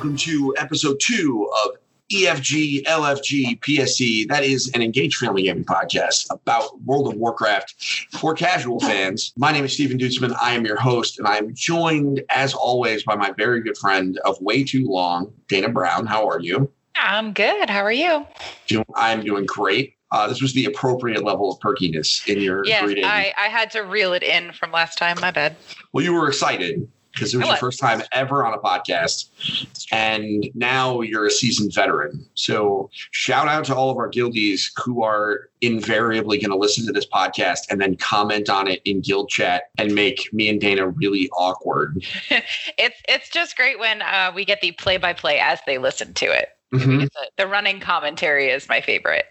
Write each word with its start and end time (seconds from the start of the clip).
welcome 0.00 0.16
to 0.16 0.54
episode 0.56 0.98
two 0.98 1.46
of 1.62 1.72
EFG, 2.10 2.84
LFG, 2.84 3.60
PSC. 3.60 4.26
That 4.28 4.42
is 4.42 4.70
an 4.72 4.80
engaged 4.80 5.18
family 5.18 5.42
gaming 5.42 5.66
podcast 5.66 6.26
about 6.30 6.80
World 6.80 7.08
of 7.08 7.18
Warcraft 7.18 8.08
for 8.12 8.32
casual 8.32 8.80
fans. 8.80 9.34
My 9.36 9.52
name 9.52 9.66
is 9.66 9.74
Stephen 9.74 9.98
Dutzman. 9.98 10.34
I 10.40 10.52
am 10.52 10.64
your 10.64 10.80
host, 10.80 11.18
and 11.18 11.28
I 11.28 11.36
am 11.36 11.54
joined, 11.54 12.22
as 12.30 12.54
always, 12.54 13.04
by 13.04 13.14
my 13.14 13.32
very 13.32 13.60
good 13.60 13.76
friend 13.76 14.18
of 14.24 14.40
way 14.40 14.64
too 14.64 14.86
long, 14.86 15.34
Dana 15.48 15.68
Brown. 15.68 16.06
How 16.06 16.26
are 16.26 16.40
you? 16.40 16.72
I'm 16.94 17.34
good. 17.34 17.68
How 17.68 17.84
are 17.84 17.92
you? 17.92 18.26
I'm 18.94 19.22
doing 19.22 19.44
great. 19.44 19.96
Uh, 20.12 20.28
this 20.28 20.40
was 20.40 20.54
the 20.54 20.64
appropriate 20.64 21.24
level 21.24 21.52
of 21.52 21.60
perkiness 21.60 22.26
in 22.26 22.40
your 22.40 22.64
Yes, 22.64 22.84
greeting. 22.84 23.04
I, 23.04 23.34
I 23.36 23.48
had 23.48 23.70
to 23.72 23.80
reel 23.80 24.14
it 24.14 24.22
in 24.22 24.52
from 24.52 24.72
last 24.72 24.96
time. 24.96 25.18
My 25.20 25.30
bad. 25.30 25.56
Well, 25.92 26.02
you 26.02 26.14
were 26.14 26.26
excited 26.26 26.88
because 27.12 27.34
it 27.34 27.38
was 27.38 27.46
your 27.48 27.56
first 27.56 27.80
time 27.80 28.02
ever 28.12 28.44
on 28.46 28.54
a 28.54 28.58
podcast. 28.58 29.28
And 29.92 30.48
now 30.54 31.00
you're 31.00 31.26
a 31.26 31.30
seasoned 31.30 31.74
veteran. 31.74 32.24
So 32.34 32.90
shout 33.10 33.48
out 33.48 33.64
to 33.66 33.74
all 33.74 33.90
of 33.90 33.96
our 33.96 34.08
guildies 34.08 34.70
who 34.82 35.02
are 35.02 35.48
invariably 35.60 36.38
going 36.38 36.50
to 36.50 36.56
listen 36.56 36.86
to 36.86 36.92
this 36.92 37.06
podcast 37.06 37.60
and 37.70 37.80
then 37.80 37.96
comment 37.96 38.48
on 38.48 38.68
it 38.68 38.80
in 38.84 39.00
guild 39.00 39.28
chat 39.28 39.64
and 39.78 39.94
make 39.94 40.32
me 40.32 40.48
and 40.48 40.60
Dana 40.60 40.88
really 40.88 41.28
awkward. 41.30 42.04
It's 42.78 42.96
it's 43.08 43.28
just 43.28 43.56
great 43.56 43.78
when 43.78 44.00
uh, 44.02 44.32
we 44.34 44.44
get 44.44 44.60
the 44.62 44.72
play 44.72 44.96
by 44.96 45.12
play 45.12 45.38
as 45.38 45.58
they 45.66 45.76
listen 45.78 46.14
to 46.14 46.26
it. 46.26 46.48
Mhm. 46.72 47.02
It's 47.04 47.16
a- 47.16 47.28
the 47.36 47.46
running 47.46 47.80
commentary 47.80 48.48
is 48.48 48.68
my 48.68 48.80
favorite. 48.80 49.26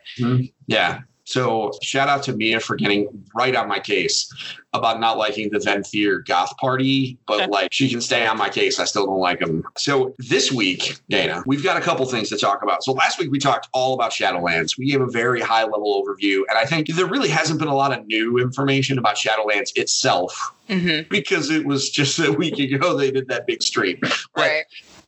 Yeah. 0.67 0.99
So 1.29 1.71
shout 1.83 2.09
out 2.09 2.23
to 2.23 2.33
Mia 2.33 2.59
for 2.59 2.75
getting 2.75 3.07
right 3.35 3.55
on 3.55 3.67
my 3.67 3.79
case 3.79 4.33
about 4.73 4.99
not 4.99 5.15
liking 5.15 5.51
the 5.51 5.59
Venthyr 5.59 6.25
goth 6.25 6.57
party, 6.57 7.19
but 7.27 7.51
like 7.51 7.71
she 7.71 7.87
can 7.87 8.01
stay 8.01 8.25
on 8.25 8.35
my 8.35 8.49
case. 8.49 8.79
I 8.79 8.85
still 8.85 9.05
don't 9.05 9.19
like 9.19 9.39
them. 9.39 9.63
So 9.77 10.15
this 10.17 10.51
week, 10.51 10.99
Dana, 11.07 11.43
we've 11.45 11.63
got 11.63 11.77
a 11.77 11.81
couple 11.81 12.03
things 12.07 12.29
to 12.29 12.37
talk 12.37 12.63
about. 12.63 12.83
So 12.83 12.93
last 12.93 13.19
week 13.19 13.29
we 13.29 13.37
talked 13.37 13.69
all 13.73 13.93
about 13.93 14.11
Shadowlands. 14.11 14.75
We 14.75 14.89
gave 14.89 15.01
a 15.01 15.07
very 15.07 15.39
high 15.39 15.65
level 15.65 16.03
overview, 16.03 16.41
and 16.49 16.57
I 16.57 16.65
think 16.65 16.87
there 16.87 17.05
really 17.05 17.29
hasn't 17.29 17.59
been 17.59 17.67
a 17.67 17.75
lot 17.75 17.95
of 17.95 18.07
new 18.07 18.39
information 18.39 18.97
about 18.97 19.15
Shadowlands 19.15 19.69
itself 19.75 20.51
hmm 20.67 21.01
because 21.09 21.49
it 21.49 21.65
was 21.65 21.89
just 21.89 22.19
a 22.19 22.31
week 22.31 22.59
ago 22.59 22.95
they 22.95 23.11
did 23.11 23.27
that 23.27 23.45
big 23.47 23.61
stream. 23.61 23.97
But 24.01 24.17
Right. 24.35 24.63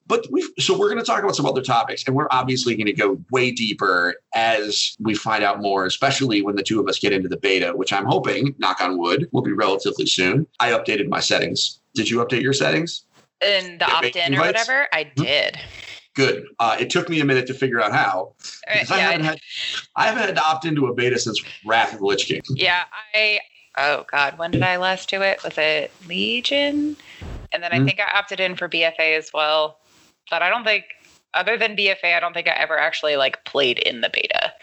But 0.08 0.26
we 0.32 0.42
so 0.60 0.78
we're 0.78 0.88
going 0.90 1.00
to 1.00 1.06
talk 1.06 1.24
about 1.24 1.36
some 1.36 1.46
other 1.46 1.62
topics, 1.62 2.04
and 2.06 2.16
we're 2.16 2.28
obviously 2.32 2.76
going 2.76 2.88
to 2.88 2.94
go 2.94 3.20
way 3.32 3.52
deeper 3.52 4.16
as 4.36 4.96
we 5.00 5.16
find 5.16 5.44
out 5.44 5.62
more, 5.62 5.86
especially 5.86 6.42
when 6.42 6.56
the 6.56 6.64
two 6.64 6.80
of 6.80 6.88
us 6.88 7.00
get 7.00 7.14
into 7.14 7.30
the 7.30 7.38
beta, 7.38 7.72
which 7.76 7.94
I'm 7.94 8.06
hoping, 8.06 8.56
knock 8.58 8.82
on 8.82 8.98
wood, 8.98 9.28
will 9.32 9.42
be 9.42 9.54
relatively 9.54 10.06
soon. 10.06 10.48
I 10.60 10.72
updated 10.72 11.08
my 11.08 11.20
settings. 11.20 11.80
Did 11.94 12.10
you 12.10 12.18
update 12.20 12.42
your 12.42 12.54
settings? 12.54 13.06
In 13.42 13.78
the 13.78 13.86
Yeah, 13.88 13.94
opt 13.96 14.16
in 14.16 14.36
or 14.36 14.40
whatever, 14.40 14.88
I 14.94 15.04
did. 15.04 15.60
Good. 16.14 16.46
Uh, 16.60 16.78
it 16.80 16.90
took 16.90 17.10
me 17.10 17.22
a 17.22 17.26
minute 17.26 17.48
to 17.48 17.54
figure 17.54 17.82
out 17.82 17.92
how. 17.94 18.34
Uh, 18.68 18.74
because 18.74 18.92
I 18.92 19.00
haven't 19.00 19.22
yeah, 19.24 19.32
had 19.32 19.40
I 19.96 20.08
haven't 20.08 20.24
had 20.24 20.36
to 20.36 20.46
opt 20.46 20.66
into 20.66 20.88
a 20.88 20.94
beta 20.94 21.18
since 21.18 21.42
Wrath 21.66 21.94
of 21.94 22.00
the 22.00 22.06
Lich 22.06 22.26
King. 22.28 22.42
yeah. 22.56 22.84
I. 23.14 23.40
Oh 23.78 24.06
God, 24.12 24.38
when 24.38 24.52
did 24.52 24.64
I 24.64 24.76
last 24.78 25.10
do 25.10 25.22
it? 25.22 25.40
Was 25.44 25.58
it 25.58 25.92
Legion? 26.06 26.98
And 27.54 27.64
then 27.64 27.72
I 27.72 27.80
Mhm. 27.80 27.86
think 27.86 28.00
I 28.00 28.18
opted 28.18 28.40
in 28.40 28.56
for 28.56 28.68
BFA 28.68 29.18
as 29.18 29.32
well. 29.34 29.78
But 30.32 30.42
I 30.42 30.50
don't 30.50 30.64
think, 30.64 30.86
other 31.36 31.58
than 31.58 31.76
BFA, 31.76 32.16
I 32.16 32.20
don't 32.20 32.34
think 32.34 32.48
I 32.48 32.52
ever 32.52 32.80
actually 32.80 33.18
like 33.18 33.44
played 33.46 33.78
in 33.80 34.02
the 34.02 34.10
beta. 34.10 34.54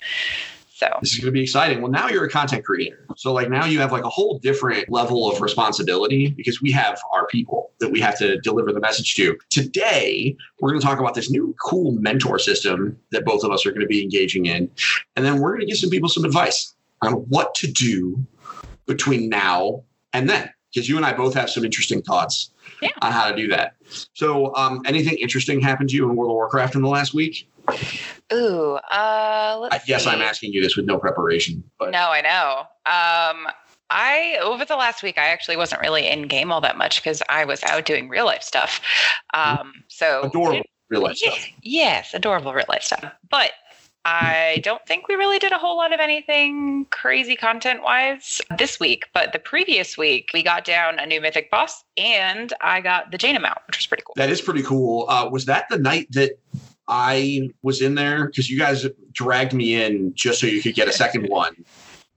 So 0.78 0.88
This 1.00 1.12
is 1.12 1.19
going 1.19 1.27
to 1.27 1.33
be 1.33 1.42
exciting. 1.42 1.83
Well, 1.83 1.91
now 1.91 2.08
you're 2.08 2.24
a 2.24 2.30
content 2.30 2.64
creator. 2.64 3.05
So, 3.16 3.33
like, 3.33 3.50
now 3.50 3.64
you 3.64 3.80
have 3.80 3.91
like 3.91 4.05
a 4.05 4.08
whole 4.08 4.39
different 4.39 4.89
level 4.89 5.28
of 5.28 5.41
responsibility 5.41 6.30
because 6.30 6.62
we 6.62 6.70
have 6.70 7.00
our 7.12 7.27
people 7.27 7.72
that 7.80 7.91
we 7.91 8.00
have 8.00 8.17
to 8.18 8.39
deliver 8.40 8.73
the 8.73 8.78
message 8.78 9.14
to. 9.17 9.36
Today, 9.51 10.36
we're 10.61 10.70
going 10.70 10.80
to 10.80 10.86
talk 10.86 11.01
about 11.01 11.14
this 11.14 11.30
new 11.30 11.52
cool 11.61 11.92
mentor 11.92 12.39
system 12.39 12.96
that 13.11 13.24
both 13.24 13.42
of 13.42 13.51
us 13.51 13.67
are 13.67 13.70
going 13.70 13.80
to 13.80 13.89
be 13.89 14.02
engaging 14.02 14.46
in. 14.46 14.70
And 15.17 15.24
then 15.27 15.40
we're 15.40 15.51
going 15.51 15.62
to 15.62 15.67
give 15.67 15.78
some 15.78 15.90
people 15.90 16.08
some 16.08 16.24
advice 16.24 16.74
on 17.02 17.12
what 17.28 17.57
to 17.57 17.67
do 17.67 18.24
between 18.86 19.28
now 19.28 19.83
and 20.12 20.30
then. 20.30 20.48
Because 20.73 20.89
you 20.89 20.96
and 20.96 21.05
I 21.06 21.12
both 21.12 21.34
have 21.34 21.48
some 21.51 21.64
interesting 21.64 22.02
thoughts 22.02 22.51
Yeah. 22.83 22.90
on 23.02 23.11
how 23.12 23.29
to 23.30 23.34
do 23.36 23.48
that. 23.48 23.74
So, 24.12 24.55
um, 24.55 24.83
anything 24.86 25.17
interesting 25.18 25.61
happened 25.61 25.89
to 25.90 25.96
you 25.96 26.08
in 26.08 26.14
World 26.17 26.30
of 26.30 26.34
Warcraft 26.34 26.74
in 26.74 26.83
the 26.83 26.89
last 26.89 27.14
week? 27.14 27.48
Ooh, 28.33 28.78
uh, 28.90 29.58
let's 29.61 29.74
I, 29.74 29.80
yes. 29.86 30.07
I'm 30.07 30.20
asking 30.23 30.52
you 30.52 30.62
this 30.62 30.77
with 30.77 30.86
no 30.86 30.98
preparation, 30.98 31.62
but 31.78 31.90
No, 31.90 32.08
I 32.11 32.20
know. 32.20 32.61
Um, 32.86 33.46
I 33.90 34.39
over 34.42 34.64
the 34.67 34.77
last 34.77 35.02
week, 35.02 35.17
I 35.18 35.28
actually 35.28 35.57
wasn't 35.57 35.80
really 35.80 36.07
in 36.07 36.28
game 36.28 36.52
all 36.52 36.61
that 36.61 36.77
much 36.77 37.02
because 37.02 37.23
I 37.30 37.45
was 37.46 37.62
out 37.64 37.84
doing 37.86 38.08
real 38.11 38.27
life 38.27 38.42
stuff. 38.42 38.80
Um, 39.33 39.73
so 39.89 40.23
adorable 40.24 40.62
real 40.90 41.02
life 41.02 41.18
Yeah, 41.23 41.30
stuff. 41.33 41.46
yes, 41.62 42.12
adorable 42.14 42.52
real 42.52 42.67
life 42.68 42.83
stuff. 42.83 43.05
But 43.30 43.52
I 44.05 44.61
don't 44.63 44.85
think 44.86 45.09
we 45.09 45.17
really 45.17 45.39
did 45.39 45.53
a 45.53 45.59
whole 45.59 45.77
lot 45.77 45.92
of 45.92 46.01
anything 46.01 46.86
crazy 46.91 47.36
content 47.36 47.83
wise 47.83 48.41
this 48.57 48.81
week. 48.81 49.07
But 49.13 49.33
the 49.33 49.39
previous 49.39 49.98
week, 49.98 50.31
we 50.33 50.42
got 50.42 50.64
down 50.64 50.98
a 50.98 51.07
new 51.07 51.20
mythic 51.20 51.51
boss, 51.51 51.85
and 51.97 52.53
I 52.61 52.81
got 52.81 53.11
the 53.11 53.19
Jaina 53.19 53.41
mount, 53.41 53.58
which 53.67 53.77
was 53.77 53.87
pretty 53.87 54.03
cool. 54.07 54.14
That 54.17 54.31
is 54.31 54.41
pretty 54.41 54.63
cool. 54.63 55.07
Uh, 55.08 55.29
was 55.31 55.45
that 55.47 55.67
the 55.69 55.79
night 55.79 56.07
that 56.13 56.39
I 56.87 57.51
was 57.63 57.83
in 57.83 57.97
there? 57.97 58.27
Because 58.27 58.48
you 58.48 58.58
guys 58.58 58.87
dragged 59.13 59.53
me 59.53 59.75
in 59.83 60.14
just 60.14 60.41
so 60.41 60.47
you 60.47 60.63
could 60.63 60.75
get 60.75 60.89
a 60.89 60.92
second 60.92 61.27
one. 61.29 61.55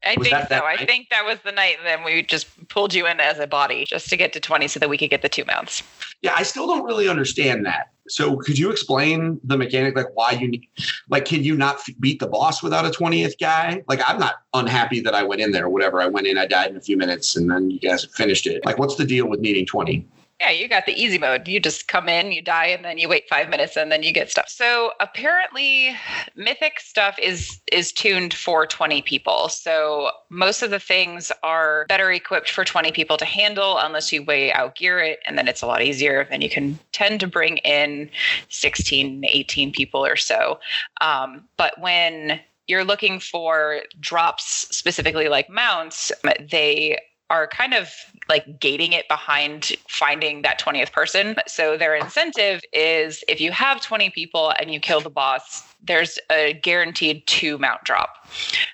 I 0.04 0.16
Was 0.18 0.28
think 0.28 0.48
so. 0.48 0.56
I 0.56 0.76
night? 0.76 0.88
think 0.88 1.10
that 1.10 1.26
was 1.26 1.38
the 1.46 1.52
night. 1.52 1.78
Then 1.84 2.04
we 2.04 2.24
just 2.24 2.48
pulled 2.70 2.94
you 2.94 3.06
in 3.06 3.20
as 3.20 3.38
a 3.40 3.48
body 3.48 3.86
just 3.86 4.10
to 4.10 4.18
get 4.18 4.34
to 4.34 4.40
twenty, 4.40 4.68
so 4.68 4.80
that 4.80 4.90
we 4.90 4.98
could 4.98 5.10
get 5.10 5.22
the 5.22 5.30
two 5.30 5.46
mounts. 5.46 5.84
Yeah, 6.22 6.34
I 6.36 6.44
still 6.44 6.68
don't 6.68 6.84
really 6.84 7.08
understand 7.08 7.66
that. 7.66 7.92
So 8.08 8.36
could 8.38 8.58
you 8.58 8.72
explain 8.72 9.40
the 9.44 9.58
mechanic, 9.58 9.96
like 9.96 10.08
why 10.16 10.32
you 10.32 10.48
need, 10.48 10.68
like, 11.10 11.26
can 11.26 11.44
you 11.44 11.56
not 11.56 11.76
f- 11.76 11.96
beat 12.00 12.20
the 12.20 12.28
boss 12.28 12.62
without 12.62 12.86
a 12.86 12.90
20th 12.90 13.40
guy? 13.40 13.84
Like, 13.88 14.02
I'm 14.06 14.20
not 14.20 14.36
unhappy 14.54 15.02
that 15.02 15.14
I 15.16 15.24
went 15.24 15.40
in 15.40 15.52
there 15.52 15.66
or 15.66 15.70
whatever. 15.70 16.02
I 16.02 16.08
went 16.08 16.28
in, 16.28 16.38
I 16.38 16.46
died 16.48 16.72
in 16.72 16.78
a 16.78 16.82
few 16.82 16.98
minutes, 16.98 17.36
and 17.36 17.50
then 17.50 17.70
you 17.70 17.80
guys 17.80 18.06
finished 18.06 18.48
it. 18.48 18.66
Like, 18.66 18.80
what's 18.80 18.96
the 18.96 19.06
deal 19.06 19.28
with 19.30 19.40
needing 19.40 19.66
20? 19.66 20.06
Yeah, 20.42 20.50
you 20.50 20.68
got 20.68 20.88
the 20.88 21.00
easy 21.00 21.20
mode. 21.20 21.48
You 21.48 21.60
just 21.60 21.88
come 21.88 22.10
in, 22.10 22.32
you 22.32 22.42
die, 22.42 22.66
and 22.66 22.84
then 22.84 22.98
you 22.98 23.08
wait 23.08 23.30
five 23.30 23.48
minutes, 23.48 23.78
and 23.78 23.92
then 23.92 24.02
you 24.02 24.12
get 24.12 24.32
stuff. 24.32 24.50
So 24.50 24.92
apparently, 25.00 25.96
mythic 26.36 26.80
stuff 26.80 27.16
is 27.22 27.62
is 27.72 27.92
tuned 27.92 28.34
for 28.34 28.66
twenty 28.66 29.04
people. 29.04 29.50
So 29.50 30.10
most 30.30 30.64
of 30.64 30.72
the 30.72 30.80
things 30.80 31.32
are 31.44 31.86
better 31.88 32.12
equipped 32.12 32.50
for 32.50 32.66
twenty 32.66 32.92
people 32.92 33.18
to 33.18 33.26
handle, 33.26 33.78
unless 33.78 34.12
you 34.12 34.24
way 34.24 34.52
out 34.52 34.76
gear 34.76 34.98
it, 34.98 35.20
and 35.28 35.38
then 35.38 35.48
it's 35.48 35.62
a 35.62 35.68
lot 35.68 35.84
easier. 35.84 36.26
Then 36.32 36.42
you 36.42 36.50
can 36.50 36.80
tend 36.92 37.20
to 37.20 37.28
bring 37.28 37.58
in 37.58 38.10
16, 38.50 39.24
18 39.24 39.72
people 39.72 40.04
or 40.04 40.16
so. 40.16 40.60
Um, 41.02 41.44
but 41.56 41.80
when 41.80 42.40
you're 42.66 42.84
looking 42.84 43.20
for 43.20 43.82
drops 44.00 44.68
specifically 44.76 45.30
like 45.30 45.52
mounts, 45.52 46.12
they 46.50 46.98
are 47.30 47.48
kind 47.48 47.74
of 47.74 47.94
like 48.30 48.60
gating 48.60 48.94
it 48.94 49.08
behind 49.08 49.74
finding 49.88 50.42
that 50.44 50.60
20th 50.60 50.92
person. 50.92 51.36
So 51.48 51.78
their 51.78 51.96
incentive 51.96 52.62
is 52.74 53.24
if 53.28 53.42
you 53.42 53.52
have 53.52 53.82
20 53.82 54.10
people 54.12 54.54
and 54.60 54.72
you 54.72 54.80
kill 54.80 55.02
the 55.02 55.10
boss, 55.10 55.64
there's 55.84 56.20
a 56.32 56.54
guaranteed 56.54 57.26
two 57.28 57.58
mount 57.58 57.84
drop. 57.84 58.28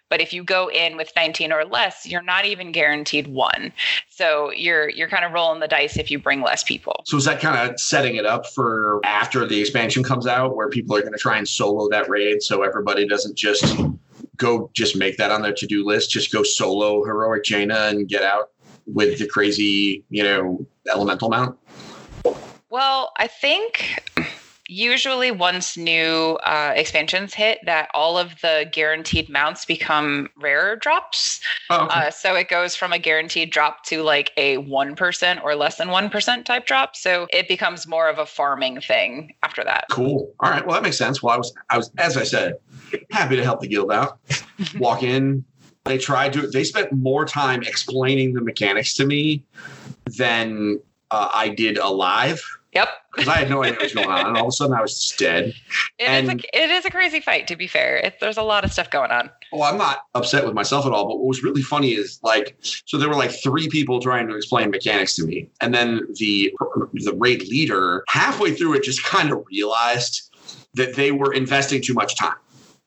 But 0.09 0.21
if 0.21 0.33
you 0.33 0.43
go 0.43 0.69
in 0.69 0.97
with 0.97 1.11
19 1.15 1.51
or 1.51 1.65
less, 1.65 2.05
you're 2.05 2.21
not 2.21 2.45
even 2.45 2.71
guaranteed 2.71 3.27
one. 3.27 3.71
So 4.09 4.51
you're 4.51 4.89
you're 4.89 5.09
kind 5.09 5.25
of 5.25 5.31
rolling 5.31 5.59
the 5.59 5.67
dice 5.67 5.97
if 5.97 6.11
you 6.11 6.19
bring 6.19 6.41
less 6.41 6.63
people. 6.63 7.03
So 7.05 7.17
is 7.17 7.25
that 7.25 7.39
kind 7.39 7.69
of 7.69 7.79
setting 7.79 8.15
it 8.15 8.25
up 8.25 8.45
for 8.47 8.99
after 9.03 9.45
the 9.47 9.59
expansion 9.59 10.03
comes 10.03 10.27
out, 10.27 10.55
where 10.55 10.69
people 10.69 10.95
are 10.95 11.01
going 11.01 11.13
to 11.13 11.19
try 11.19 11.37
and 11.37 11.47
solo 11.47 11.87
that 11.89 12.09
raid, 12.09 12.41
so 12.41 12.63
everybody 12.63 13.07
doesn't 13.07 13.37
just 13.37 13.65
go 14.35 14.69
just 14.73 14.95
make 14.95 15.17
that 15.17 15.31
on 15.31 15.41
their 15.41 15.53
to-do 15.53 15.85
list, 15.85 16.11
just 16.11 16.31
go 16.31 16.43
solo 16.43 17.03
heroic 17.03 17.43
Jaina 17.43 17.87
and 17.87 18.07
get 18.07 18.23
out 18.23 18.51
with 18.87 19.19
the 19.19 19.27
crazy, 19.27 20.03
you 20.09 20.23
know, 20.23 20.65
elemental 20.91 21.29
mount. 21.29 21.57
Well, 22.69 23.11
I 23.17 23.27
think 23.27 24.01
usually 24.67 25.31
once 25.31 25.77
new 25.77 26.37
uh, 26.43 26.73
expansions 26.75 27.33
hit, 27.33 27.59
that 27.65 27.89
all 27.93 28.17
of 28.17 28.39
the 28.41 28.69
guaranteed 28.71 29.29
mounts 29.29 29.65
become 29.65 30.29
rarer 30.37 30.75
drops. 30.75 31.39
Oh, 31.69 31.85
okay. 31.85 32.07
Uh, 32.07 32.11
so 32.11 32.35
it 32.35 32.49
goes 32.49 32.75
from 32.75 32.91
a 32.93 32.99
guaranteed 32.99 33.51
drop 33.51 33.83
to 33.85 34.03
like 34.03 34.31
a 34.37 34.57
1% 34.57 35.43
or 35.43 35.55
less 35.55 35.77
than 35.77 35.87
1% 35.87 36.45
type 36.45 36.65
drop. 36.65 36.95
So 36.95 37.27
it 37.31 37.47
becomes 37.47 37.87
more 37.87 38.09
of 38.09 38.19
a 38.19 38.25
farming 38.25 38.81
thing 38.81 39.33
after 39.43 39.63
that. 39.63 39.85
cool. 39.89 40.33
All 40.39 40.49
right. 40.49 40.65
Well, 40.65 40.75
that 40.75 40.83
makes 40.83 40.97
sense. 40.97 41.23
Well, 41.23 41.33
I 41.33 41.37
was, 41.37 41.53
I 41.69 41.77
was, 41.77 41.91
as 41.97 42.17
I 42.17 42.23
said, 42.23 42.55
happy 43.11 43.35
to 43.37 43.43
help 43.43 43.61
the 43.61 43.67
guild 43.67 43.91
out. 43.91 44.19
Walk 44.79 45.03
in. 45.03 45.45
They 45.87 45.97
tried 45.97 46.33
to. 46.33 46.47
They 46.47 46.63
spent 46.63 46.91
more 46.91 47.25
time 47.25 47.63
explaining 47.63 48.33
the 48.33 48.41
mechanics 48.41 48.93
to 48.95 49.05
me 49.05 49.43
than 50.17 50.79
uh, 51.11 51.29
I 51.33 51.49
did 51.49 51.77
alive. 51.77 52.41
Yep. 52.73 52.89
Because 53.17 53.29
I 53.29 53.37
had 53.39 53.49
no 53.49 53.63
idea 53.63 53.73
what 53.77 53.81
was 53.81 53.93
going 53.95 54.09
on. 54.11 54.27
And 54.27 54.37
all 54.37 54.43
of 54.43 54.49
a 54.49 54.51
sudden 54.51 54.75
I 54.75 54.81
was 54.83 54.99
just 55.01 55.17
dead. 55.17 55.45
It 55.97 56.03
is 56.03 56.29
And- 56.29 56.39
a 56.39 56.63
it 56.63 56.69
is 56.69 56.85
a 56.85 56.91
crazy 56.91 57.19
fight. 57.19 57.47
To 57.47 57.55
be 57.55 57.65
fair, 57.65 57.97
it, 57.97 58.19
there's 58.19 58.37
a 58.37 58.43
lot 58.43 58.63
of 58.63 58.71
stuff 58.71 58.91
going 58.91 59.09
on. 59.09 59.31
Well, 59.51 59.63
I'm 59.63 59.79
not 59.79 60.01
upset 60.13 60.45
with 60.45 60.53
myself 60.53 60.85
at 60.85 60.91
all. 60.91 61.07
But 61.07 61.17
what 61.17 61.25
was 61.25 61.41
really 61.41 61.63
funny 61.63 61.93
is 61.95 62.19
like, 62.21 62.55
so 62.61 62.95
there 62.99 63.09
were 63.09 63.15
like 63.15 63.31
three 63.31 63.69
people 63.69 63.99
trying 63.99 64.27
to 64.27 64.35
explain 64.35 64.69
mechanics 64.69 65.15
to 65.15 65.25
me, 65.25 65.49
and 65.61 65.73
then 65.73 66.01
the 66.19 66.53
the 66.93 67.13
raid 67.17 67.41
leader 67.47 68.03
halfway 68.07 68.53
through 68.53 68.75
it 68.75 68.83
just 68.83 69.03
kind 69.03 69.31
of 69.31 69.43
realized 69.49 70.31
that 70.75 70.93
they 70.95 71.11
were 71.11 71.33
investing 71.33 71.81
too 71.81 71.95
much 71.95 72.15
time. 72.17 72.35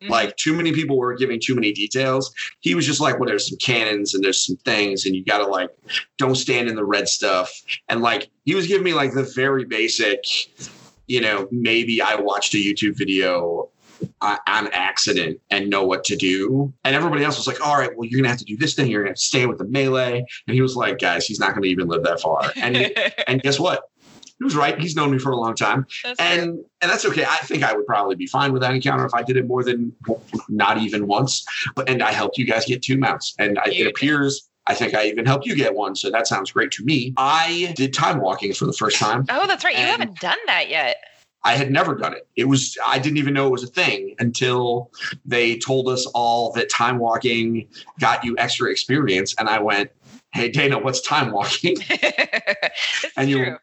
Mhm. 0.03 0.09
Like 0.09 0.37
too 0.37 0.55
many 0.55 0.73
people 0.73 0.97
were 0.97 1.15
giving 1.15 1.41
too 1.41 1.55
many 1.55 1.73
details. 1.73 2.33
He 2.61 2.75
was 2.75 2.87
just 2.87 3.01
like, 3.01 3.19
well, 3.19 3.29
there's 3.29 3.49
some 3.49 3.59
cannons 3.59 4.15
and 4.15 4.25
there's 4.25 4.45
some 4.45 4.57
things, 4.57 5.07
and 5.07 5.15
you 5.15 5.25
gotta 5.25 5.47
like 5.47 5.71
don't 6.19 6.37
stand 6.37 6.69
in 6.69 6.77
the 6.77 6.85
red 6.85 7.09
stuff. 7.09 7.53
And 7.89 8.01
like 8.01 8.31
he 8.45 8.55
was 8.55 8.67
giving 8.67 8.85
me 8.85 8.95
like 8.95 9.13
the 9.13 9.25
very 9.25 9.65
basic, 9.65 10.25
you 11.07 11.21
know, 11.21 11.49
maybe 11.51 12.01
I 12.01 12.15
watched 12.15 12.55
a 12.55 12.57
YouTube 12.57 12.97
video 12.97 13.69
uh, 14.23 14.39
on 14.47 14.69
accident 14.73 15.39
and 15.51 15.69
know 15.69 15.85
what 15.85 16.05
to 16.05 16.17
do. 16.17 16.73
And 16.85 16.95
everybody 16.95 17.25
else 17.25 17.37
was 17.37 17.47
like, 17.47 17.61
all 17.67 17.77
right, 17.77 17.91
well, 17.97 18.09
you're 18.09 18.21
gonna 18.21 18.31
have 18.31 18.39
to 18.39 18.45
do 18.45 18.57
this 18.57 18.75
thing, 18.75 18.91
you're 18.91 19.03
gonna 19.03 19.11
have 19.11 19.17
to 19.17 19.23
stay 19.23 19.45
with 19.47 19.59
the 19.59 19.67
melee. 19.67 20.25
And 20.47 20.55
he 20.55 20.63
was 20.63 20.77
like, 20.77 20.99
guys, 20.99 21.27
he's 21.27 21.39
not 21.41 21.55
gonna 21.55 21.67
even 21.67 21.89
live 21.89 22.03
that 22.05 22.21
far. 22.21 22.51
And 22.57 22.77
and 23.27 23.43
guess 23.43 23.59
what? 23.61 23.90
He 24.41 24.45
was 24.45 24.57
right. 24.57 24.81
He's 24.81 24.97
known 24.97 25.11
me 25.13 25.19
for 25.19 25.33
a 25.33 25.37
long 25.37 25.55
time 25.55 25.87
That's 26.03 26.19
true. 26.19 26.27
and 26.27 26.65
and 26.81 26.91
that's 26.91 27.05
okay. 27.05 27.25
I 27.25 27.37
think 27.45 27.63
I 27.63 27.75
would 27.75 27.87
probably 27.87 28.17
be 28.17 28.27
fine 28.27 28.53
with 28.53 28.63
that 28.63 28.75
encounter 28.75 29.05
if 29.05 29.13
I 29.13 29.23
did 29.23 29.37
it 29.37 29.47
more 29.47 29.63
than 29.63 29.95
not 30.49 30.79
even 30.79 31.07
once. 31.07 31.45
But 31.77 31.91
and 31.91 32.03
I 32.03 32.11
helped 32.11 32.39
you 32.39 32.47
guys 32.47 32.65
get 32.65 32.83
two 32.83 32.97
mounts, 32.97 33.35
and 33.39 33.59
I, 33.59 33.65
it 33.67 33.87
appears 33.87 34.49
I 34.67 34.75
think 34.75 34.95
I 34.95 35.05
even 35.07 35.27
helped 35.27 35.47
you 35.47 35.55
get 35.55 35.75
one. 35.75 35.95
So 35.95 36.11
that 36.11 36.27
sounds 36.27 36.53
great 36.53 36.71
to 36.73 36.85
me. 36.85 37.13
I 37.19 37.73
did 37.77 37.93
time 37.93 38.21
walking 38.21 38.55
for 38.55 38.65
the 38.65 38.73
first 38.73 38.99
time. 38.99 39.27
oh, 39.29 39.47
that's 39.47 39.63
right. 39.63 39.77
You 39.77 39.85
haven't 39.85 40.19
done 40.21 40.39
that 40.47 40.71
yet. 40.71 40.97
I 41.43 41.55
had 41.55 41.71
never 41.71 41.95
done 41.95 42.15
it. 42.15 42.29
It 42.37 42.45
was 42.45 42.77
I 42.87 42.99
didn't 42.99 43.19
even 43.19 43.35
know 43.35 43.47
it 43.47 43.51
was 43.51 43.65
a 43.65 43.69
thing 43.69 44.15
until 44.19 44.91
they 45.25 45.59
told 45.59 45.89
us 45.89 46.07
all 46.07 46.53
that 46.53 46.69
time 46.71 46.99
walking 46.99 47.67
got 47.99 48.25
you 48.25 48.37
extra 48.39 48.71
experience, 48.71 49.35
and 49.39 49.49
I 49.49 49.59
went. 49.59 49.91
Hey 50.33 50.49
Dana, 50.49 50.79
what's 50.79 51.01
time 51.01 51.33
walking? 51.33 51.77
And 53.17 53.29
you- 53.29 53.45
true. 53.45 53.57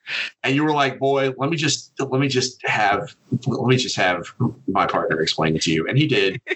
and 0.44 0.56
you 0.56 0.64
were 0.64 0.74
like, 0.74 1.00
"Boy, 1.00 1.31
let 1.38 1.50
me 1.50 1.58
just 1.58 1.94
let 2.00 2.19
me 2.19 2.28
just 2.28 2.66
have 2.66 3.16
let 3.48 3.68
me 3.68 3.78
just 3.78 3.96
have 3.96 4.28
my 4.68 4.86
partner 4.86 5.22
explain 5.22 5.56
it 5.56 5.62
to 5.64 5.72
you," 5.72 5.88
and 5.88 5.98
he 5.98 6.08
did. 6.08 6.42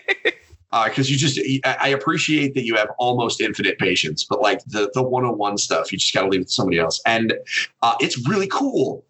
Because 0.85 1.11
you 1.11 1.17
just, 1.17 1.37
I 1.65 1.75
I 1.81 1.87
appreciate 1.89 2.53
that 2.55 2.63
you 2.63 2.75
have 2.77 2.87
almost 2.97 3.41
infinite 3.41 3.77
patience, 3.77 4.23
but 4.23 4.39
like 4.39 4.63
the 4.67 4.89
the 4.93 5.03
one 5.03 5.25
on 5.25 5.37
one 5.37 5.57
stuff, 5.57 5.91
you 5.91 5.97
just 5.97 6.13
got 6.13 6.21
to 6.21 6.29
leave 6.29 6.39
it 6.41 6.47
to 6.47 6.53
somebody 6.53 6.79
else, 6.79 7.01
and 7.05 7.33
uh, 7.81 7.95
it's 7.99 8.25
really 8.29 8.47
cool. 8.47 9.03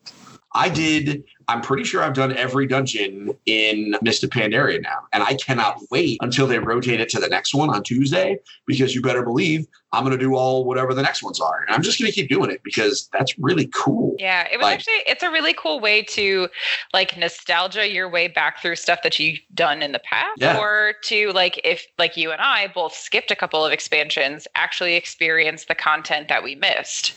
I 0.54 0.70
did. 0.70 1.24
I'm 1.48 1.62
pretty 1.62 1.84
sure 1.84 2.04
I've 2.04 2.14
done 2.14 2.36
every 2.36 2.68
dungeon 2.68 3.36
in 3.46 3.96
Mist 4.02 4.24
of 4.24 4.30
Pandaria 4.30 4.82
now, 4.82 5.00
and 5.14 5.24
I 5.24 5.36
cannot 5.36 5.80
wait 5.92 6.18
until 6.22 6.48
they 6.48 6.60
rotate 6.60 7.00
it 7.02 7.10
to 7.10 7.20
the 7.20 7.28
next 7.28 7.54
one 7.54 7.70
on 7.70 7.84
Tuesday 7.84 8.38
because 8.68 8.94
you 8.96 9.02
better 9.02 9.24
believe 9.24 9.66
I'm 9.94 10.04
going 10.06 10.18
to 10.18 10.24
do 10.24 10.36
all 10.36 10.64
whatever 10.64 10.94
the 10.94 11.02
next 11.02 11.22
ones 11.24 11.42
are, 11.42 11.64
and 11.68 11.76
I'm 11.76 11.82
just 11.82 12.00
going 12.00 12.10
to 12.10 12.16
keep 12.16 12.30
doing 12.30 12.50
it 12.52 12.62
because 12.64 13.10
that's 13.12 13.38
really 13.40 13.68
cool. 13.74 14.16
Yeah, 14.20 14.48
it 14.52 14.58
was 14.58 14.64
Like- 14.64 14.74
actually 14.80 14.94
it's 15.08 15.24
a 15.24 15.30
really 15.32 15.54
cool 15.54 15.80
way 15.80 16.04
to 16.04 16.48
like 16.94 17.18
nostalgia 17.18 17.90
your 17.92 18.08
way 18.10 18.28
back 18.28 18.62
through 18.62 18.76
stuff 18.78 19.00
that 19.04 19.20
you've 19.20 19.40
done 19.54 19.82
in 19.82 19.92
the 19.92 20.00
past 20.00 20.38
Yeah. 20.40 20.58
or 20.60 20.94
to 21.06 21.32
like 21.32 21.60
if 21.64 21.86
like 21.98 22.16
you 22.18 22.32
and 22.32 22.42
I 22.42 22.68
both 22.68 22.94
skipped 22.94 23.32
a 23.32 23.36
couple 23.36 23.66
of 23.66 23.72
expansions, 23.74 24.48
actually 24.56 24.96
experience 24.96 25.66
the 25.66 25.76
content 25.76 26.28
that 26.30 26.44
we 26.44 26.56
missed 26.56 27.14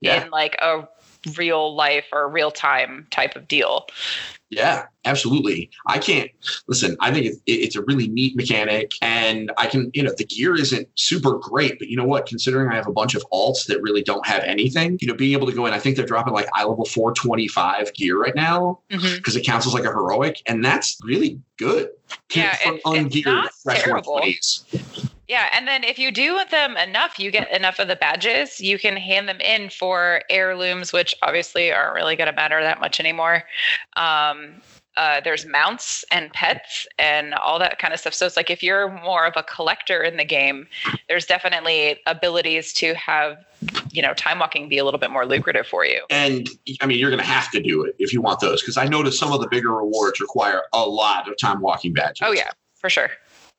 Yeah. 0.00 0.24
in 0.24 0.30
like 0.30 0.54
a 0.62 0.88
real 1.36 1.74
life 1.74 2.06
or 2.12 2.28
real 2.28 2.50
time 2.50 3.06
type 3.10 3.36
of 3.36 3.48
deal. 3.48 3.86
Yeah, 4.50 4.84
absolutely. 5.04 5.70
I 5.86 5.98
can't 5.98 6.30
listen. 6.68 6.96
I 7.00 7.12
think 7.12 7.26
it, 7.26 7.36
it's 7.46 7.74
a 7.76 7.82
really 7.82 8.08
neat 8.08 8.36
mechanic, 8.36 8.92
and 9.02 9.50
I 9.56 9.66
can, 9.66 9.90
you 9.94 10.02
know, 10.02 10.12
the 10.16 10.24
gear 10.24 10.54
isn't 10.54 10.86
super 10.94 11.38
great, 11.38 11.78
but 11.78 11.88
you 11.88 11.96
know 11.96 12.04
what? 12.04 12.26
Considering 12.26 12.70
I 12.70 12.76
have 12.76 12.86
a 12.86 12.92
bunch 12.92 13.14
of 13.14 13.24
alts 13.32 13.66
that 13.66 13.82
really 13.82 14.02
don't 14.02 14.24
have 14.26 14.42
anything, 14.44 14.98
you 15.00 15.08
know, 15.08 15.14
being 15.14 15.32
able 15.32 15.46
to 15.46 15.52
go 15.52 15.66
in, 15.66 15.72
I 15.72 15.78
think 15.78 15.96
they're 15.96 16.06
dropping 16.06 16.34
like 16.34 16.46
eye 16.54 16.64
level 16.64 16.84
425 16.84 17.94
gear 17.94 18.20
right 18.20 18.34
now 18.34 18.80
mm-hmm. 18.90 19.16
because 19.16 19.34
it 19.34 19.44
counts 19.44 19.66
as 19.66 19.74
like 19.74 19.84
a 19.84 19.88
heroic, 19.88 20.40
and 20.46 20.64
that's 20.64 20.98
really 21.02 21.40
good. 21.58 21.90
Yeah, 22.32 22.56
it's- 22.66 22.80
it's 22.84 23.26
not 23.26 23.50
terrible. 23.66 24.20
120s. 24.20 25.10
Yeah, 25.28 25.48
and 25.52 25.66
then 25.66 25.84
if 25.84 25.98
you 25.98 26.10
do 26.10 26.40
them 26.50 26.76
enough, 26.76 27.18
you 27.18 27.30
get 27.30 27.50
enough 27.50 27.78
of 27.78 27.88
the 27.88 27.96
badges, 27.96 28.60
you 28.60 28.78
can 28.78 28.96
hand 28.96 29.28
them 29.28 29.40
in 29.40 29.70
for 29.70 30.22
heirlooms, 30.28 30.92
which 30.92 31.14
obviously 31.22 31.72
aren't 31.72 31.94
really 31.94 32.16
going 32.16 32.28
to 32.28 32.36
matter 32.36 32.62
that 32.62 32.80
much 32.80 33.00
anymore. 33.00 33.44
Um, 33.96 34.60
uh, 34.96 35.20
there's 35.22 35.44
mounts 35.44 36.04
and 36.10 36.32
pets 36.32 36.86
and 36.98 37.34
all 37.34 37.58
that 37.58 37.78
kind 37.78 37.92
of 37.92 37.98
stuff. 37.98 38.14
So 38.14 38.26
it's 38.26 38.36
like 38.36 38.50
if 38.50 38.62
you're 38.62 38.90
more 39.02 39.26
of 39.26 39.34
a 39.36 39.42
collector 39.42 40.02
in 40.02 40.16
the 40.16 40.24
game, 40.24 40.68
there's 41.08 41.26
definitely 41.26 41.98
abilities 42.06 42.72
to 42.74 42.94
have, 42.94 43.44
you 43.90 44.02
know, 44.02 44.14
time 44.14 44.38
walking 44.38 44.68
be 44.68 44.78
a 44.78 44.84
little 44.84 45.00
bit 45.00 45.10
more 45.10 45.26
lucrative 45.26 45.66
for 45.66 45.84
you. 45.84 46.02
And 46.10 46.48
I 46.80 46.86
mean, 46.86 46.98
you're 46.98 47.10
going 47.10 47.22
to 47.22 47.26
have 47.26 47.50
to 47.52 47.60
do 47.60 47.82
it 47.82 47.96
if 47.98 48.12
you 48.12 48.20
want 48.20 48.40
those 48.40 48.62
because 48.62 48.76
I 48.76 48.86
noticed 48.86 49.18
some 49.18 49.32
of 49.32 49.40
the 49.40 49.48
bigger 49.48 49.72
rewards 49.72 50.20
require 50.20 50.62
a 50.72 50.86
lot 50.86 51.28
of 51.28 51.36
time 51.38 51.60
walking 51.60 51.92
badges. 51.92 52.20
Oh 52.22 52.32
yeah, 52.32 52.50
for 52.76 52.88
sure. 52.88 53.10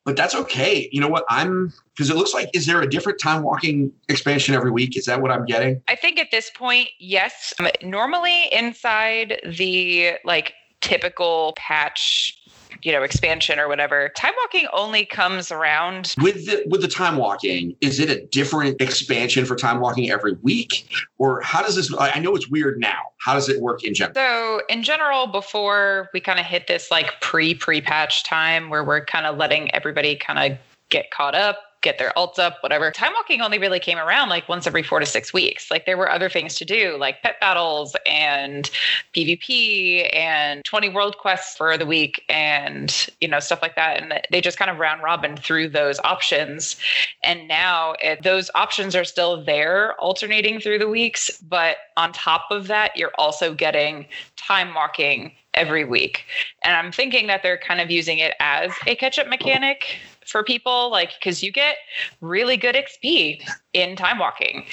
But 0.06 0.16
that's 0.16 0.36
okay. 0.36 0.88
You 0.92 1.02
know 1.02 1.08
what? 1.08 1.26
I'm 1.30 1.74
because 1.96 2.10
it 2.10 2.16
looks 2.16 2.34
like 2.34 2.50
is 2.54 2.66
there 2.66 2.82
a 2.82 2.90
different 2.90 3.20
time 3.20 3.44
walking 3.44 3.92
expansion 4.08 4.54
every 4.54 4.72
week? 4.72 4.96
Is 4.96 5.06
that 5.06 5.22
what 5.22 5.32
I'm 5.32 5.46
getting? 5.46 5.82
I 5.88 5.96
think 5.96 6.20
at 6.20 6.32
this 6.32 6.50
point, 6.52 6.90
yes. 7.00 7.54
Um, 7.60 7.68
Normally 7.82 8.48
inside 8.52 9.42
the 9.44 10.14
like 10.24 10.54
typical 10.82 11.54
patch, 11.58 12.38
you 12.84 12.92
know, 12.92 13.04
expansion 13.04 13.60
or 13.60 13.68
whatever, 13.68 14.10
time 14.16 14.34
walking 14.44 14.68
only 14.74 15.06
comes 15.06 15.52
around. 15.52 16.16
With 16.22 16.46
the 16.46 16.64
with 16.68 16.82
the 16.82 16.88
time 16.88 17.18
walking, 17.18 17.76
is 17.82 18.00
it 18.00 18.10
a 18.10 18.26
different 18.28 18.82
expansion 18.82 19.46
for 19.46 19.56
time 19.56 19.80
walking 19.80 20.10
every 20.10 20.34
week, 20.42 20.90
or 21.18 21.42
how 21.42 21.62
does 21.62 21.76
this? 21.76 21.94
I 21.94 22.12
I 22.12 22.20
know 22.20 22.36
it's 22.36 22.50
weird 22.50 22.80
now. 22.80 23.00
How 23.18 23.34
does 23.34 23.50
it 23.50 23.62
work 23.62 23.84
in 23.84 23.94
general? 23.94 24.16
So 24.16 24.62
in 24.70 24.84
general, 24.84 25.28
before 25.28 26.10
we 26.14 26.20
kind 26.20 26.40
of 26.40 26.46
hit 26.46 26.68
this 26.68 26.92
like 26.92 27.20
pre 27.22 27.54
pre 27.54 27.82
patch 27.82 28.24
time 28.24 28.70
where 28.70 28.84
we're 28.84 29.06
kind 29.06 29.26
of 29.26 29.38
letting 29.38 29.74
everybody 29.74 30.16
kind 30.16 30.54
of 30.54 30.58
get 30.90 31.12
caught 31.12 31.36
up. 31.36 31.58
Get 31.86 32.00
their 32.00 32.12
alts 32.18 32.40
up, 32.40 32.58
whatever. 32.64 32.90
Time 32.90 33.14
walking 33.14 33.42
only 33.42 33.60
really 33.60 33.80
came 33.80 34.00
around 34.00 34.30
like 34.30 34.50
once 34.50 34.66
every 34.66 34.82
four 34.82 35.00
to 35.00 35.06
six 35.06 35.32
weeks. 35.32 35.70
Like 35.70 35.86
there 35.86 35.98
were 35.98 36.12
other 36.12 36.30
things 36.30 36.56
to 36.56 36.66
do, 36.66 36.98
like 36.98 37.22
pet 37.22 37.40
battles 37.40 37.96
and 38.08 38.72
PvP 39.14 40.10
and 40.12 40.66
20 40.66 40.90
world 40.90 41.20
quests 41.20 41.56
for 41.56 41.78
the 41.78 41.86
week 41.86 42.24
and, 42.28 43.08
you 43.22 43.28
know, 43.28 43.40
stuff 43.40 43.62
like 43.62 43.76
that. 43.76 44.02
And 44.02 44.20
they 44.32 44.42
just 44.42 44.58
kind 44.58 44.72
of 44.72 44.80
round 44.80 45.04
robin 45.04 45.38
through 45.38 45.70
those 45.70 46.00
options. 46.00 46.76
And 47.22 47.48
now 47.48 47.94
it, 48.02 48.24
those 48.24 48.50
options 48.56 48.96
are 48.96 49.06
still 49.06 49.44
there, 49.44 49.94
alternating 50.02 50.60
through 50.60 50.80
the 50.80 50.90
weeks. 50.90 51.30
But 51.40 51.78
on 51.98 52.14
top 52.14 52.46
of 52.50 52.66
that, 52.66 52.98
you're 52.98 53.14
also 53.20 53.54
getting 53.54 54.08
time 54.38 54.74
walking 54.74 55.34
every 55.54 55.86
week. 55.86 56.26
And 56.64 56.76
I'm 56.76 56.92
thinking 56.92 57.28
that 57.28 57.44
they're 57.44 57.60
kind 57.60 57.80
of 57.80 57.92
using 57.92 58.18
it 58.18 58.34
as 58.40 58.72
a 58.88 58.96
catch 58.96 59.20
up 59.20 59.28
mechanic 59.28 60.00
for 60.26 60.44
people, 60.44 60.90
like, 60.92 61.14
because 61.20 61.44
you 61.44 61.52
get 61.52 61.78
really 62.22 62.58
good 62.58 62.76
XP 62.76 63.42
in 63.74 63.96
time 63.96 64.20
walking. 64.20 64.66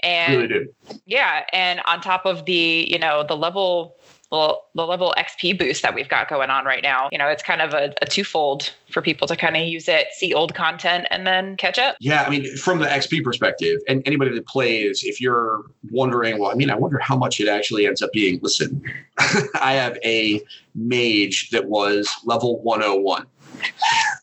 And 0.00 0.36
really 0.36 0.48
do. 0.48 0.68
yeah, 1.06 1.44
and 1.52 1.80
on 1.86 2.00
top 2.00 2.24
of 2.24 2.44
the, 2.44 2.86
you 2.88 2.98
know, 2.98 3.24
the 3.26 3.36
level 3.36 3.96
well, 4.30 4.66
the 4.74 4.86
level 4.86 5.14
XP 5.16 5.58
boost 5.58 5.82
that 5.82 5.94
we've 5.94 6.08
got 6.08 6.28
going 6.28 6.50
on 6.50 6.66
right 6.66 6.82
now, 6.82 7.08
you 7.10 7.16
know, 7.16 7.28
it's 7.28 7.42
kind 7.42 7.62
of 7.62 7.72
a, 7.72 7.94
a 8.02 8.06
twofold 8.06 8.74
for 8.90 9.00
people 9.00 9.26
to 9.26 9.36
kind 9.36 9.56
of 9.56 9.66
use 9.66 9.88
it, 9.88 10.08
see 10.12 10.34
old 10.34 10.54
content, 10.54 11.06
and 11.10 11.26
then 11.26 11.56
catch 11.56 11.78
up. 11.78 11.96
Yeah, 12.00 12.24
I 12.24 12.30
mean, 12.30 12.56
from 12.58 12.78
the 12.78 12.86
XP 12.86 13.24
perspective, 13.24 13.80
and 13.88 14.02
anybody 14.04 14.34
that 14.34 14.46
plays, 14.46 15.02
if 15.02 15.20
you're 15.20 15.62
wondering, 15.90 16.38
well, 16.38 16.50
I 16.50 16.54
mean, 16.54 16.70
I 16.70 16.74
wonder 16.74 16.98
how 16.98 17.16
much 17.16 17.40
it 17.40 17.48
actually 17.48 17.86
ends 17.86 18.02
up 18.02 18.12
being. 18.12 18.38
Listen, 18.42 18.82
I 19.60 19.72
have 19.72 19.96
a 20.04 20.42
mage 20.74 21.48
that 21.50 21.66
was 21.66 22.10
level 22.24 22.60
101. 22.62 23.26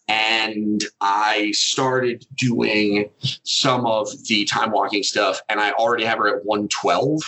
And 0.08 0.84
I 1.02 1.52
started 1.52 2.26
doing 2.36 3.10
some 3.44 3.86
of 3.86 4.10
the 4.26 4.46
time 4.46 4.72
walking 4.72 5.04
stuff, 5.04 5.42
and 5.50 5.60
I 5.60 5.72
already 5.72 6.06
have 6.06 6.20
her 6.20 6.28
at 6.28 6.46
112. 6.46 7.22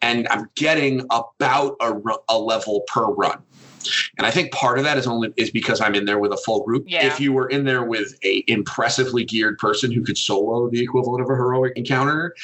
And 0.00 0.26
I'm 0.28 0.48
getting 0.54 1.06
about 1.10 1.76
a, 1.80 1.92
a 2.28 2.38
level 2.38 2.82
per 2.88 3.06
run. 3.06 3.42
And 4.18 4.26
I 4.26 4.30
think 4.30 4.52
part 4.52 4.78
of 4.78 4.84
that 4.84 4.98
is 4.98 5.06
only 5.06 5.32
is 5.36 5.50
because 5.50 5.80
I'm 5.80 5.94
in 5.94 6.04
there 6.04 6.18
with 6.18 6.32
a 6.32 6.36
full 6.38 6.62
group. 6.64 6.84
Yeah. 6.86 7.06
If 7.06 7.20
you 7.20 7.32
were 7.32 7.48
in 7.48 7.64
there 7.64 7.84
with 7.84 8.14
a 8.24 8.44
impressively 8.48 9.24
geared 9.24 9.58
person 9.58 9.92
who 9.92 10.02
could 10.02 10.18
solo 10.18 10.68
the 10.70 10.80
equivalent 10.82 11.22
of 11.22 11.30
a 11.30 11.34
heroic 11.34 11.72
encounter, 11.76 12.34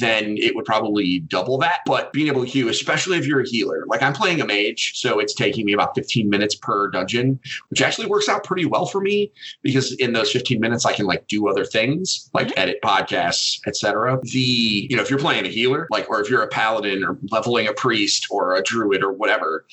then 0.00 0.36
it 0.38 0.54
would 0.54 0.64
probably 0.64 1.20
double 1.20 1.58
that. 1.58 1.80
But 1.86 2.12
being 2.12 2.28
able 2.28 2.44
to 2.44 2.50
queue, 2.50 2.68
especially 2.68 3.18
if 3.18 3.26
you're 3.26 3.40
a 3.40 3.48
healer, 3.48 3.84
like 3.86 4.02
I'm 4.02 4.12
playing 4.12 4.40
a 4.40 4.46
mage, 4.46 4.92
so 4.94 5.18
it's 5.18 5.34
taking 5.34 5.66
me 5.66 5.72
about 5.72 5.94
15 5.94 6.28
minutes 6.28 6.54
per 6.54 6.88
dungeon, 6.90 7.38
which 7.68 7.82
actually 7.82 8.06
works 8.06 8.28
out 8.28 8.44
pretty 8.44 8.64
well 8.66 8.86
for 8.86 9.00
me 9.00 9.30
because 9.62 9.92
in 9.94 10.12
those 10.12 10.30
15 10.30 10.60
minutes 10.60 10.84
I 10.86 10.92
can 10.92 11.06
like 11.06 11.26
do 11.28 11.48
other 11.48 11.64
things 11.64 12.30
like 12.34 12.48
Mhm. 12.48 12.52
edit 12.58 12.78
podcasts, 12.82 13.60
etc. 13.66 14.20
The 14.22 14.86
you 14.90 14.96
know 14.96 15.02
if 15.02 15.10
you're 15.10 15.18
playing 15.18 15.46
a 15.46 15.48
healer, 15.48 15.86
like 15.90 16.08
or 16.10 16.20
if 16.20 16.28
you're 16.30 16.42
a 16.42 16.48
paladin 16.48 17.04
or 17.04 17.18
leveling 17.30 17.66
a 17.68 17.72
priest 17.72 18.26
or 18.30 18.56
a 18.56 18.62
druid 18.62 19.02
or 19.02 19.12
whatever, 19.12 19.64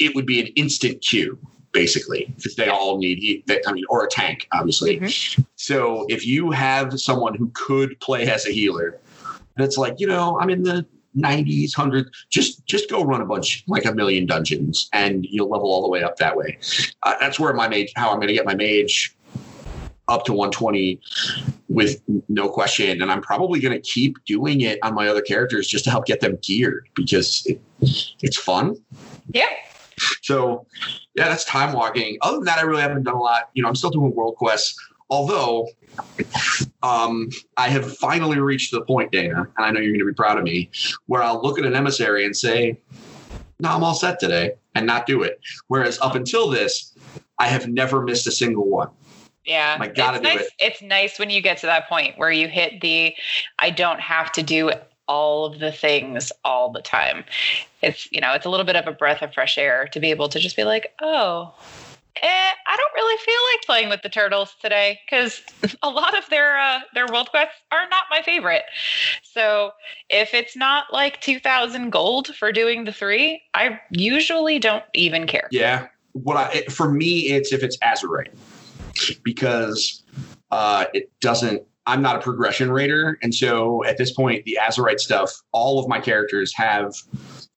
it 0.00 0.14
would 0.14 0.26
be 0.26 0.40
an 0.40 0.46
instant 0.56 1.00
queue 1.02 1.38
basically 1.72 2.32
because 2.36 2.56
they 2.56 2.68
all 2.68 2.98
need 2.98 3.18
he- 3.18 3.44
they, 3.46 3.60
I 3.66 3.72
mean 3.72 3.84
or 3.88 4.04
a 4.04 4.08
tank 4.08 4.48
obviously. 4.52 4.98
Mhm. 4.98 5.44
So 5.54 6.06
if 6.08 6.26
you 6.26 6.50
have 6.50 6.98
someone 7.00 7.34
who 7.34 7.48
could 7.54 7.98
play 8.00 8.28
as 8.28 8.46
a 8.46 8.50
healer, 8.50 8.98
and 9.56 9.64
it's 9.64 9.78
like 9.78 9.94
you 10.00 10.06
know 10.08 10.38
I'm 10.40 10.50
in 10.50 10.62
the 10.64 10.84
90s, 11.16 11.72
100s, 11.74 12.08
just 12.30 12.64
just 12.66 12.88
go 12.90 13.04
run 13.04 13.20
a 13.20 13.24
bunch 13.26 13.62
like 13.68 13.84
a 13.84 13.92
million 13.94 14.26
dungeons 14.26 14.88
and 14.92 15.24
you'll 15.28 15.48
level 15.50 15.70
all 15.70 15.82
the 15.82 15.88
way 15.88 16.02
up 16.02 16.16
that 16.16 16.36
way. 16.36 16.58
Uh, 17.04 17.14
that's 17.20 17.38
where 17.38 17.52
my 17.52 17.68
mage 17.68 17.92
how 17.94 18.10
I'm 18.10 18.16
going 18.16 18.28
to 18.28 18.34
get 18.34 18.46
my 18.46 18.54
mage 18.54 19.14
up 20.08 20.24
to 20.24 20.32
120 20.32 21.00
with 21.68 22.02
no 22.28 22.48
question 22.48 23.00
and 23.00 23.12
i'm 23.12 23.20
probably 23.22 23.60
going 23.60 23.72
to 23.72 23.80
keep 23.80 24.16
doing 24.24 24.62
it 24.62 24.76
on 24.82 24.92
my 24.92 25.06
other 25.06 25.20
characters 25.22 25.68
just 25.68 25.84
to 25.84 25.90
help 25.90 26.04
get 26.04 26.20
them 26.20 26.36
geared 26.42 26.88
because 26.96 27.46
it, 27.46 27.60
it's 28.20 28.36
fun 28.36 28.74
Yeah. 29.32 29.46
so 30.22 30.66
yeah 31.14 31.28
that's 31.28 31.44
time 31.44 31.72
walking 31.72 32.18
other 32.22 32.36
than 32.36 32.44
that 32.44 32.58
i 32.58 32.62
really 32.62 32.82
haven't 32.82 33.02
done 33.02 33.14
a 33.14 33.20
lot 33.20 33.50
you 33.54 33.62
know 33.62 33.68
i'm 33.68 33.74
still 33.74 33.90
doing 33.90 34.14
world 34.14 34.36
quests 34.36 34.78
although 35.10 35.66
um, 36.82 37.28
i 37.56 37.68
have 37.68 37.96
finally 37.98 38.38
reached 38.38 38.70
the 38.72 38.80
point 38.82 39.10
dana 39.12 39.48
and 39.56 39.66
i 39.66 39.70
know 39.70 39.80
you're 39.80 39.92
going 39.92 39.98
to 39.98 40.06
be 40.06 40.12
proud 40.14 40.38
of 40.38 40.44
me 40.44 40.70
where 41.06 41.22
i'll 41.22 41.42
look 41.42 41.58
at 41.58 41.64
an 41.64 41.74
emissary 41.74 42.24
and 42.24 42.36
say 42.36 42.78
no 43.58 43.70
i'm 43.70 43.82
all 43.82 43.94
set 43.94 44.18
today 44.20 44.52
and 44.74 44.86
not 44.86 45.06
do 45.06 45.22
it 45.22 45.40
whereas 45.68 45.98
up 46.00 46.14
until 46.14 46.48
this 46.48 46.94
i 47.38 47.46
have 47.46 47.66
never 47.68 48.02
missed 48.02 48.26
a 48.26 48.32
single 48.32 48.68
one 48.68 48.88
Yeah. 49.44 49.78
I 49.80 49.88
gotta 49.88 50.18
it's 50.18 50.28
do 50.28 50.34
nice, 50.36 50.46
it. 50.46 50.52
It's 50.58 50.82
nice 50.82 51.18
when 51.18 51.30
you 51.30 51.40
get 51.42 51.58
to 51.58 51.66
that 51.66 51.88
point 51.88 52.16
where 52.18 52.30
you 52.30 52.46
hit 52.46 52.80
the 52.80 53.14
I 53.58 53.70
don't 53.70 54.00
have 54.00 54.30
to 54.32 54.42
do 54.42 54.70
all 55.10 55.44
of 55.44 55.58
the 55.58 55.72
things 55.72 56.30
all 56.44 56.70
the 56.70 56.80
time. 56.80 57.24
It's 57.82 58.10
you 58.12 58.20
know, 58.20 58.32
it's 58.32 58.46
a 58.46 58.48
little 58.48 58.64
bit 58.64 58.76
of 58.76 58.86
a 58.86 58.92
breath 58.92 59.22
of 59.22 59.34
fresh 59.34 59.58
air 59.58 59.88
to 59.88 59.98
be 59.98 60.10
able 60.10 60.28
to 60.28 60.38
just 60.38 60.54
be 60.54 60.62
like, 60.62 60.94
oh, 61.02 61.52
eh, 62.22 62.50
I 62.66 62.76
don't 62.76 62.94
really 62.94 63.18
feel 63.18 63.40
like 63.52 63.66
playing 63.66 63.88
with 63.88 64.02
the 64.02 64.08
turtles 64.08 64.54
today 64.62 65.00
because 65.04 65.42
a 65.82 65.90
lot 65.90 66.16
of 66.16 66.28
their 66.30 66.56
uh, 66.56 66.78
their 66.94 67.06
world 67.12 67.28
quests 67.30 67.56
are 67.72 67.88
not 67.90 68.04
my 68.08 68.22
favorite. 68.22 68.62
So 69.24 69.72
if 70.08 70.32
it's 70.32 70.56
not 70.56 70.92
like 70.92 71.20
two 71.20 71.40
thousand 71.40 71.90
gold 71.90 72.28
for 72.28 72.52
doing 72.52 72.84
the 72.84 72.92
three, 72.92 73.42
I 73.54 73.80
usually 73.90 74.60
don't 74.60 74.84
even 74.94 75.26
care. 75.26 75.48
Yeah. 75.50 75.88
What 76.12 76.36
I 76.36 76.62
for 76.70 76.92
me, 76.92 77.30
it's 77.30 77.52
if 77.52 77.64
it's 77.64 77.76
Azerite 77.78 78.32
because 79.24 80.04
uh, 80.52 80.84
it 80.94 81.10
doesn't. 81.20 81.62
I'm 81.86 82.02
not 82.02 82.16
a 82.16 82.20
progression 82.20 82.70
raider, 82.70 83.18
and 83.22 83.34
so 83.34 83.84
at 83.84 83.96
this 83.96 84.12
point, 84.12 84.44
the 84.44 84.58
Azerite 84.60 85.00
stuff, 85.00 85.32
all 85.52 85.78
of 85.78 85.88
my 85.88 85.98
characters 85.98 86.52
have 86.54 86.94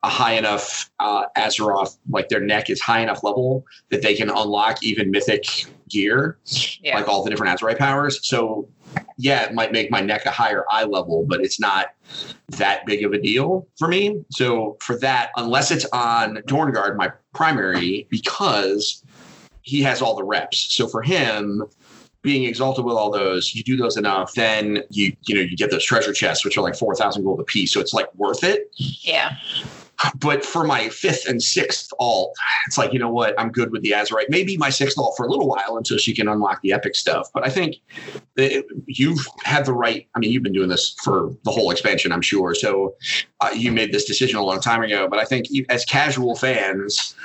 a 0.04 0.10
high 0.10 0.34
enough 0.34 0.90
uh, 1.00 1.26
Azeroth, 1.38 1.98
like 2.10 2.30
their 2.30 2.40
neck 2.40 2.70
is 2.70 2.82
high 2.82 3.00
enough 3.02 3.24
level 3.24 3.66
that 3.90 4.02
they 4.02 4.16
can 4.16 4.30
unlock 4.30 4.82
even 4.84 5.12
mythic 5.12 5.66
gear, 5.90 6.38
Yeah. 6.82 6.96
like 6.96 7.08
all 7.08 7.24
the 7.24 7.30
different 7.30 7.58
Azerite 7.58 7.78
powers. 7.78 8.20
So, 8.28 8.68
yeah, 9.18 9.44
it 9.44 9.54
might 9.54 9.72
make 9.72 9.92
my 9.92 10.02
neck 10.02 10.26
a 10.26 10.32
higher 10.32 10.66
eye 10.70 10.84
level, 10.86 11.26
but 11.28 11.42
it's 11.42 11.60
not 11.60 11.88
that 12.58 12.86
big 12.86 13.04
of 13.06 13.14
a 13.14 13.22
deal 13.22 13.68
for 13.78 13.88
me. 13.88 14.24
So, 14.32 14.78
for 14.80 14.98
that, 15.00 15.32
unless 15.36 15.70
it's 15.72 15.86
on 15.94 16.38
Dorngard, 16.48 16.96
my 16.98 17.12
primary, 17.34 18.08
because 18.10 19.04
he 19.62 19.82
has 19.84 20.02
all 20.02 20.16
the 20.16 20.24
reps. 20.24 20.74
So, 20.76 20.88
for 20.88 21.02
him, 21.02 21.64
being 22.24 22.46
exalted 22.46 22.86
with 22.86 22.96
all 22.96 23.12
those, 23.12 23.54
you 23.54 23.64
do 23.64 23.78
those 23.78 23.98
enough, 23.98 24.34
then 24.34 24.84
you 24.90 25.16
you 25.22 25.36
know 25.36 25.42
you 25.42 25.56
get 25.56 25.70
those 25.70 25.86
treasure 25.86 26.14
chests, 26.14 26.44
which 26.44 26.58
are 26.58 26.62
like 26.62 26.76
four 26.76 26.96
thousand 26.96 27.24
gold 27.24 27.40
a 27.40 27.44
piece. 27.44 27.72
So 27.72 27.80
it's 27.80 27.94
like 27.94 28.14
worth 28.16 28.44
it. 28.44 28.72
yeah. 28.76 29.36
But 30.20 30.44
for 30.44 30.66
my 30.66 30.90
fifth 30.90 31.28
and 31.30 31.42
sixth 31.42 31.94
alt, 32.00 32.36
it's 32.68 32.78
like, 32.78 32.92
you 32.92 33.00
know 33.00 33.12
what? 33.12 33.40
I'm 33.40 33.52
good 33.52 33.72
with 33.72 33.84
the 33.84 33.92
Azerite. 33.92 34.26
Maybe 34.28 34.58
my 34.58 34.70
sixth 34.70 34.98
alt 34.98 35.14
for 35.16 35.26
a 35.26 35.30
little 35.30 35.48
while 35.48 35.78
until 35.78 35.98
she 35.98 36.14
can 36.14 36.28
unlock 36.28 36.62
the 36.62 36.74
epic 36.74 36.96
stuff. 36.96 37.30
But 37.34 37.46
I 37.46 37.50
think 37.50 37.78
that 38.36 38.66
you've 38.88 39.26
had 39.44 39.66
the 39.66 39.74
right. 39.74 40.08
I 40.16 40.20
mean, 40.20 40.32
you've 40.32 40.44
been 40.44 40.52
doing 40.52 40.68
this 40.68 40.96
for 41.04 41.30
the 41.44 41.52
whole 41.52 41.72
expansion, 41.72 42.12
I'm 42.12 42.22
sure. 42.22 42.54
So 42.54 42.96
uh, 43.40 43.52
you 43.56 43.72
made 43.72 43.94
this 43.94 44.04
decision 44.04 44.38
a 44.38 44.44
long 44.44 44.60
time 44.60 44.82
ago. 44.84 45.08
But 45.08 45.20
I 45.20 45.26
think 45.26 45.48
as 45.70 45.86
casual 45.86 46.36
fans, 46.36 47.16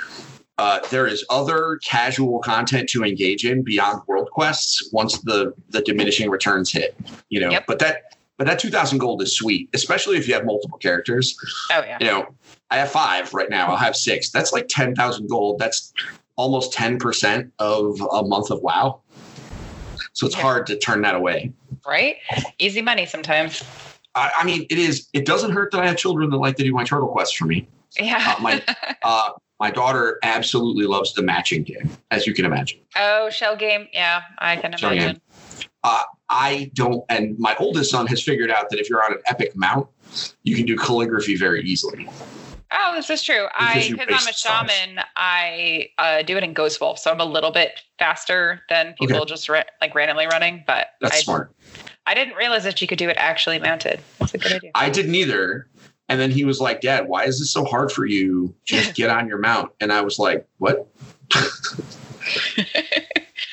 uh, 0.59 0.79
there 0.89 1.07
is 1.07 1.25
other 1.29 1.79
casual 1.85 2.39
content 2.39 2.89
to 2.89 3.03
engage 3.03 3.45
in 3.45 3.63
beyond 3.63 4.01
world 4.07 4.29
quests 4.31 4.89
once 4.91 5.19
the 5.21 5.53
the 5.69 5.81
diminishing 5.81 6.29
returns 6.29 6.69
hit. 6.71 6.95
You 7.29 7.39
know, 7.39 7.49
Yep. 7.51 7.63
but 7.67 7.79
that 7.79 8.15
but 8.37 8.45
that 8.47 8.59
2000 8.59 8.97
gold 8.99 9.21
is 9.21 9.35
sweet, 9.35 9.69
especially 9.73 10.17
if 10.17 10.27
you 10.27 10.33
have 10.33 10.45
multiple 10.45 10.77
characters 10.77 11.35
Oh 11.71 11.81
yeah. 11.85 11.97
you 12.01 12.07
know, 12.07 12.27
I 12.71 12.77
have 12.77 12.91
five 12.91 13.33
right 13.33 13.49
now. 13.49 13.67
I'll 13.67 13.77
have 13.77 13.95
six. 13.95 14.29
That's 14.31 14.51
like 14.53 14.67
10,000 14.69 15.27
gold. 15.29 15.59
That's 15.59 15.93
almost 16.37 16.73
10% 16.73 17.51
of 17.59 17.99
a 18.13 18.23
month 18.23 18.49
of 18.51 18.61
WoW. 18.61 19.01
So 20.13 20.25
it's 20.25 20.35
Yeah. 20.35 20.41
hard 20.41 20.67
to 20.67 20.77
turn 20.77 21.01
that 21.01 21.15
away. 21.15 21.51
Right? 21.85 22.17
Easy 22.59 22.81
money 22.81 23.05
sometimes. 23.05 23.63
I, 24.15 24.31
I 24.37 24.43
mean, 24.45 24.65
it 24.69 24.77
is, 24.77 25.07
it 25.13 25.25
doesn't 25.25 25.51
hurt 25.51 25.71
that 25.71 25.81
I 25.81 25.87
have 25.87 25.97
children 25.97 26.29
that 26.29 26.37
like 26.37 26.55
to 26.57 26.63
do 26.63 26.73
my 26.73 26.83
turtle 26.83 27.09
quests 27.09 27.35
for 27.35 27.45
me. 27.45 27.67
Yeah. 27.99 28.35
Uh, 28.37 28.41
my, 28.41 28.63
uh, 29.03 29.31
my 29.59 29.71
daughter 29.71 30.19
absolutely 30.23 30.85
loves 30.85 31.13
the 31.13 31.21
matching 31.21 31.63
game, 31.63 31.89
as 32.11 32.25
you 32.25 32.33
can 32.33 32.45
imagine. 32.45 32.79
oh, 32.95 33.29
shell 33.29 33.55
game. 33.55 33.87
Yeah, 33.93 34.21
I 34.37 34.55
can 34.55 34.75
Shell 34.77 34.91
imagine. 34.91 35.21
I 36.29 36.69
don't, 36.75 37.03
and 37.09 37.37
my 37.39 37.55
oldest 37.59 37.91
son 37.91 38.05
has 38.07 38.21
figured 38.21 38.51
out 38.51 38.69
that 38.69 38.79
if 38.79 38.89
you're 38.89 39.03
on 39.03 39.13
an 39.13 39.19
epic 39.27 39.55
mount, 39.55 39.87
you 40.43 40.55
can 40.55 40.65
do 40.65 40.77
calligraphy 40.77 41.35
very 41.35 41.63
easily. 41.63 42.07
Oh, 42.71 42.93
this 42.95 43.09
is 43.09 43.23
true. 43.23 43.47
I 43.57 43.73
Because 43.73 43.89
you 43.89 43.97
because 43.97 44.27
I'm 44.27 44.29
a 44.29 44.33
shaman, 44.33 45.03
I 45.15 45.89
uh, 45.97 46.21
do 46.21 46.37
it 46.37 46.43
in 46.43 46.53
Ghost 46.53 46.79
Wolf, 46.79 46.99
so 46.99 47.11
I'm 47.11 47.19
a 47.19 47.25
little 47.25 47.49
bit 47.49 47.81
faster 47.97 48.61
than 48.69 48.93
people 48.99 49.25
just 49.25 49.49
ra- 49.49 49.63
like 49.81 49.95
randomly 49.95 50.27
running. 50.27 50.63
But 50.67 50.89
That's 51.01 51.17
I, 51.17 51.21
smart. 51.21 51.55
I 52.05 52.13
didn't 52.13 52.35
realize 52.35 52.63
that 52.65 52.79
you 52.79 52.87
could 52.87 52.99
do 52.99 53.09
it 53.09 53.17
actually 53.17 53.57
mounted. 53.57 53.99
That's 54.19 54.35
a 54.35 54.37
good 54.37 54.53
idea. 54.53 54.71
I 54.75 54.91
didn't 54.91 55.15
either. 55.15 55.67
And 56.09 56.19
then 56.19 56.31
he 56.31 56.43
was 56.43 56.59
like, 56.59 56.81
Dad, 56.81 57.07
why 57.07 57.25
is 57.25 57.39
this 57.39 57.51
so 57.51 57.63
hard 57.63 57.91
for 57.91 58.05
you? 58.05 58.53
Just 58.65 58.95
get 58.95 59.09
on 59.11 59.27
your 59.27 59.37
mount. 59.37 59.71
And 59.79 59.93
I 59.93 60.01
was 60.01 60.19
like, 60.19 60.45
What? 60.57 60.87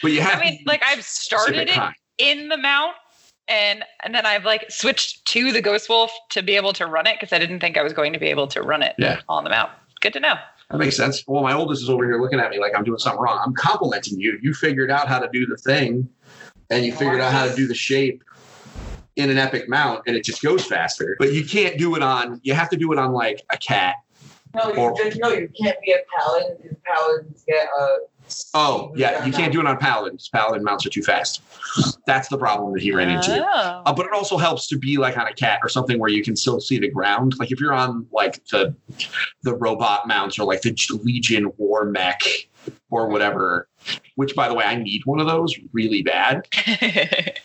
but 0.03 0.13
you 0.13 0.21
have 0.23 0.41
I 0.41 0.45
mean, 0.45 0.63
like 0.67 0.83
I've 0.85 1.05
started 1.05 1.69
it 1.69 1.79
in 2.19 2.49
the 2.49 2.57
mount, 2.57 2.95
and 3.49 3.85
and 4.03 4.15
then 4.15 4.25
I've 4.27 4.45
like 4.45 4.71
switched 4.71 5.27
to 5.27 5.53
the 5.53 5.61
Ghost 5.61 5.89
Wolf 5.89 6.11
to 6.31 6.43
be 6.43 6.57
able 6.57 6.73
to 6.75 6.87
run 6.87 7.07
it 7.07 7.17
because 7.21 7.33
I 7.33 7.39
didn't 7.39 7.61
think 7.61 7.77
I 7.77 7.83
was 7.83 7.93
going 7.93 8.13
to 8.15 8.19
be 8.19 8.27
able 8.27 8.47
to 8.49 8.63
run 8.63 8.83
it 8.83 8.95
Yeah. 8.99 9.21
on 9.29 9.45
the 9.45 9.51
mount. 9.51 9.71
Good 10.01 10.15
to 10.15 10.21
know. 10.21 10.35
That 10.71 10.79
makes 10.79 10.97
sense. 10.97 11.23
Well, 11.27 11.43
my 11.43 11.53
oldest 11.53 11.83
is 11.83 11.91
over 11.91 12.05
here 12.05 12.21
looking 12.21 12.41
at 12.41 12.51
me 12.51 12.59
like 12.59 12.73
I'm 12.77 12.85
doing 12.85 12.99
something 12.99 13.21
wrong. 13.21 13.41
I'm 13.45 13.55
complimenting 13.55 14.19
you. 14.19 14.39
You 14.43 14.53
figured 14.53 14.91
out 14.91 15.07
how 15.09 15.19
to 15.21 15.29
do 15.33 15.47
the 15.47 15.57
thing 15.57 16.09
and 16.71 16.85
you 16.85 16.93
figured 16.93 17.21
out 17.21 17.33
how 17.33 17.47
to 17.47 17.55
do 17.55 17.69
the 17.69 17.75
shape 17.75 18.25
in 19.17 19.31
an 19.31 19.39
epic 19.39 19.69
mount 19.69 20.03
and 20.07 20.15
it 20.17 20.25
just 20.25 20.43
goes 20.43 20.65
faster. 20.65 21.17
But 21.19 21.33
you 21.33 21.45
can't 21.45 21.79
do 21.79 21.97
it 21.97 22.03
on, 22.03 22.41
you 22.43 22.55
have 22.55 22.69
to 22.71 22.77
do 22.77 22.93
it 22.93 22.99
on 22.99 23.13
like 23.13 23.43
a 23.51 23.57
cat. 23.57 23.97
No, 24.55 24.73
you 24.73 24.79
Or- 24.79 24.95
just 24.97 25.19
no, 25.21 25.31
you 25.31 25.51
can't 25.61 25.77
be 25.85 25.93
a 25.93 25.99
paladin 26.17 26.57
because 26.63 26.77
paladins 26.85 27.45
get 27.47 27.67
a. 27.79 27.99
Oh, 28.55 28.93
yeah. 28.97 29.25
You 29.25 29.33
can't 29.33 29.53
do 29.53 29.61
it 29.61 29.67
on 29.67 29.77
paladins. 29.79 30.29
Paladin 30.31 30.65
mounts 30.65 30.85
are 30.85 30.91
too 30.91 31.03
fast. 31.03 31.43
That's 32.07 32.29
the 32.29 32.39
problem 32.39 32.73
that 32.73 32.83
he 32.83 32.91
ran 32.91 33.09
into. 33.09 33.41
Oh. 33.41 33.83
Uh, 33.87 33.93
but 33.93 34.05
it 34.07 34.13
also 34.13 34.37
helps 34.37 34.67
to 34.69 34.79
be 34.79 34.97
like 34.97 35.17
on 35.17 35.29
a 35.29 35.33
cat 35.33 35.61
or 35.63 35.69
something 35.69 35.99
where 36.01 36.11
you 36.11 36.25
can 36.25 36.35
still 36.35 36.59
see 36.61 36.79
the 36.81 36.91
ground. 36.91 37.35
Like 37.39 37.53
if 37.53 37.61
you're 37.61 37.73
on 37.73 38.07
like 38.13 38.45
the 38.47 38.75
the 39.43 39.55
robot 39.55 40.09
mounts 40.09 40.39
or 40.41 40.45
like 40.45 40.63
the 40.63 40.75
Legion 41.05 41.53
War 41.57 41.85
Mech 41.85 42.21
or 42.91 43.09
whatever. 43.09 43.69
Which, 44.17 44.35
by 44.35 44.49
the 44.49 44.55
way, 44.55 44.65
I 44.65 44.75
need 44.77 45.03
one 45.05 45.21
of 45.21 45.27
those 45.27 45.55
really 45.73 46.03
bad. 46.03 46.47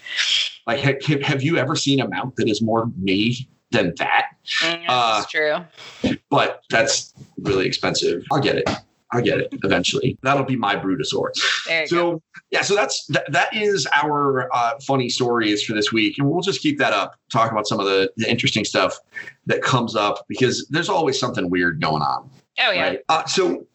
Like, 0.67 0.79
ha- 0.83 1.17
have 1.23 1.41
you 1.41 1.57
ever 1.57 1.75
seen 1.75 1.99
a 2.01 2.07
mount 2.07 2.35
that 2.35 2.47
is 2.47 2.61
more 2.61 2.85
me 2.95 3.47
than 3.71 3.95
that? 3.97 4.27
Mm, 4.61 4.85
Uh, 4.87 5.19
That's 5.19 5.31
true. 5.31 6.15
But 6.29 6.61
that's 6.69 7.13
really 7.39 7.65
expensive. 7.65 8.23
I'll 8.31 8.39
get 8.39 8.57
it. 8.57 8.69
I'll 9.11 9.23
get 9.23 9.39
it 9.39 9.49
eventually. 9.63 10.19
That'll 10.21 10.43
be 10.45 10.55
my 10.55 10.75
Brutosaur. 10.75 11.31
There 11.65 11.81
you 11.83 11.89
go. 11.89 12.11
So 12.13 12.21
yeah, 12.51 12.61
so 12.61 12.75
that's 12.75 13.05
that, 13.07 13.29
that 13.31 13.53
is 13.55 13.87
our 14.03 14.47
uh, 14.55 14.73
funny 14.85 15.09
stories 15.09 15.63
for 15.63 15.73
this 15.73 15.91
week, 15.91 16.19
and 16.19 16.29
we'll 16.29 16.41
just 16.41 16.61
keep 16.61 16.77
that 16.77 16.93
up. 16.93 17.15
Talk 17.31 17.51
about 17.51 17.67
some 17.67 17.79
of 17.79 17.87
the, 17.87 18.11
the 18.17 18.29
interesting 18.29 18.63
stuff 18.63 18.97
that 19.47 19.63
comes 19.63 19.95
up 19.95 20.25
because 20.29 20.67
there's 20.69 20.89
always 20.89 21.19
something 21.19 21.49
weird 21.49 21.81
going 21.81 22.03
on. 22.03 22.29
Oh 22.59 22.71
yeah. 22.71 22.81
Right. 22.83 22.99
Uh, 23.09 23.25
so 23.25 23.65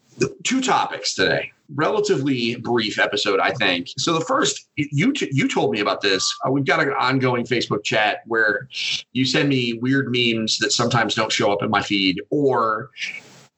two 0.44 0.62
topics 0.62 1.14
today. 1.14 1.50
Relatively 1.74 2.56
brief 2.56 2.98
episode, 2.98 3.40
I 3.40 3.52
think. 3.52 3.88
So 3.98 4.12
the 4.12 4.24
first, 4.24 4.68
you 4.76 5.12
t- 5.12 5.30
you 5.32 5.48
told 5.48 5.72
me 5.72 5.80
about 5.80 6.00
this. 6.00 6.32
Uh, 6.46 6.50
we've 6.50 6.64
got 6.64 6.80
an 6.80 6.90
ongoing 6.90 7.44
Facebook 7.44 7.82
chat 7.84 8.22
where 8.26 8.68
you 9.12 9.24
send 9.24 9.48
me 9.48 9.78
weird 9.80 10.08
memes 10.10 10.58
that 10.58 10.72
sometimes 10.72 11.14
don't 11.14 11.32
show 11.32 11.52
up 11.52 11.62
in 11.62 11.70
my 11.70 11.82
feed, 11.82 12.20
or 12.30 12.90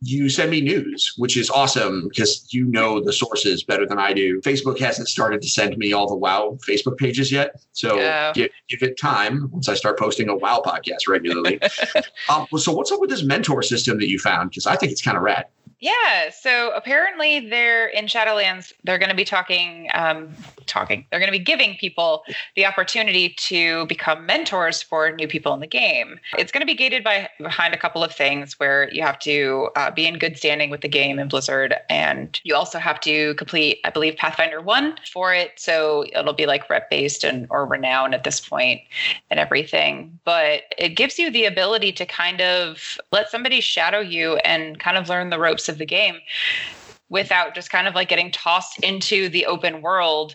you 0.00 0.28
send 0.28 0.50
me 0.50 0.60
news, 0.60 1.12
which 1.16 1.36
is 1.36 1.50
awesome 1.50 2.08
because 2.08 2.46
you 2.52 2.64
know 2.66 3.00
the 3.00 3.12
sources 3.12 3.64
better 3.64 3.84
than 3.84 3.98
I 3.98 4.12
do. 4.12 4.40
Facebook 4.42 4.78
hasn't 4.78 5.08
started 5.08 5.42
to 5.42 5.48
send 5.48 5.76
me 5.76 5.92
all 5.92 6.06
the 6.08 6.14
WoW 6.14 6.56
Facebook 6.66 6.96
pages 6.98 7.32
yet. 7.32 7.56
So 7.72 7.96
Yeah. 7.96 8.32
give, 8.32 8.50
give 8.68 8.82
it 8.82 8.98
time 8.98 9.48
once 9.50 9.68
I 9.68 9.74
start 9.74 9.98
posting 9.98 10.28
a 10.28 10.36
WoW 10.36 10.62
podcast 10.64 11.08
regularly. 11.08 11.60
um, 12.28 12.46
so, 12.58 12.72
what's 12.72 12.92
up 12.92 13.00
with 13.00 13.10
this 13.10 13.24
mentor 13.24 13.62
system 13.62 13.98
that 13.98 14.08
you 14.08 14.18
found? 14.20 14.50
Because 14.50 14.66
I 14.66 14.76
think 14.76 14.92
it's 14.92 15.02
kind 15.02 15.16
of 15.16 15.22
rad. 15.24 15.46
Yeah. 15.80 16.30
So 16.30 16.72
apparently, 16.74 17.48
they're 17.48 17.86
in 17.86 18.06
Shadowlands. 18.06 18.72
They're 18.84 18.98
going 18.98 19.10
to 19.10 19.16
be 19.16 19.24
talking, 19.24 19.87
um, 19.94 20.34
talking. 20.66 21.06
They're 21.10 21.20
going 21.20 21.32
to 21.32 21.38
be 21.38 21.44
giving 21.44 21.76
people 21.76 22.24
the 22.56 22.66
opportunity 22.66 23.30
to 23.30 23.86
become 23.86 24.26
mentors 24.26 24.82
for 24.82 25.12
new 25.12 25.28
people 25.28 25.54
in 25.54 25.60
the 25.60 25.66
game. 25.66 26.20
It's 26.38 26.52
going 26.52 26.60
to 26.60 26.66
be 26.66 26.74
gated 26.74 27.04
by 27.04 27.28
behind 27.38 27.74
a 27.74 27.78
couple 27.78 28.04
of 28.04 28.12
things, 28.12 28.58
where 28.58 28.90
you 28.92 29.02
have 29.02 29.18
to 29.20 29.70
uh, 29.76 29.90
be 29.90 30.06
in 30.06 30.18
good 30.18 30.36
standing 30.36 30.70
with 30.70 30.80
the 30.80 30.88
game 30.88 31.18
in 31.18 31.28
Blizzard, 31.28 31.74
and 31.88 32.40
you 32.44 32.54
also 32.54 32.78
have 32.78 33.00
to 33.00 33.34
complete, 33.34 33.80
I 33.84 33.90
believe, 33.90 34.16
Pathfinder 34.16 34.60
One 34.60 34.96
for 35.12 35.34
it. 35.34 35.52
So 35.56 36.04
it'll 36.12 36.32
be 36.32 36.46
like 36.46 36.68
rep 36.70 36.90
based 36.90 37.24
and 37.24 37.46
or 37.50 37.66
renown 37.66 38.14
at 38.14 38.24
this 38.24 38.40
point 38.40 38.82
and 39.30 39.40
everything. 39.40 40.18
But 40.24 40.62
it 40.76 40.90
gives 40.90 41.18
you 41.18 41.30
the 41.30 41.44
ability 41.44 41.92
to 41.92 42.06
kind 42.06 42.40
of 42.40 42.98
let 43.12 43.30
somebody 43.30 43.60
shadow 43.60 44.00
you 44.00 44.36
and 44.38 44.78
kind 44.78 44.96
of 44.96 45.08
learn 45.08 45.30
the 45.30 45.38
ropes 45.38 45.68
of 45.68 45.78
the 45.78 45.86
game 45.86 46.18
without 47.08 47.54
just 47.54 47.70
kind 47.70 47.88
of 47.88 47.94
like 47.94 48.08
getting 48.08 48.30
tossed 48.30 48.78
into 48.80 49.28
the 49.28 49.46
open 49.46 49.82
world 49.82 50.34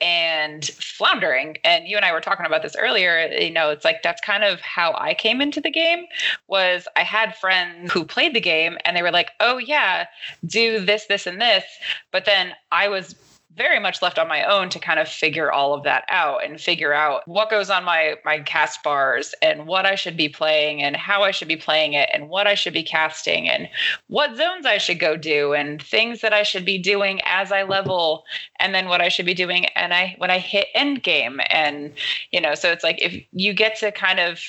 and 0.00 0.64
floundering. 0.64 1.56
And 1.64 1.86
you 1.86 1.96
and 1.96 2.04
i 2.04 2.12
were 2.12 2.20
talking 2.20 2.46
about 2.46 2.62
this 2.62 2.76
earlier 2.76 3.26
you 3.38 3.50
know 3.50 3.70
it's 3.70 3.84
like 3.84 4.02
that's 4.02 4.20
kind 4.20 4.44
of 4.44 4.60
how 4.60 4.94
i 4.96 5.14
came 5.14 5.40
into 5.40 5.60
the 5.60 5.70
game 5.70 6.06
was 6.48 6.88
i 6.96 7.02
had 7.02 7.36
friends 7.36 7.92
who 7.92 8.04
played 8.04 8.34
the 8.34 8.40
game 8.40 8.78
and 8.84 8.96
they 8.96 9.02
were 9.02 9.10
like 9.10 9.30
oh 9.40 9.58
yeah 9.58 10.06
do 10.46 10.84
this 10.84 11.06
this 11.06 11.26
and 11.26 11.40
this. 11.40 11.64
But 12.12 12.24
then 12.24 12.52
i 12.72 12.88
was 12.88 13.14
very 13.56 13.80
much 13.80 14.00
left 14.00 14.18
on 14.18 14.28
my 14.28 14.44
own 14.44 14.68
to 14.70 14.78
kind 14.78 15.00
of 15.00 15.08
figure 15.08 15.50
all 15.50 15.74
of 15.74 15.82
that 15.82 16.04
out 16.08 16.44
and 16.44 16.60
figure 16.60 16.92
out 16.92 17.26
what 17.26 17.50
goes 17.50 17.68
on 17.68 17.84
my 17.84 18.14
my 18.24 18.38
cast 18.40 18.82
bars 18.82 19.34
and 19.42 19.66
what 19.66 19.84
I 19.84 19.96
should 19.96 20.16
be 20.16 20.28
playing 20.28 20.82
and 20.82 20.94
how 20.96 21.22
I 21.22 21.32
should 21.32 21.48
be 21.48 21.56
playing 21.56 21.94
it 21.94 22.08
and 22.12 22.28
what 22.28 22.46
I 22.46 22.54
should 22.54 22.72
be 22.72 22.84
casting 22.84 23.48
and 23.48 23.68
what 24.06 24.36
zones 24.36 24.66
I 24.66 24.78
should 24.78 25.00
go 25.00 25.16
do 25.16 25.52
and 25.52 25.82
things 25.82 26.20
that 26.20 26.32
I 26.32 26.44
should 26.44 26.64
be 26.64 26.78
doing 26.78 27.20
as 27.24 27.50
I 27.50 27.64
level 27.64 28.24
and 28.60 28.74
then 28.74 28.88
what 28.88 29.00
I 29.00 29.08
should 29.08 29.26
be 29.26 29.34
doing 29.34 29.66
and 29.66 29.92
I 29.92 30.14
when 30.18 30.30
I 30.30 30.38
hit 30.38 30.68
end 30.74 31.02
game 31.02 31.40
and 31.50 31.92
you 32.30 32.40
know 32.40 32.54
so 32.54 32.70
it's 32.70 32.84
like 32.84 33.02
if 33.02 33.24
you 33.32 33.52
get 33.52 33.76
to 33.80 33.90
kind 33.90 34.20
of 34.20 34.40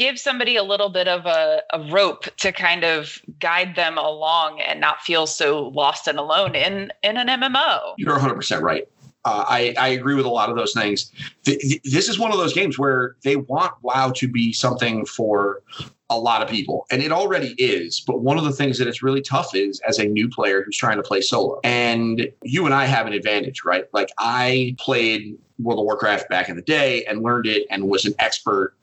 give 0.00 0.18
somebody 0.18 0.56
a 0.56 0.62
little 0.62 0.88
bit 0.88 1.06
of 1.06 1.26
a, 1.26 1.62
a 1.74 1.80
rope 1.90 2.24
to 2.38 2.50
kind 2.50 2.84
of 2.84 3.20
guide 3.38 3.76
them 3.76 3.98
along 3.98 4.58
and 4.62 4.80
not 4.80 5.02
feel 5.02 5.26
so 5.26 5.68
lost 5.68 6.08
and 6.08 6.18
alone 6.18 6.54
in 6.54 6.90
in 7.02 7.18
an 7.18 7.28
MMO. 7.28 7.94
You're 7.98 8.18
100% 8.18 8.62
right. 8.62 8.88
Uh, 9.26 9.44
I, 9.46 9.74
I 9.78 9.88
agree 9.88 10.14
with 10.14 10.24
a 10.24 10.30
lot 10.30 10.48
of 10.48 10.56
those 10.56 10.72
things. 10.72 11.12
Th- 11.44 11.60
th- 11.60 11.82
this 11.82 12.08
is 12.08 12.18
one 12.18 12.32
of 12.32 12.38
those 12.38 12.54
games 12.54 12.78
where 12.78 13.16
they 13.22 13.36
want 13.36 13.74
WoW 13.82 14.12
to 14.12 14.26
be 14.26 14.54
something 14.54 15.04
for 15.04 15.62
a 16.08 16.18
lot 16.18 16.40
of 16.40 16.48
people, 16.48 16.86
and 16.90 17.02
it 17.02 17.12
already 17.12 17.54
is. 17.58 18.00
But 18.00 18.22
one 18.22 18.38
of 18.38 18.44
the 18.44 18.52
things 18.52 18.78
that 18.78 18.88
it's 18.88 19.02
really 19.02 19.20
tough 19.20 19.54
is 19.54 19.80
as 19.86 19.98
a 19.98 20.06
new 20.06 20.30
player 20.30 20.62
who's 20.62 20.78
trying 20.78 20.96
to 20.96 21.02
play 21.02 21.20
solo. 21.20 21.60
And 21.62 22.32
you 22.42 22.64
and 22.64 22.74
I 22.74 22.86
have 22.86 23.06
an 23.06 23.12
advantage, 23.12 23.62
right? 23.66 23.84
Like 23.92 24.08
I 24.18 24.74
played 24.78 25.36
World 25.58 25.78
of 25.78 25.84
Warcraft 25.84 26.30
back 26.30 26.48
in 26.48 26.56
the 26.56 26.62
day 26.62 27.04
and 27.04 27.22
learned 27.22 27.46
it 27.46 27.66
and 27.70 27.90
was 27.90 28.06
an 28.06 28.14
expert 28.18 28.74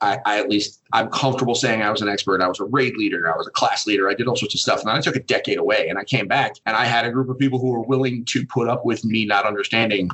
I, 0.00 0.18
I, 0.24 0.38
at 0.38 0.48
least 0.48 0.80
I'm 0.92 1.08
comfortable 1.10 1.54
saying 1.54 1.82
I 1.82 1.90
was 1.90 2.02
an 2.02 2.08
expert. 2.08 2.40
I 2.40 2.48
was 2.48 2.60
a 2.60 2.64
raid 2.64 2.96
leader. 2.96 3.32
I 3.32 3.36
was 3.36 3.46
a 3.46 3.50
class 3.50 3.86
leader. 3.86 4.08
I 4.08 4.14
did 4.14 4.26
all 4.28 4.36
sorts 4.36 4.54
of 4.54 4.60
stuff. 4.60 4.80
And 4.80 4.90
I 4.90 5.00
took 5.00 5.16
a 5.16 5.20
decade 5.20 5.58
away 5.58 5.88
and 5.88 5.98
I 5.98 6.04
came 6.04 6.28
back 6.28 6.56
and 6.66 6.76
I 6.76 6.84
had 6.84 7.06
a 7.06 7.10
group 7.10 7.28
of 7.28 7.38
people 7.38 7.58
who 7.58 7.70
were 7.70 7.82
willing 7.82 8.24
to 8.26 8.46
put 8.46 8.68
up 8.68 8.84
with 8.84 9.04
me 9.04 9.24
not 9.24 9.46
understanding 9.46 10.10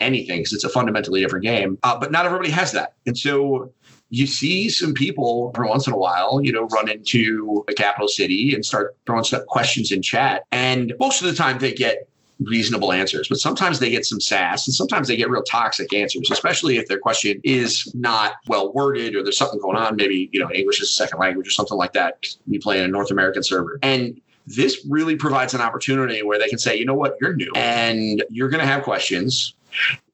anything 0.00 0.40
because 0.40 0.52
it's 0.52 0.64
a 0.64 0.68
fundamentally 0.68 1.20
different 1.20 1.44
game. 1.44 1.78
Uh, 1.82 1.98
but 1.98 2.12
not 2.12 2.26
everybody 2.26 2.50
has 2.50 2.72
that. 2.72 2.94
And 3.06 3.16
so 3.16 3.72
you 4.10 4.26
see 4.26 4.68
some 4.68 4.94
people 4.94 5.52
every 5.54 5.68
once 5.68 5.86
in 5.86 5.92
a 5.92 5.96
while, 5.96 6.40
you 6.42 6.52
know, 6.52 6.66
run 6.66 6.88
into 6.88 7.64
a 7.68 7.74
capital 7.74 8.08
city 8.08 8.54
and 8.54 8.64
start 8.64 8.96
throwing 9.06 9.24
stuff, 9.24 9.44
questions 9.46 9.90
in 9.90 10.02
chat. 10.02 10.44
And 10.52 10.94
most 11.00 11.22
of 11.22 11.28
the 11.28 11.34
time 11.34 11.58
they 11.58 11.72
get 11.72 12.08
reasonable 12.40 12.92
answers, 12.92 13.28
but 13.28 13.38
sometimes 13.38 13.78
they 13.78 13.90
get 13.90 14.04
some 14.04 14.20
sass 14.20 14.66
and 14.66 14.74
sometimes 14.74 15.08
they 15.08 15.16
get 15.16 15.30
real 15.30 15.42
toxic 15.42 15.92
answers, 15.94 16.30
especially 16.30 16.76
if 16.76 16.86
their 16.86 16.98
question 16.98 17.40
is 17.44 17.90
not 17.94 18.34
well 18.46 18.72
worded 18.72 19.14
or 19.14 19.22
there's 19.22 19.38
something 19.38 19.60
going 19.60 19.76
on. 19.76 19.96
Maybe, 19.96 20.28
you 20.32 20.40
know, 20.40 20.50
English 20.52 20.80
is 20.80 20.90
a 20.90 20.92
second 20.92 21.18
language 21.18 21.48
or 21.48 21.50
something 21.50 21.78
like 21.78 21.92
that. 21.94 22.26
You 22.46 22.60
play 22.60 22.78
in 22.78 22.84
a 22.84 22.88
North 22.88 23.10
American 23.10 23.42
server. 23.42 23.78
And 23.82 24.20
this 24.46 24.86
really 24.88 25.16
provides 25.16 25.54
an 25.54 25.60
opportunity 25.60 26.22
where 26.22 26.38
they 26.38 26.48
can 26.48 26.58
say, 26.58 26.76
you 26.76 26.84
know 26.84 26.94
what, 26.94 27.16
you're 27.20 27.34
new 27.34 27.50
and 27.56 28.22
you're 28.30 28.48
going 28.48 28.60
to 28.60 28.66
have 28.66 28.82
questions. 28.82 29.54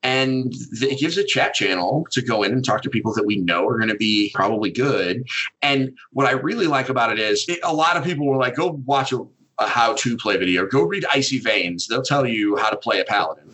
And 0.02 0.52
it 0.72 0.98
gives 0.98 1.18
a 1.18 1.24
chat 1.24 1.54
channel 1.54 2.06
to 2.10 2.22
go 2.22 2.42
in 2.42 2.52
and 2.52 2.64
talk 2.64 2.82
to 2.82 2.90
people 2.90 3.14
that 3.14 3.24
we 3.24 3.36
know 3.36 3.66
are 3.68 3.76
going 3.76 3.90
to 3.90 3.96
be 3.96 4.32
probably 4.34 4.70
good. 4.70 5.28
And 5.60 5.96
what 6.12 6.26
I 6.26 6.32
really 6.32 6.66
like 6.66 6.88
about 6.88 7.12
it 7.12 7.20
is 7.20 7.44
it, 7.48 7.60
a 7.62 7.72
lot 7.72 7.96
of 7.96 8.02
people 8.02 8.26
were 8.26 8.38
like, 8.38 8.56
go 8.56 8.80
watch 8.84 9.12
a 9.12 9.24
a 9.58 9.66
how 9.66 9.94
to 9.94 10.16
play 10.16 10.36
video. 10.36 10.66
Go 10.66 10.82
read 10.82 11.04
Icy 11.12 11.38
Veins. 11.38 11.86
They'll 11.86 12.02
tell 12.02 12.26
you 12.26 12.56
how 12.56 12.70
to 12.70 12.76
play 12.76 13.00
a 13.00 13.04
paladin. 13.04 13.48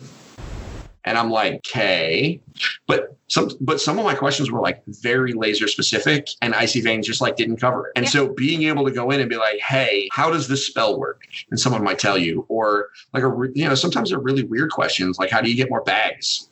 And 1.05 1.17
I'm 1.17 1.31
like, 1.31 1.55
okay. 1.67 2.41
But 2.85 3.15
some 3.27 3.49
but 3.61 3.79
some 3.79 3.97
of 3.97 4.05
my 4.05 4.13
questions 4.15 4.51
were 4.51 4.59
like 4.59 4.83
very 4.87 5.33
laser 5.33 5.67
specific 5.67 6.27
and 6.41 6.53
Icy 6.53 6.81
Veins 6.81 7.07
just 7.07 7.21
like 7.21 7.35
didn't 7.37 7.57
cover 7.57 7.87
it. 7.87 7.93
And 7.95 8.05
Yeah. 8.05 8.11
so 8.11 8.27
being 8.33 8.63
able 8.63 8.85
to 8.85 8.91
go 8.91 9.09
in 9.11 9.19
and 9.19 9.29
be 9.29 9.37
like, 9.37 9.59
hey, 9.59 10.09
how 10.11 10.29
does 10.29 10.47
this 10.47 10.67
spell 10.67 10.99
work? 10.99 11.21
And 11.49 11.59
someone 11.59 11.83
might 11.83 11.99
tell 11.99 12.17
you, 12.17 12.45
or 12.49 12.89
like 13.13 13.23
a 13.23 13.31
you 13.55 13.67
know, 13.67 13.75
sometimes 13.75 14.09
they're 14.09 14.19
really 14.19 14.43
weird 14.43 14.71
questions, 14.71 15.17
like 15.17 15.29
how 15.29 15.41
do 15.41 15.49
you 15.49 15.55
get 15.55 15.69
more 15.69 15.81
bags? 15.83 16.48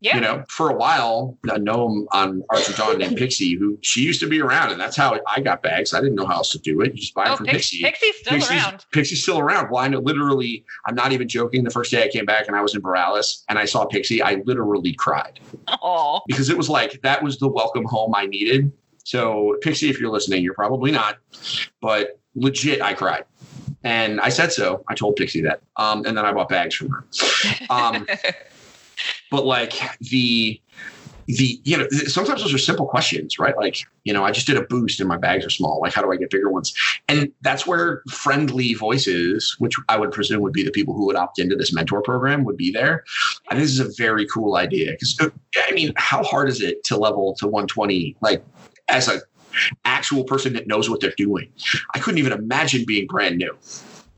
Yeah. 0.00 0.14
You 0.14 0.20
know, 0.20 0.44
for 0.48 0.70
a 0.70 0.74
while, 0.74 1.36
a 1.50 1.58
gnome 1.58 2.06
on 2.12 2.44
Argent 2.50 2.76
Dawn 2.76 2.98
named 2.98 3.16
Pixie, 3.18 3.54
who 3.56 3.76
she 3.82 4.00
used 4.02 4.20
to 4.20 4.28
be 4.28 4.40
around, 4.40 4.70
and 4.70 4.80
that's 4.80 4.96
how 4.96 5.18
I 5.26 5.40
got 5.40 5.60
bags. 5.60 5.92
I 5.92 5.98
didn't 5.98 6.14
know 6.14 6.24
how 6.24 6.34
else 6.36 6.52
to 6.52 6.58
do 6.60 6.80
it. 6.82 6.92
You 6.94 7.00
just 7.00 7.14
buy 7.14 7.24
them 7.24 7.32
Oh, 7.32 7.36
from 7.38 7.46
Pix- 7.46 7.70
Pixie. 7.70 7.82
Pixie's 7.82 8.16
still 8.20 8.32
Pixie's, 8.34 8.50
around. 8.50 8.86
Pixie's 8.92 9.22
still 9.24 9.40
around. 9.40 9.70
Well, 9.72 9.82
I 9.82 9.88
know 9.88 9.98
literally, 9.98 10.64
I'm 10.86 10.94
not 10.94 11.10
even 11.10 11.26
joking. 11.26 11.64
The 11.64 11.70
first 11.70 11.90
day 11.90 12.04
I 12.04 12.08
came 12.08 12.26
back 12.26 12.46
and 12.46 12.54
I 12.54 12.62
was 12.62 12.76
in 12.76 12.80
Boralus 12.80 13.42
and 13.48 13.58
I 13.58 13.64
saw 13.64 13.86
Pixie, 13.86 14.22
I 14.22 14.40
literally 14.44 14.92
cried 14.92 15.40
Oh, 15.82 16.20
because 16.28 16.48
it 16.48 16.56
was 16.56 16.68
like 16.68 17.00
that 17.02 17.20
was 17.20 17.40
the 17.40 17.48
welcome 17.48 17.84
home 17.84 18.14
I 18.14 18.26
needed. 18.26 18.70
So, 19.02 19.56
Pixie, 19.62 19.90
if 19.90 19.98
you're 19.98 20.12
listening, 20.12 20.44
you're 20.44 20.54
probably 20.54 20.92
not, 20.92 21.16
but 21.80 22.20
legit, 22.36 22.80
I 22.82 22.94
cried. 22.94 23.24
And 23.82 24.20
I 24.20 24.28
said 24.28 24.52
so. 24.52 24.84
I 24.88 24.94
told 24.94 25.16
Pixie 25.16 25.40
that. 25.42 25.60
Um, 25.76 26.04
and 26.06 26.16
then 26.16 26.24
I 26.24 26.32
bought 26.32 26.48
bags 26.50 26.74
from 26.76 26.90
her. 26.90 27.04
Um, 27.70 28.06
but 29.30 29.44
like 29.44 29.74
the 30.00 30.60
the 31.26 31.60
you 31.64 31.76
know 31.76 31.86
sometimes 32.06 32.40
those 32.40 32.54
are 32.54 32.58
simple 32.58 32.86
questions 32.86 33.38
right? 33.38 33.56
Like 33.56 33.84
you 34.04 34.12
know 34.12 34.24
i 34.24 34.32
just 34.32 34.46
did 34.46 34.56
a 34.56 34.62
boost 34.62 34.98
and 34.98 35.08
my 35.08 35.18
bags 35.18 35.44
are 35.44 35.50
small. 35.50 35.80
Like 35.82 35.92
how 35.92 36.02
do 36.02 36.10
i 36.10 36.16
get 36.16 36.30
bigger 36.30 36.50
ones? 36.50 36.74
And 37.08 37.30
that's 37.42 37.66
where 37.66 38.02
friendly 38.10 38.74
voices 38.74 39.54
which 39.58 39.74
i 39.88 39.98
would 39.98 40.10
presume 40.10 40.40
would 40.40 40.54
be 40.54 40.62
the 40.62 40.70
people 40.70 40.94
who 40.94 41.06
would 41.06 41.16
opt 41.16 41.38
into 41.38 41.54
this 41.54 41.72
mentor 41.72 42.02
program 42.02 42.44
would 42.44 42.56
be 42.56 42.70
there. 42.70 43.04
I 43.48 43.54
think 43.54 43.64
this 43.64 43.72
is 43.72 43.80
a 43.80 43.92
very 44.02 44.26
cool 44.26 44.56
idea 44.56 44.92
because 44.92 45.18
uh, 45.20 45.28
i 45.68 45.72
mean 45.72 45.92
how 45.96 46.22
hard 46.22 46.48
is 46.48 46.62
it 46.62 46.82
to 46.84 46.96
level 46.96 47.34
to 47.34 47.46
120 47.46 48.16
like 48.22 48.42
as 48.88 49.08
a 49.08 49.20
actual 49.84 50.24
person 50.24 50.52
that 50.52 50.66
knows 50.66 50.88
what 50.88 51.00
they're 51.00 51.12
doing? 51.16 51.50
I 51.94 51.98
couldn't 51.98 52.18
even 52.18 52.32
imagine 52.32 52.84
being 52.86 53.06
brand 53.06 53.38
new 53.38 53.56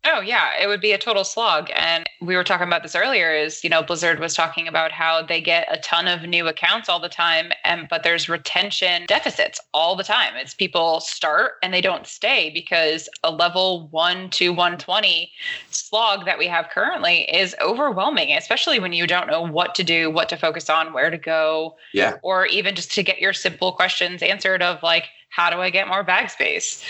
Oh 0.05 0.21
yeah, 0.21 0.53
it 0.59 0.67
would 0.67 0.81
be 0.81 0.93
a 0.93 0.99
total 0.99 1.25
slog. 1.25 1.69
And 1.75 2.09
we 2.23 2.35
were 2.35 2.45
talking 2.45 2.67
about 2.67 2.83
this 2.83 2.97
earlier 2.97 3.35
is, 3.35 3.63
you 3.63 3.69
know, 3.69 3.83
Blizzard 3.83 4.19
was 4.19 4.35
talking 4.35 4.67
about 4.67 4.93
how 4.93 5.23
they 5.23 5.43
get 5.43 5.69
a 5.71 5.77
ton 5.79 6.09
of 6.09 6.23
new 6.23 6.49
accounts 6.49 6.89
all 6.89 7.01
the 7.01 7.09
time 7.09 7.53
and 7.65 7.87
but 7.91 8.03
there's 8.03 8.29
retention 8.29 9.05
deficits 9.07 9.61
all 9.75 9.97
the 9.97 10.05
time. 10.05 10.35
It's 10.37 10.55
people 10.55 11.01
start 11.01 11.53
and 11.63 11.75
they 11.75 11.83
don't 11.83 12.07
stay 12.07 12.51
because 12.53 13.11
a 13.23 13.31
level 13.31 13.89
1 13.91 14.31
to 14.31 14.51
120 14.51 15.31
slog 15.71 16.25
that 16.25 16.39
we 16.39 16.47
have 16.47 16.71
currently 16.71 17.31
is 17.31 17.55
overwhelming, 17.61 18.33
especially 18.33 18.81
when 18.81 18.95
you 18.95 19.07
don't 19.07 19.29
know 19.29 19.43
what 19.43 19.75
to 19.75 19.85
do, 19.85 20.11
what 20.11 20.31
to 20.31 20.37
focus 20.37 20.71
on, 20.71 20.95
where 20.95 21.11
to 21.11 21.19
go, 21.19 21.77
yeah 21.93 22.17
or 22.23 22.47
even 22.47 22.75
just 22.75 22.91
to 22.93 23.03
get 23.03 23.21
your 23.21 23.35
simple 23.35 23.73
questions 23.73 24.23
answered 24.23 24.63
of 24.63 24.83
like 24.83 25.11
how 25.31 25.49
do 25.49 25.59
I 25.61 25.71
get 25.71 25.87
more 25.89 26.03
bag 26.03 26.29
space? 26.29 26.85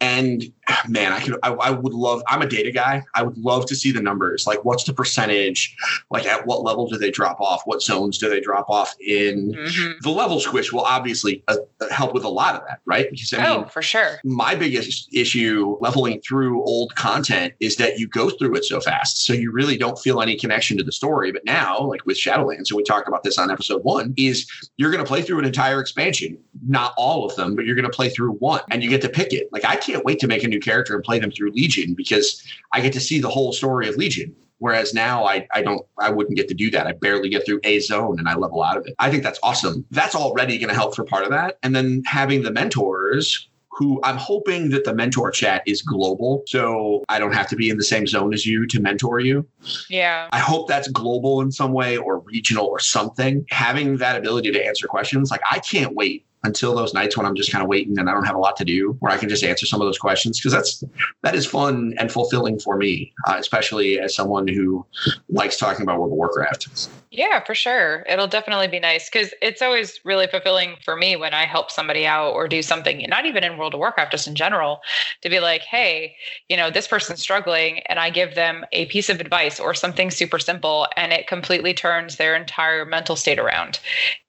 And 0.00 0.44
man, 0.88 1.12
I 1.12 1.20
could, 1.20 1.36
I, 1.42 1.52
I 1.52 1.70
would 1.70 1.94
love, 1.94 2.22
I'm 2.28 2.42
a 2.42 2.46
data 2.46 2.70
guy. 2.70 3.02
I 3.14 3.22
would 3.22 3.38
love 3.38 3.64
to 3.66 3.74
see 3.74 3.90
the 3.90 4.02
numbers. 4.02 4.46
Like, 4.46 4.64
what's 4.66 4.84
the 4.84 4.92
percentage? 4.92 5.74
Like, 6.10 6.26
at 6.26 6.46
what 6.46 6.62
level 6.62 6.86
do 6.88 6.98
they 6.98 7.10
drop 7.10 7.40
off? 7.40 7.62
What 7.64 7.80
zones 7.82 8.18
do 8.18 8.28
they 8.28 8.40
drop 8.40 8.68
off 8.68 8.94
in? 9.00 9.52
Mhm. 9.52 9.94
The 10.02 10.10
level 10.10 10.40
squish 10.40 10.72
will 10.72 10.82
obviously 10.82 11.42
uh, 11.48 11.56
uh, 11.80 11.88
help 11.90 12.12
with 12.12 12.24
a 12.24 12.28
lot 12.28 12.54
of 12.54 12.62
that, 12.68 12.80
right? 12.84 13.10
Because 13.10 13.32
I 13.32 13.38
mean, 13.38 13.46
Oh, 13.46 13.64
for 13.64 13.80
sure. 13.82 14.20
my 14.24 14.54
biggest 14.54 15.08
issue 15.14 15.76
leveling 15.80 16.20
through 16.20 16.62
old 16.64 16.94
content 16.96 17.54
is 17.60 17.76
that 17.76 17.98
you 17.98 18.08
go 18.08 18.28
through 18.28 18.56
it 18.56 18.64
so 18.64 18.78
fast. 18.80 19.24
So 19.24 19.32
you 19.32 19.52
really 19.52 19.78
don't 19.78 19.98
feel 19.98 20.20
any 20.20 20.36
connection 20.36 20.76
to 20.76 20.84
the 20.84 20.92
story. 20.92 21.32
But 21.32 21.44
now, 21.46 21.80
like 21.80 22.04
with 22.04 22.18
Shadowlands, 22.18 22.68
and 22.70 22.76
we 22.76 22.82
talked 22.82 23.08
about 23.08 23.22
this 23.22 23.38
on 23.38 23.50
episode 23.50 23.82
one, 23.84 24.12
is 24.18 24.46
you're 24.76 24.90
going 24.90 25.02
to 25.02 25.08
play 25.08 25.22
through 25.22 25.38
an 25.38 25.44
entire 25.46 25.80
expansion. 25.80 26.36
Not 26.66 26.92
all 26.98 27.24
of 27.24 27.34
them, 27.36 27.54
but 27.56 27.64
you're 27.64 27.74
going 27.76 27.85
to 27.86 27.94
play 27.94 28.08
through 28.08 28.32
one 28.32 28.60
and 28.70 28.82
you 28.82 28.90
get 28.90 29.02
to 29.02 29.08
pick 29.08 29.32
it. 29.32 29.48
Like 29.52 29.64
I 29.64 29.76
can't 29.76 30.04
wait 30.04 30.18
to 30.20 30.26
make 30.26 30.44
a 30.44 30.48
new 30.48 30.60
character 30.60 30.94
and 30.94 31.02
play 31.02 31.18
them 31.18 31.30
through 31.30 31.52
Legion 31.52 31.94
because 31.94 32.42
I 32.72 32.80
get 32.80 32.92
to 32.94 33.00
see 33.00 33.20
the 33.20 33.30
whole 33.30 33.52
story 33.52 33.88
of 33.88 33.96
Legion. 33.96 34.34
Whereas 34.58 34.94
now 34.94 35.24
I, 35.26 35.46
I 35.52 35.62
don't 35.62 35.84
I 35.98 36.10
wouldn't 36.10 36.36
get 36.36 36.48
to 36.48 36.54
do 36.54 36.70
that. 36.70 36.86
I 36.86 36.92
barely 36.92 37.28
get 37.28 37.44
through 37.44 37.60
a 37.64 37.78
zone 37.80 38.18
and 38.18 38.28
I 38.28 38.34
level 38.36 38.62
out 38.62 38.76
of 38.76 38.86
it. 38.86 38.94
I 38.98 39.10
think 39.10 39.22
that's 39.22 39.38
awesome. 39.42 39.84
That's 39.90 40.14
already 40.14 40.58
going 40.58 40.70
to 40.70 40.74
help 40.74 40.96
for 40.96 41.04
part 41.04 41.24
of 41.24 41.30
that. 41.30 41.58
And 41.62 41.76
then 41.76 42.02
having 42.06 42.42
the 42.42 42.50
mentors 42.50 43.48
who 43.76 44.00
I'm 44.02 44.16
hoping 44.16 44.70
that 44.70 44.84
the 44.84 44.94
mentor 44.94 45.30
chat 45.30 45.62
is 45.66 45.82
global. 45.82 46.42
So 46.46 47.04
I 47.10 47.18
don't 47.18 47.34
have 47.34 47.46
to 47.48 47.56
be 47.56 47.68
in 47.68 47.76
the 47.76 47.84
same 47.84 48.06
zone 48.06 48.32
as 48.32 48.46
you 48.46 48.66
to 48.68 48.80
mentor 48.80 49.20
you. 49.20 49.46
Yeah. 49.90 50.28
I 50.32 50.38
hope 50.38 50.66
that's 50.66 50.88
global 50.88 51.42
in 51.42 51.52
some 51.52 51.72
way 51.72 51.98
or 51.98 52.20
regional 52.20 52.66
or 52.66 52.78
something. 52.78 53.44
Having 53.50 53.98
that 53.98 54.16
ability 54.16 54.50
to 54.52 54.66
answer 54.66 54.86
questions, 54.86 55.30
like 55.30 55.42
I 55.50 55.58
can't 55.58 55.94
wait 55.94 56.25
until 56.46 56.74
those 56.74 56.94
nights 56.94 57.16
when 57.16 57.26
I'm 57.26 57.34
just 57.34 57.52
kind 57.52 57.62
of 57.62 57.68
waiting 57.68 57.98
and 57.98 58.08
I 58.08 58.12
don't 58.14 58.24
have 58.24 58.36
a 58.36 58.38
lot 58.38 58.56
to 58.56 58.64
do, 58.64 58.96
where 59.00 59.12
I 59.12 59.18
can 59.18 59.28
just 59.28 59.44
answer 59.44 59.66
some 59.66 59.80
of 59.80 59.86
those 59.86 59.98
questions 59.98 60.38
because 60.38 60.52
that's 60.52 60.82
that 61.22 61.34
is 61.34 61.44
fun 61.44 61.94
and 61.98 62.10
fulfilling 62.10 62.58
for 62.58 62.76
me, 62.76 63.12
uh, 63.26 63.36
especially 63.38 64.00
as 64.00 64.14
someone 64.14 64.48
who 64.48 64.86
likes 65.28 65.56
talking 65.56 65.82
about 65.82 65.98
World 65.98 66.12
of 66.12 66.16
Warcraft. 66.16 66.88
Yeah, 67.16 67.42
for 67.42 67.54
sure. 67.54 68.04
It'll 68.10 68.26
definitely 68.26 68.68
be 68.68 68.78
nice 68.78 69.08
because 69.08 69.32
it's 69.40 69.62
always 69.62 69.98
really 70.04 70.26
fulfilling 70.26 70.76
for 70.84 70.96
me 70.96 71.16
when 71.16 71.32
I 71.32 71.46
help 71.46 71.70
somebody 71.70 72.06
out 72.06 72.34
or 72.34 72.46
do 72.46 72.60
something, 72.60 73.06
not 73.08 73.24
even 73.24 73.42
in 73.42 73.56
World 73.56 73.72
of 73.72 73.80
Warcraft, 73.80 74.12
just 74.12 74.28
in 74.28 74.34
general, 74.34 74.82
to 75.22 75.30
be 75.30 75.40
like, 75.40 75.62
hey, 75.62 76.14
you 76.50 76.58
know, 76.58 76.70
this 76.70 76.86
person's 76.86 77.22
struggling, 77.22 77.78
and 77.86 77.98
I 77.98 78.10
give 78.10 78.34
them 78.34 78.66
a 78.72 78.84
piece 78.86 79.08
of 79.08 79.18
advice 79.18 79.58
or 79.58 79.72
something 79.72 80.10
super 80.10 80.38
simple, 80.38 80.88
and 80.94 81.10
it 81.10 81.26
completely 81.26 81.72
turns 81.72 82.16
their 82.16 82.36
entire 82.36 82.84
mental 82.84 83.16
state 83.16 83.38
around. 83.38 83.80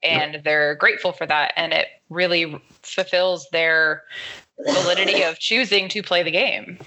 And 0.02 0.40
they're 0.46 0.76
grateful 0.76 1.12
for 1.12 1.26
that. 1.26 1.52
And 1.58 1.74
it 1.74 1.88
really 2.10 2.58
fulfills 2.90 3.48
their 3.52 4.04
validity 4.66 5.22
of 5.22 5.38
choosing 5.40 5.88
to 5.90 6.02
play 6.02 6.24
the 6.24 6.32
game. 6.32 6.80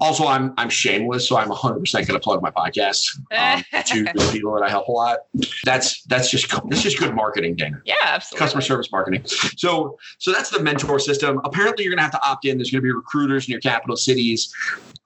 Also, 0.00 0.26
I'm 0.26 0.54
I'm 0.56 0.70
shameless, 0.70 1.28
so 1.28 1.36
I'm 1.36 1.48
100 1.48 1.80
percent 1.80 2.06
going 2.06 2.18
to 2.18 2.22
plug 2.22 2.42
my 2.42 2.50
podcast 2.50 3.18
um, 3.36 3.64
to 3.84 4.04
the 4.04 4.30
people 4.32 4.54
that 4.54 4.62
I 4.62 4.70
help 4.70 4.88
a 4.88 4.92
lot. 4.92 5.18
That's 5.64 6.02
that's 6.04 6.30
just 6.30 6.48
that's 6.68 6.82
just 6.82 6.98
good 6.98 7.14
marketing, 7.14 7.56
Dana. 7.56 7.80
Yeah, 7.84 7.94
absolutely. 8.04 8.44
customer 8.44 8.62
service 8.62 8.92
marketing. 8.92 9.22
So 9.56 9.98
so 10.18 10.32
that's 10.32 10.50
the 10.50 10.62
mentor 10.62 10.98
system. 10.98 11.40
Apparently, 11.44 11.84
you're 11.84 11.92
gonna 11.92 12.02
have 12.02 12.12
to 12.12 12.24
opt 12.24 12.44
in. 12.44 12.58
There's 12.58 12.70
gonna 12.70 12.82
be 12.82 12.92
recruiters 12.92 13.46
in 13.46 13.52
your 13.52 13.60
capital 13.60 13.96
cities. 13.96 14.52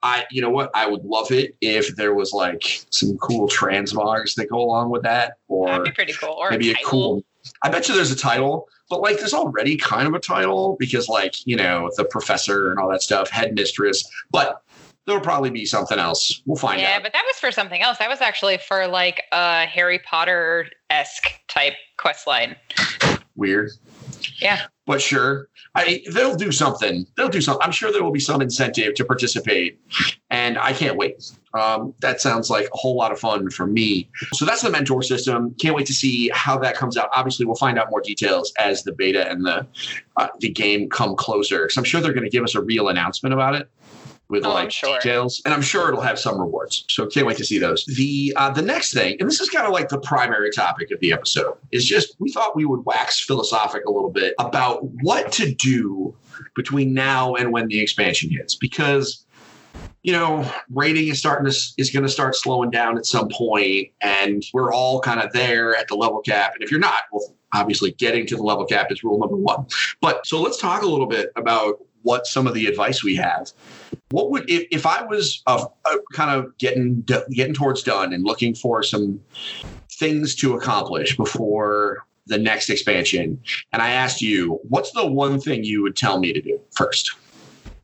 I, 0.03 0.25
you 0.31 0.41
know 0.41 0.49
what? 0.49 0.71
I 0.73 0.87
would 0.87 1.03
love 1.03 1.31
it 1.31 1.55
if 1.61 1.95
there 1.95 2.15
was 2.15 2.33
like 2.33 2.63
some 2.89 3.17
cool 3.17 3.47
transmogs 3.47 4.33
that 4.35 4.49
go 4.49 4.57
along 4.57 4.89
with 4.89 5.03
that, 5.03 5.33
or 5.47 5.67
That'd 5.67 5.85
be 5.85 5.91
pretty 5.91 6.13
cool. 6.13 6.35
Or 6.37 6.49
maybe 6.49 6.71
a 6.71 6.73
title. 6.73 6.89
cool. 6.89 7.23
I 7.63 7.69
bet 7.69 7.87
you 7.87 7.95
there's 7.95 8.11
a 8.11 8.15
title, 8.15 8.67
but 8.91 9.01
like 9.01 9.17
there's 9.17 9.33
already 9.33 9.77
kind 9.77 10.05
of 10.05 10.13
a 10.13 10.19
title 10.19 10.75
because 10.77 11.07
like 11.07 11.47
you 11.47 11.55
know 11.55 11.89
the 11.95 12.03
professor 12.05 12.69
and 12.69 12.79
all 12.79 12.89
that 12.89 13.01
stuff, 13.01 13.29
headmistress. 13.29 14.03
But 14.29 14.61
there'll 15.07 15.21
probably 15.21 15.49
be 15.49 15.65
something 15.65 15.97
else. 15.97 16.41
We'll 16.45 16.57
find 16.57 16.79
out. 16.79 16.83
yeah, 16.83 16.99
but 16.99 17.13
that 17.13 17.23
was 17.25 17.37
for 17.37 17.51
something 17.51 17.81
else. 17.81 17.97
That 17.97 18.09
was 18.09 18.21
actually 18.21 18.57
for 18.57 18.87
like 18.87 19.23
a 19.31 19.65
Harry 19.65 19.99
Potter 19.99 20.67
esque 20.89 21.31
type 21.47 21.73
quest 21.97 22.27
line. 22.27 22.55
Weird. 23.35 23.71
Yeah. 24.39 24.63
but 24.85 25.01
sure 25.01 25.47
i 25.75 26.03
they'll 26.13 26.35
do 26.35 26.51
something. 26.51 27.05
They'll 27.15 27.29
do 27.29 27.41
something 27.41 27.61
i'm 27.63 27.71
sure 27.71 27.91
there 27.91 28.03
will 28.03 28.11
be 28.11 28.19
some 28.19 28.41
incentive 28.41 28.93
to 28.95 29.05
participate 29.05 29.79
and 30.29 30.57
i 30.57 30.73
can't 30.73 30.97
wait. 30.97 31.31
Um, 31.53 31.93
that 31.99 32.21
sounds 32.21 32.49
like 32.49 32.67
a 32.73 32.77
whole 32.77 32.95
lot 32.95 33.11
of 33.11 33.19
fun 33.19 33.49
for 33.49 33.67
me. 33.67 34.09
So 34.35 34.45
that's 34.45 34.61
the 34.61 34.69
mentor 34.69 35.03
system. 35.03 35.53
Can't 35.59 35.75
wait 35.75 35.85
to 35.87 35.93
see 35.93 36.31
how 36.33 36.57
that 36.59 36.77
comes 36.77 36.95
out. 36.95 37.09
Obviously 37.13 37.45
we'll 37.45 37.55
find 37.55 37.77
out 37.77 37.89
more 37.89 37.99
details 37.99 38.53
as 38.57 38.83
the 38.83 38.93
beta 38.93 39.29
and 39.29 39.45
the 39.45 39.67
uh, 40.17 40.27
the 40.39 40.49
game 40.49 40.89
come 40.89 41.15
closer 41.15 41.69
so 41.69 41.79
i'm 41.79 41.85
sure 41.85 42.01
they're 42.01 42.13
going 42.13 42.23
to 42.23 42.29
give 42.29 42.43
us 42.43 42.55
a 42.55 42.61
real 42.61 42.89
announcement 42.89 43.33
about 43.33 43.55
it 43.55 43.69
with 44.31 44.45
Oh, 44.45 44.53
like 44.53 44.71
sure. 44.71 44.97
details, 44.97 45.41
and 45.45 45.53
I'm 45.53 45.61
sure 45.61 45.89
it'll 45.89 46.01
have 46.01 46.17
some 46.17 46.39
rewards. 46.39 46.85
So 46.89 47.05
can't 47.05 47.27
wait 47.27 47.37
to 47.37 47.45
see 47.45 47.59
those. 47.59 47.85
The 47.85 48.33
uh, 48.37 48.49
the 48.49 48.61
next 48.61 48.93
thing, 48.93 49.17
and 49.19 49.29
this 49.29 49.41
is 49.41 49.49
kind 49.49 49.67
of 49.67 49.73
like 49.73 49.89
the 49.89 49.99
primary 49.99 50.49
topic 50.51 50.89
of 50.89 50.99
the 51.01 51.11
episode, 51.13 51.57
is 51.71 51.85
just 51.85 52.15
we 52.19 52.31
thought 52.31 52.55
we 52.55 52.65
would 52.65 52.85
wax 52.85 53.19
philosophic 53.19 53.85
a 53.85 53.91
little 53.91 54.09
bit 54.09 54.33
about 54.39 54.79
what 55.03 55.31
to 55.33 55.53
do 55.53 56.15
between 56.55 56.93
now 56.93 57.35
and 57.35 57.51
when 57.51 57.67
the 57.67 57.79
expansion 57.79 58.29
hits, 58.31 58.55
because 58.55 59.25
you 60.03 60.13
know 60.13 60.49
rating 60.73 61.09
is 61.09 61.19
starting 61.19 61.51
to 61.51 61.57
is 61.77 61.91
going 61.91 62.03
to 62.03 62.09
start 62.09 62.35
slowing 62.35 62.71
down 62.71 62.97
at 62.97 63.05
some 63.05 63.27
point, 63.29 63.89
and 64.01 64.43
we're 64.53 64.73
all 64.73 65.01
kind 65.01 65.19
of 65.19 65.31
there 65.33 65.75
at 65.75 65.89
the 65.89 65.95
level 65.95 66.21
cap. 66.21 66.53
And 66.55 66.63
if 66.63 66.71
you're 66.71 66.79
not, 66.79 67.01
well, 67.11 67.35
obviously 67.53 67.91
getting 67.91 68.25
to 68.27 68.37
the 68.37 68.43
level 68.43 68.65
cap 68.65 68.87
is 68.91 69.03
rule 69.03 69.19
number 69.19 69.35
one. 69.35 69.65
But 69.99 70.25
so 70.25 70.41
let's 70.41 70.57
talk 70.57 70.83
a 70.83 70.87
little 70.87 71.05
bit 71.05 71.33
about 71.35 71.79
what 72.03 72.25
some 72.25 72.47
of 72.47 72.53
the 72.55 72.65
advice 72.65 73.03
we 73.03 73.15
have 73.17 73.51
what 74.09 74.31
would 74.31 74.49
if, 74.49 74.67
if 74.71 74.85
i 74.85 75.03
was 75.03 75.41
uh, 75.47 75.65
uh, 75.85 75.97
kind 76.13 76.31
of 76.31 76.57
getting 76.57 77.01
getting 77.31 77.53
towards 77.53 77.83
done 77.83 78.13
and 78.13 78.23
looking 78.23 78.53
for 78.53 78.83
some 78.83 79.19
things 79.91 80.35
to 80.35 80.55
accomplish 80.55 81.15
before 81.17 82.05
the 82.27 82.37
next 82.37 82.69
expansion 82.69 83.39
and 83.73 83.81
i 83.81 83.89
asked 83.89 84.21
you 84.21 84.59
what's 84.69 84.91
the 84.91 85.05
one 85.05 85.39
thing 85.39 85.63
you 85.63 85.81
would 85.81 85.95
tell 85.95 86.19
me 86.19 86.33
to 86.33 86.41
do 86.41 86.59
first 86.71 87.11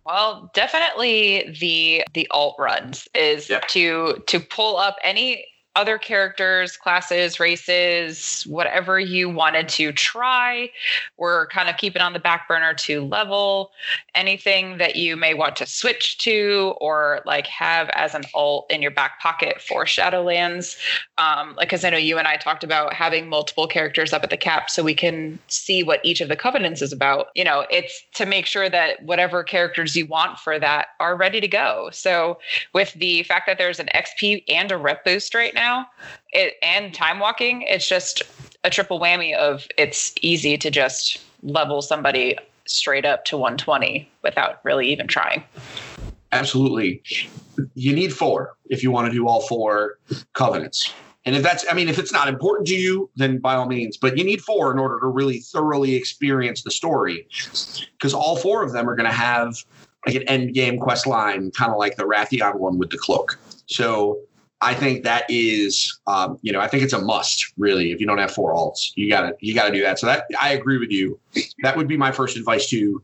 Well, 0.05 0.49
definitely 0.53 1.55
the 1.59 2.03
the 2.13 2.27
alt 2.31 2.55
runs 2.57 3.07
is 3.13 3.49
Yep. 3.49 3.67
to 3.69 4.23
to 4.27 4.39
pull 4.39 4.77
up 4.77 4.95
any 5.03 5.45
other 5.77 5.99
characters, 5.99 6.75
classes, 6.75 7.39
races, 7.39 8.43
whatever 8.47 8.99
you 8.99 9.29
wanted 9.29 9.69
to 9.69 9.91
try. 9.91 10.71
We're 11.17 11.45
kind 11.47 11.69
of 11.69 11.77
keeping 11.77 12.01
on 12.01 12.13
the 12.13 12.19
back 12.19 12.47
burner 12.47 12.73
to 12.73 13.05
level 13.05 13.71
anything 14.15 14.79
that 14.79 14.95
you 14.95 15.15
may 15.15 15.35
want 15.35 15.55
to 15.57 15.67
switch 15.67 16.17
to 16.19 16.73
or 16.81 17.21
like 17.25 17.45
have 17.45 17.89
as 17.89 18.15
an 18.15 18.23
alt 18.33 18.65
in 18.71 18.81
your 18.81 18.89
back 18.89 19.21
pocket 19.21 19.61
for 19.61 19.85
Shadowlands. 19.85 20.77
Um, 21.19 21.55
like, 21.55 21.67
because 21.67 21.85
I 21.85 21.91
know 21.91 21.97
you 21.97 22.17
and 22.17 22.27
I 22.27 22.37
talked 22.37 22.63
about 22.63 22.93
having 22.93 23.29
multiple 23.29 23.67
characters 23.67 24.13
up 24.13 24.23
at 24.23 24.31
the 24.31 24.37
cap 24.37 24.71
so 24.71 24.83
we 24.83 24.95
can 24.95 25.37
see 25.47 25.83
what 25.83 25.99
each 26.03 26.21
of 26.21 26.27
the 26.29 26.35
covenants 26.35 26.81
is 26.81 26.91
about. 26.91 27.27
You 27.35 27.43
know, 27.43 27.67
it's 27.69 28.03
to 28.15 28.25
make 28.25 28.47
sure 28.47 28.67
that 28.67 29.03
whatever 29.03 29.43
characters 29.43 29.95
you 29.95 30.07
want 30.07 30.39
for 30.39 30.57
that 30.57 30.87
are 30.99 31.15
ready 31.15 31.39
to 31.39 31.47
go. 31.47 31.89
So, 31.91 32.39
with 32.73 32.93
the 32.93 33.21
fact 33.23 33.45
that 33.45 33.59
there's 33.59 33.79
an 33.79 33.89
XP 33.93 34.43
and 34.47 34.71
a 34.71 34.77
rep 34.77 35.05
boost 35.05 35.35
right 35.35 35.53
now, 35.53 35.66
it 36.31 36.55
and 36.61 36.93
time 36.93 37.19
walking, 37.19 37.63
it's 37.63 37.87
just 37.87 38.23
a 38.63 38.69
triple 38.69 38.99
whammy 38.99 39.35
of 39.35 39.67
it's 39.77 40.13
easy 40.21 40.57
to 40.57 40.69
just 40.69 41.19
level 41.43 41.81
somebody 41.81 42.37
straight 42.65 43.05
up 43.05 43.25
to 43.25 43.37
120 43.37 44.09
without 44.23 44.59
really 44.63 44.87
even 44.87 45.07
trying. 45.07 45.43
absolutely. 46.31 47.01
You 47.75 47.93
need 47.93 48.13
four 48.13 48.55
if 48.69 48.83
you 48.83 48.91
want 48.91 49.07
to 49.07 49.13
do 49.13 49.27
all 49.27 49.41
four 49.41 49.97
covenants. 50.33 50.93
And 51.25 51.35
if 51.35 51.43
that's 51.43 51.65
i 51.69 51.73
mean 51.73 51.89
if 51.89 51.99
it's 51.99 52.13
not 52.13 52.27
important 52.29 52.67
to 52.67 52.75
you 52.75 53.09
then 53.17 53.39
by 53.39 53.55
all 53.55 53.67
means 53.67 53.97
but 53.97 54.17
you 54.17 54.23
need 54.23 54.41
four 54.41 54.71
in 54.71 54.79
order 54.79 54.97
to 55.01 55.07
really 55.07 55.39
thoroughly 55.39 55.95
experience 55.95 56.63
the 56.63 56.71
story. 56.71 57.27
Because 57.93 58.13
all 58.13 58.37
four 58.37 58.63
of 58.63 58.71
them 58.71 58.89
are 58.89 58.95
going 58.95 59.09
to 59.09 59.15
have 59.15 59.55
like 60.05 60.15
an 60.15 60.23
end 60.23 60.53
game 60.53 60.79
quest 60.79 61.05
line 61.05 61.51
kind 61.51 61.71
of 61.71 61.77
like 61.77 61.97
the 61.97 62.03
Wrathion 62.03 62.55
one 62.55 62.77
with 62.77 62.89
the 62.89 62.97
cloak. 62.97 63.37
So 63.67 64.19
i 64.61 64.73
think 64.73 65.03
that 65.03 65.23
is 65.29 65.99
um, 66.07 66.37
you 66.41 66.51
know 66.51 66.59
i 66.59 66.67
think 66.67 66.83
it's 66.83 66.93
a 66.93 67.01
must 67.01 67.53
really 67.57 67.91
if 67.91 67.99
you 67.99 68.07
don't 68.07 68.17
have 68.17 68.31
four 68.31 68.53
alts 68.53 68.91
you 68.95 69.09
gotta 69.09 69.33
you 69.39 69.53
gotta 69.53 69.71
do 69.71 69.81
that 69.81 69.99
so 69.99 70.05
that 70.05 70.25
i 70.41 70.49
agree 70.53 70.77
with 70.77 70.91
you 70.91 71.19
that 71.63 71.75
would 71.75 71.87
be 71.87 71.97
my 71.97 72.11
first 72.11 72.37
advice 72.37 72.69
to 72.69 73.01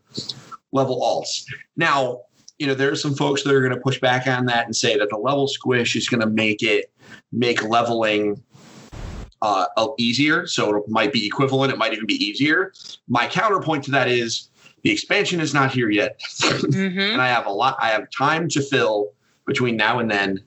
level 0.72 1.02
alts 1.02 1.46
now 1.78 2.22
you 2.60 2.68
know, 2.68 2.76
there's 2.76 3.02
some 3.02 3.16
folks 3.16 3.44
that 3.44 3.54
are 3.54 3.60
going 3.62 3.74
to 3.74 3.80
push 3.82 4.00
back 4.00 4.28
on 4.28 4.46
that 4.46 4.66
and 4.66 4.76
say 4.76 4.96
that 4.98 5.10
the 5.10 5.18
level 5.18 5.48
squish 5.48 5.96
is 5.96 6.08
going 6.08 6.22
to 6.22 6.28
make 6.30 6.62
it 6.62 6.92
make 7.32 7.64
leveling 7.64 8.42
uh, 9.42 9.66
uh, 9.76 9.88
easier. 9.98 10.48
So 10.48 10.78
it 10.78 10.84
might 10.88 11.12
be 11.12 11.26
equivalent. 11.26 11.74
It 11.74 11.78
might 11.78 11.94
even 11.94 12.06
be 12.06 12.14
easier. 12.14 12.72
My 13.10 13.28
counterpoint 13.28 13.84
to 13.86 13.92
that 13.92 14.08
is 14.08 14.50
the 14.84 14.92
expansion 14.92 15.42
is 15.42 15.54
not 15.54 15.74
here 15.74 15.90
yet, 15.90 16.22
Mm-hmm. 16.42 17.00
and 17.00 17.22
I 17.22 17.28
have 17.28 17.48
a 17.48 17.52
lot. 17.52 17.76
I 17.82 17.90
have 17.90 18.08
time 18.18 18.48
to 18.50 18.62
fill 18.62 19.12
between 19.46 19.76
now 19.76 20.00
and 20.00 20.10
then. 20.10 20.42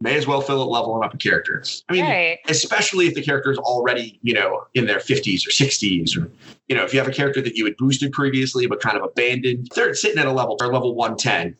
May 0.00 0.16
as 0.16 0.26
well 0.26 0.40
fill 0.40 0.62
it 0.62 0.66
leveling 0.66 1.04
up 1.04 1.14
a 1.14 1.16
character. 1.16 1.62
I 1.88 1.92
mean, 1.92 2.04
right. 2.04 2.38
especially 2.48 3.06
if 3.06 3.14
the 3.14 3.22
character 3.22 3.50
is 3.50 3.58
already, 3.58 4.18
you 4.22 4.34
know, 4.34 4.64
in 4.74 4.86
their 4.86 4.98
50s 4.98 5.46
or 5.46 5.50
60s, 5.50 6.16
or 6.16 6.30
you 6.68 6.76
know, 6.76 6.84
if 6.84 6.92
you 6.92 7.00
have 7.00 7.08
a 7.08 7.12
character 7.12 7.40
that 7.42 7.56
you 7.56 7.64
had 7.64 7.76
boosted 7.76 8.12
previously 8.12 8.66
but 8.66 8.80
kind 8.80 8.96
of 8.96 9.02
abandoned, 9.02 9.68
they're 9.74 9.94
sitting 9.94 10.18
at 10.18 10.26
a 10.26 10.32
level 10.32 10.56
or 10.60 10.72
level 10.72 10.94
110. 10.94 11.56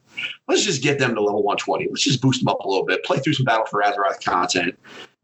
Let's 0.46 0.64
just 0.64 0.82
get 0.82 0.98
them 0.98 1.14
to 1.14 1.20
level 1.20 1.42
120. 1.42 1.88
Let's 1.88 2.02
just 2.02 2.20
boost 2.20 2.40
them 2.40 2.48
up 2.48 2.60
a 2.60 2.68
little 2.68 2.84
bit. 2.84 3.04
Play 3.04 3.18
through 3.18 3.34
some 3.34 3.44
Battle 3.44 3.66
for 3.66 3.82
Azeroth 3.82 4.22
content. 4.22 4.78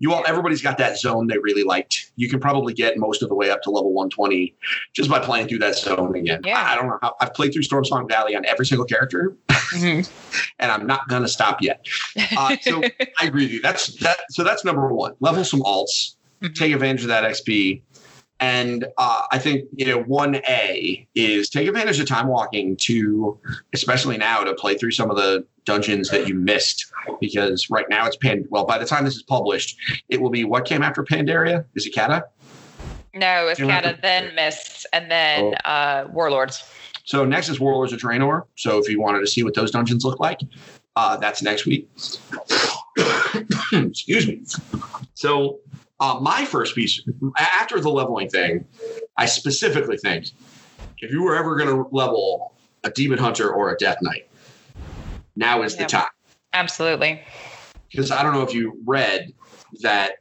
You 0.05 0.13
all, 0.13 0.23
everybody's 0.27 0.61
got 0.61 0.77
that 0.77 0.99
zone 0.99 1.29
they 1.29 1.39
really 1.39 1.63
liked. 1.65 2.11
You 2.17 2.29
can 2.29 2.39
probably 2.39 2.75
get 2.75 2.99
most 2.99 3.23
of 3.23 3.31
the 3.31 3.35
way 3.35 3.49
up 3.49 3.63
to 3.63 3.71
level 3.71 3.91
120 3.95 4.55
just 4.93 5.09
by 5.09 5.19
playing 5.19 5.49
through 5.49 5.61
that 5.61 5.77
zone 5.79 6.15
again. 6.15 6.43
Yeah. 6.45 6.63
I, 6.63 6.77
don't 6.77 6.89
know 6.89 6.99
how 7.01 7.15
I've 7.23 7.33
played 7.33 7.55
through 7.55 7.63
Stormsong 7.63 8.07
Valley 8.07 8.37
on 8.37 8.45
every 8.45 8.67
single 8.67 8.85
character, 8.85 9.35
Mhm. 9.49 10.07
and 10.59 10.71
I'm 10.71 10.87
not 10.87 11.09
gonna 11.09 11.27
stop 11.27 11.63
yet. 11.63 11.87
Uh, 12.37 12.55
so 12.61 12.83
I 13.19 13.25
agree 13.25 13.45
with 13.45 13.53
you. 13.53 13.63
That's 13.63 13.99
that. 14.01 14.19
So 14.29 14.45
that's 14.45 14.63
number 14.63 14.87
one. 14.93 15.15
Level 15.21 15.43
some 15.43 15.63
alts, 15.63 16.17
Mhm. 16.43 16.55
take 16.55 16.75
advantage 16.75 17.01
of 17.01 17.09
that 17.09 17.25
XP, 17.25 17.81
and 18.41 18.87
uh, 18.99 19.23
I 19.33 19.39
think 19.39 19.65
you 19.75 19.87
know 19.87 20.03
one 20.03 20.37
A 20.49 21.07
is 21.15 21.49
take 21.49 21.69
advantage 21.69 22.01
of 22.01 22.07
time 22.07 22.27
walking 22.27 22.77
to, 22.83 23.39
especially 23.73 24.17
now, 24.17 24.43
to 24.45 24.55
play 24.55 24.75
through 24.77 24.91
some 24.93 25.11
of 25.11 25.17
the 25.17 25.45
dungeons 25.65 26.11
that 26.11 26.29
you 26.29 26.35
missed 26.35 26.93
because 27.21 27.71
right 27.71 27.87
now 27.89 28.07
it's 28.07 28.17
pan. 28.17 28.45
Well, 28.51 28.65
by 28.67 28.77
the 28.79 28.85
time 28.87 29.05
this 29.05 29.17
is 29.17 29.23
published, 29.23 29.77
it 30.09 30.21
will 30.21 30.31
be 30.31 30.45
what 30.45 30.65
came 30.67 30.83
after 30.83 31.03
Pandaria. 31.05 31.65
Is 31.75 31.87
it 31.87 31.95
Kata? 31.95 32.25
no, 33.15 33.47
it's 33.49 33.61
You 33.61 33.69
Kata, 33.69 33.95
to- 33.95 34.01
then 34.03 34.35
Mists, 34.35 34.85
and 34.93 35.09
then 35.11 35.55
Oh. 35.65 35.71
uh, 35.71 36.09
Warlords. 36.13 36.65
So 37.05 37.25
next 37.25 37.49
is 37.49 37.61
Warlords 37.61 37.93
of 37.93 38.01
Draenor. 38.01 38.43
So 38.57 38.79
if 38.79 38.89
you 38.89 39.01
wanted 39.01 39.21
to 39.21 39.27
see 39.27 39.43
what 39.45 39.55
those 39.55 39.71
dungeons 39.71 40.05
look 40.05 40.19
like, 40.21 40.41
uh, 40.97 41.17
that's 41.19 41.41
next 41.43 41.65
week. 41.67 41.89
Excuse 43.73 44.27
me. 44.27 44.43
So 45.15 45.61
uh, 46.01 46.19
my 46.21 46.45
first 46.45 46.75
piece 46.75 47.03
after 47.39 47.81
the 47.81 47.91
leveling 47.91 48.29
thing, 48.29 48.65
I 49.17 49.27
specifically 49.27 49.97
think 49.97 50.27
if 50.99 51.11
you 51.13 51.23
were 51.23 51.37
ever 51.37 51.57
going 51.57 51.69
to 51.69 51.89
level 51.93 52.55
a 52.83 52.91
demon 52.91 53.19
hunter 53.19 53.51
or 53.51 53.73
a 53.73 53.77
death 53.77 53.99
knight, 54.03 54.29
now 55.37 55.63
is 55.63 55.75
Yeah. 55.75 55.83
the 55.83 55.89
time. 55.89 56.09
Absolutely. 56.53 57.23
Because 57.91 58.11
I 58.11 58.23
don't 58.23 58.33
know 58.33 58.43
if 58.43 58.55
you 58.55 58.81
read 58.85 59.33
that 59.83 60.17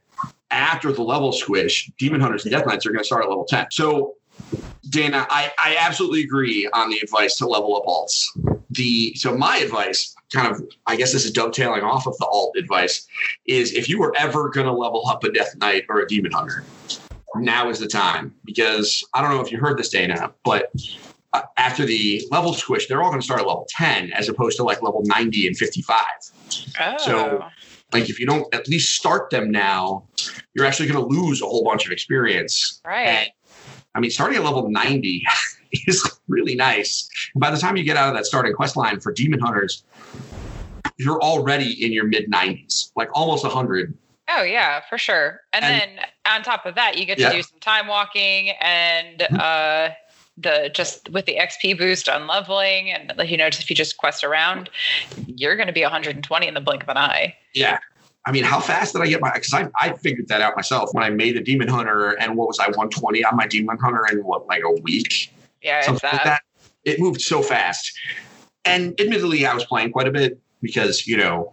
after 0.50 0.92
the 0.92 1.02
level 1.02 1.32
squish, 1.32 1.90
demon 1.98 2.20
hunters 2.20 2.44
and 2.44 2.52
death 2.52 2.66
knights 2.66 2.86
are 2.86 2.90
going 2.90 3.00
to 3.00 3.04
start 3.04 3.24
at 3.24 3.28
level 3.28 3.44
10. 3.44 3.66
So 3.70 4.14
Dana, 4.90 5.26
I, 5.30 5.52
I 5.58 5.76
absolutely 5.78 6.22
agree 6.22 6.68
on 6.72 6.90
the 6.90 6.98
advice 6.98 7.36
to 7.38 7.46
level 7.46 7.76
up 7.76 7.84
alts. 7.86 8.26
The 8.74 9.14
so 9.14 9.36
my 9.36 9.56
advice, 9.58 10.14
kind 10.32 10.48
of, 10.52 10.62
I 10.86 10.96
guess 10.96 11.12
this 11.12 11.24
is 11.24 11.30
dovetailing 11.32 11.82
off 11.82 12.06
of 12.06 12.16
the 12.18 12.26
alt 12.26 12.56
advice, 12.56 13.06
is 13.46 13.72
if 13.72 13.88
you 13.88 13.98
were 13.98 14.12
ever 14.18 14.48
going 14.50 14.66
to 14.66 14.72
level 14.72 15.06
up 15.08 15.24
a 15.24 15.30
death 15.32 15.54
knight 15.56 15.84
or 15.88 16.00
a 16.00 16.06
demon 16.08 16.32
hunter, 16.32 16.64
now 17.36 17.68
is 17.68 17.78
the 17.78 17.86
time. 17.88 18.34
Because 18.44 19.04
I 19.14 19.22
don't 19.22 19.30
know 19.30 19.40
if 19.40 19.50
you 19.52 19.58
heard 19.58 19.78
this, 19.78 19.88
Dana, 19.90 20.32
but 20.44 20.72
uh, 21.32 21.42
after 21.56 21.84
the 21.84 22.26
level 22.30 22.54
squish, 22.54 22.86
they're 22.86 23.02
all 23.02 23.10
going 23.10 23.20
to 23.20 23.24
start 23.24 23.40
at 23.40 23.46
level 23.46 23.66
10 23.70 24.12
as 24.12 24.28
opposed 24.28 24.56
to 24.58 24.62
like 24.62 24.82
level 24.82 25.02
90 25.04 25.46
and 25.48 25.56
55 25.56 25.98
Oh. 26.80 26.96
So- 26.98 27.44
like 27.92 28.10
if 28.10 28.18
you 28.18 28.26
don't 28.26 28.52
at 28.52 28.66
least 28.66 28.92
start 28.96 29.30
them 29.30 29.52
now, 29.52 30.02
you're 30.54 30.64
actually 30.66 30.88
going 30.88 30.98
to 30.98 31.06
lose 31.14 31.40
a 31.42 31.44
whole 31.44 31.62
bunch 31.62 31.86
of 31.86 31.92
experience. 31.92 32.80
right. 32.84 33.30
And 33.94 34.00
I 34.00 34.02
mean, 34.02 34.10
starting 34.10 34.38
at 34.38 34.44
level 34.44 34.68
90 34.70 35.24
is 35.72 36.18
really 36.28 36.54
nice. 36.54 37.08
By 37.36 37.50
the 37.50 37.56
time 37.58 37.76
you 37.76 37.84
get 37.84 37.96
out 37.96 38.08
of 38.08 38.14
that 38.14 38.26
starting 38.26 38.52
quest 38.52 38.76
line 38.76 39.00
for 39.00 39.12
demon 39.12 39.40
hunters, 39.40 39.84
you're 40.98 41.20
already 41.20 41.84
in 41.84 41.92
your 41.92 42.04
mid 42.04 42.30
90s, 42.30 42.90
like 42.96 43.08
almost 43.14 43.44
100. 43.44 43.96
Oh 44.28 44.42
yeah, 44.42 44.80
for 44.88 44.98
sure. 44.98 45.40
And, 45.52 45.64
And- 45.64 45.98
then 45.98 46.06
on 46.26 46.42
top 46.42 46.66
of 46.66 46.74
that, 46.76 46.98
you 46.98 47.04
get 47.04 47.16
to 47.18 47.22
Yeah. 47.24 47.32
do 47.32 47.42
some 47.42 47.58
time 47.60 47.86
walking 47.86 48.50
and 48.60 49.20
Mhm. 49.20 49.38
uh 49.38 49.94
the 50.36 50.68
just 50.74 51.08
with 51.10 51.26
the 51.26 51.36
XP 51.36 51.78
boost 51.78 52.08
on 52.08 52.26
leveling 52.26 52.90
and 52.90 53.12
like 53.16 53.30
you 53.30 53.36
know 53.36 53.48
just 53.48 53.62
if 53.62 53.70
you 53.70 53.76
just 53.76 53.98
quest 53.98 54.24
around, 54.24 54.68
you're 55.28 55.54
going 55.54 55.68
to 55.68 55.72
be 55.72 55.82
120 55.82 56.48
in 56.48 56.54
the 56.54 56.60
blink 56.60 56.82
of 56.82 56.88
an 56.88 56.96
eye. 56.96 57.36
Yeah. 57.54 57.78
I 58.26 58.32
mean, 58.32 58.44
how 58.44 58.58
fast 58.58 58.94
did 58.94 59.02
I 59.02 59.06
get 59.06 59.20
my? 59.20 59.32
Because 59.32 59.52
I, 59.52 59.68
I 59.80 59.92
figured 59.94 60.28
that 60.28 60.40
out 60.40 60.56
myself 60.56 60.90
when 60.92 61.04
I 61.04 61.10
made 61.10 61.36
the 61.36 61.42
demon 61.42 61.68
hunter, 61.68 62.12
and 62.12 62.36
what 62.36 62.48
was 62.48 62.58
I 62.58 62.66
120 62.66 63.24
on 63.24 63.36
my 63.36 63.46
demon 63.46 63.76
hunter 63.78 64.06
in 64.10 64.24
what 64.24 64.46
like 64.46 64.62
a 64.64 64.80
week? 64.80 65.32
Yeah, 65.62 65.82
something 65.82 66.10
like 66.10 66.24
that. 66.24 66.42
It 66.84 67.00
moved 67.00 67.20
so 67.20 67.42
fast. 67.42 67.92
And 68.64 68.98
admittedly, 69.00 69.46
I 69.46 69.54
was 69.54 69.64
playing 69.64 69.92
quite 69.92 70.08
a 70.08 70.10
bit 70.10 70.38
because, 70.62 71.06
you 71.06 71.16
know, 71.16 71.52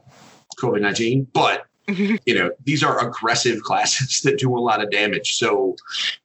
COVID 0.60 0.82
19, 0.82 1.28
but, 1.34 1.66
you 1.88 2.34
know, 2.34 2.52
these 2.64 2.84
are 2.84 3.06
aggressive 3.06 3.62
classes 3.64 4.22
that 4.22 4.40
do 4.40 4.56
a 4.56 4.60
lot 4.60 4.82
of 4.82 4.90
damage. 4.92 5.36
So, 5.36 5.76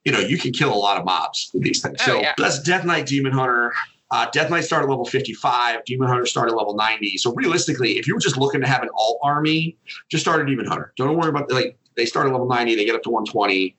you 0.05 0.13
know, 0.13 0.21
you 0.21 0.39
can 0.39 0.53
kill 0.53 0.73
a 0.73 0.77
lot 0.77 0.99
of 0.99 1.05
mobs 1.05 1.51
with 1.53 1.65
these 1.65 1.83
things. 1.83 1.97
Oh, 2.03 2.05
so 2.05 2.21
yeah. 2.21 2.35
that's 2.39 2.61
Death 2.63 2.85
Knight, 2.85 3.07
Demon 3.07 3.33
Hunter. 3.33 3.73
Uh, 4.11 4.27
Death 4.33 4.51
Knight 4.51 4.65
started 4.65 4.89
level 4.89 5.05
55, 5.05 5.85
Demon 5.85 6.09
Hunter 6.09 6.27
start 6.27 6.49
at 6.49 6.57
level 6.57 6.75
90. 6.75 7.19
So 7.19 7.33
realistically, 7.35 7.99
if 7.99 8.07
you 8.07 8.15
were 8.15 8.21
just 8.21 8.37
looking 8.37 8.61
to 8.61 8.69
have 8.69 8.83
an 8.83 8.89
alt 8.95 9.19
army, 9.23 9.77
just 10.09 10.23
start 10.23 10.41
a 10.41 10.47
Demon 10.47 10.67
Hunter. 10.67 10.93
Don't 10.97 11.17
worry 11.17 11.31
about 11.31 11.51
like 11.51 11.77
they 11.97 12.07
start 12.07 12.27
at 12.27 12.33
level 12.33 12.47
90, 12.47 12.77
they 12.77 12.85
get 12.85 12.95
up 12.95 13.03
to 13.03 13.11
120 13.11 13.75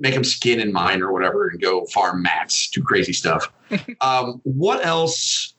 make 0.00 0.14
them 0.14 0.24
skin 0.24 0.60
and 0.60 0.72
mine 0.72 1.02
or 1.02 1.12
whatever 1.12 1.48
and 1.48 1.60
go 1.60 1.84
farm 1.86 2.22
mats, 2.22 2.70
do 2.70 2.82
crazy 2.82 3.12
stuff. 3.12 3.52
um, 4.00 4.40
what 4.44 4.84
else? 4.84 5.54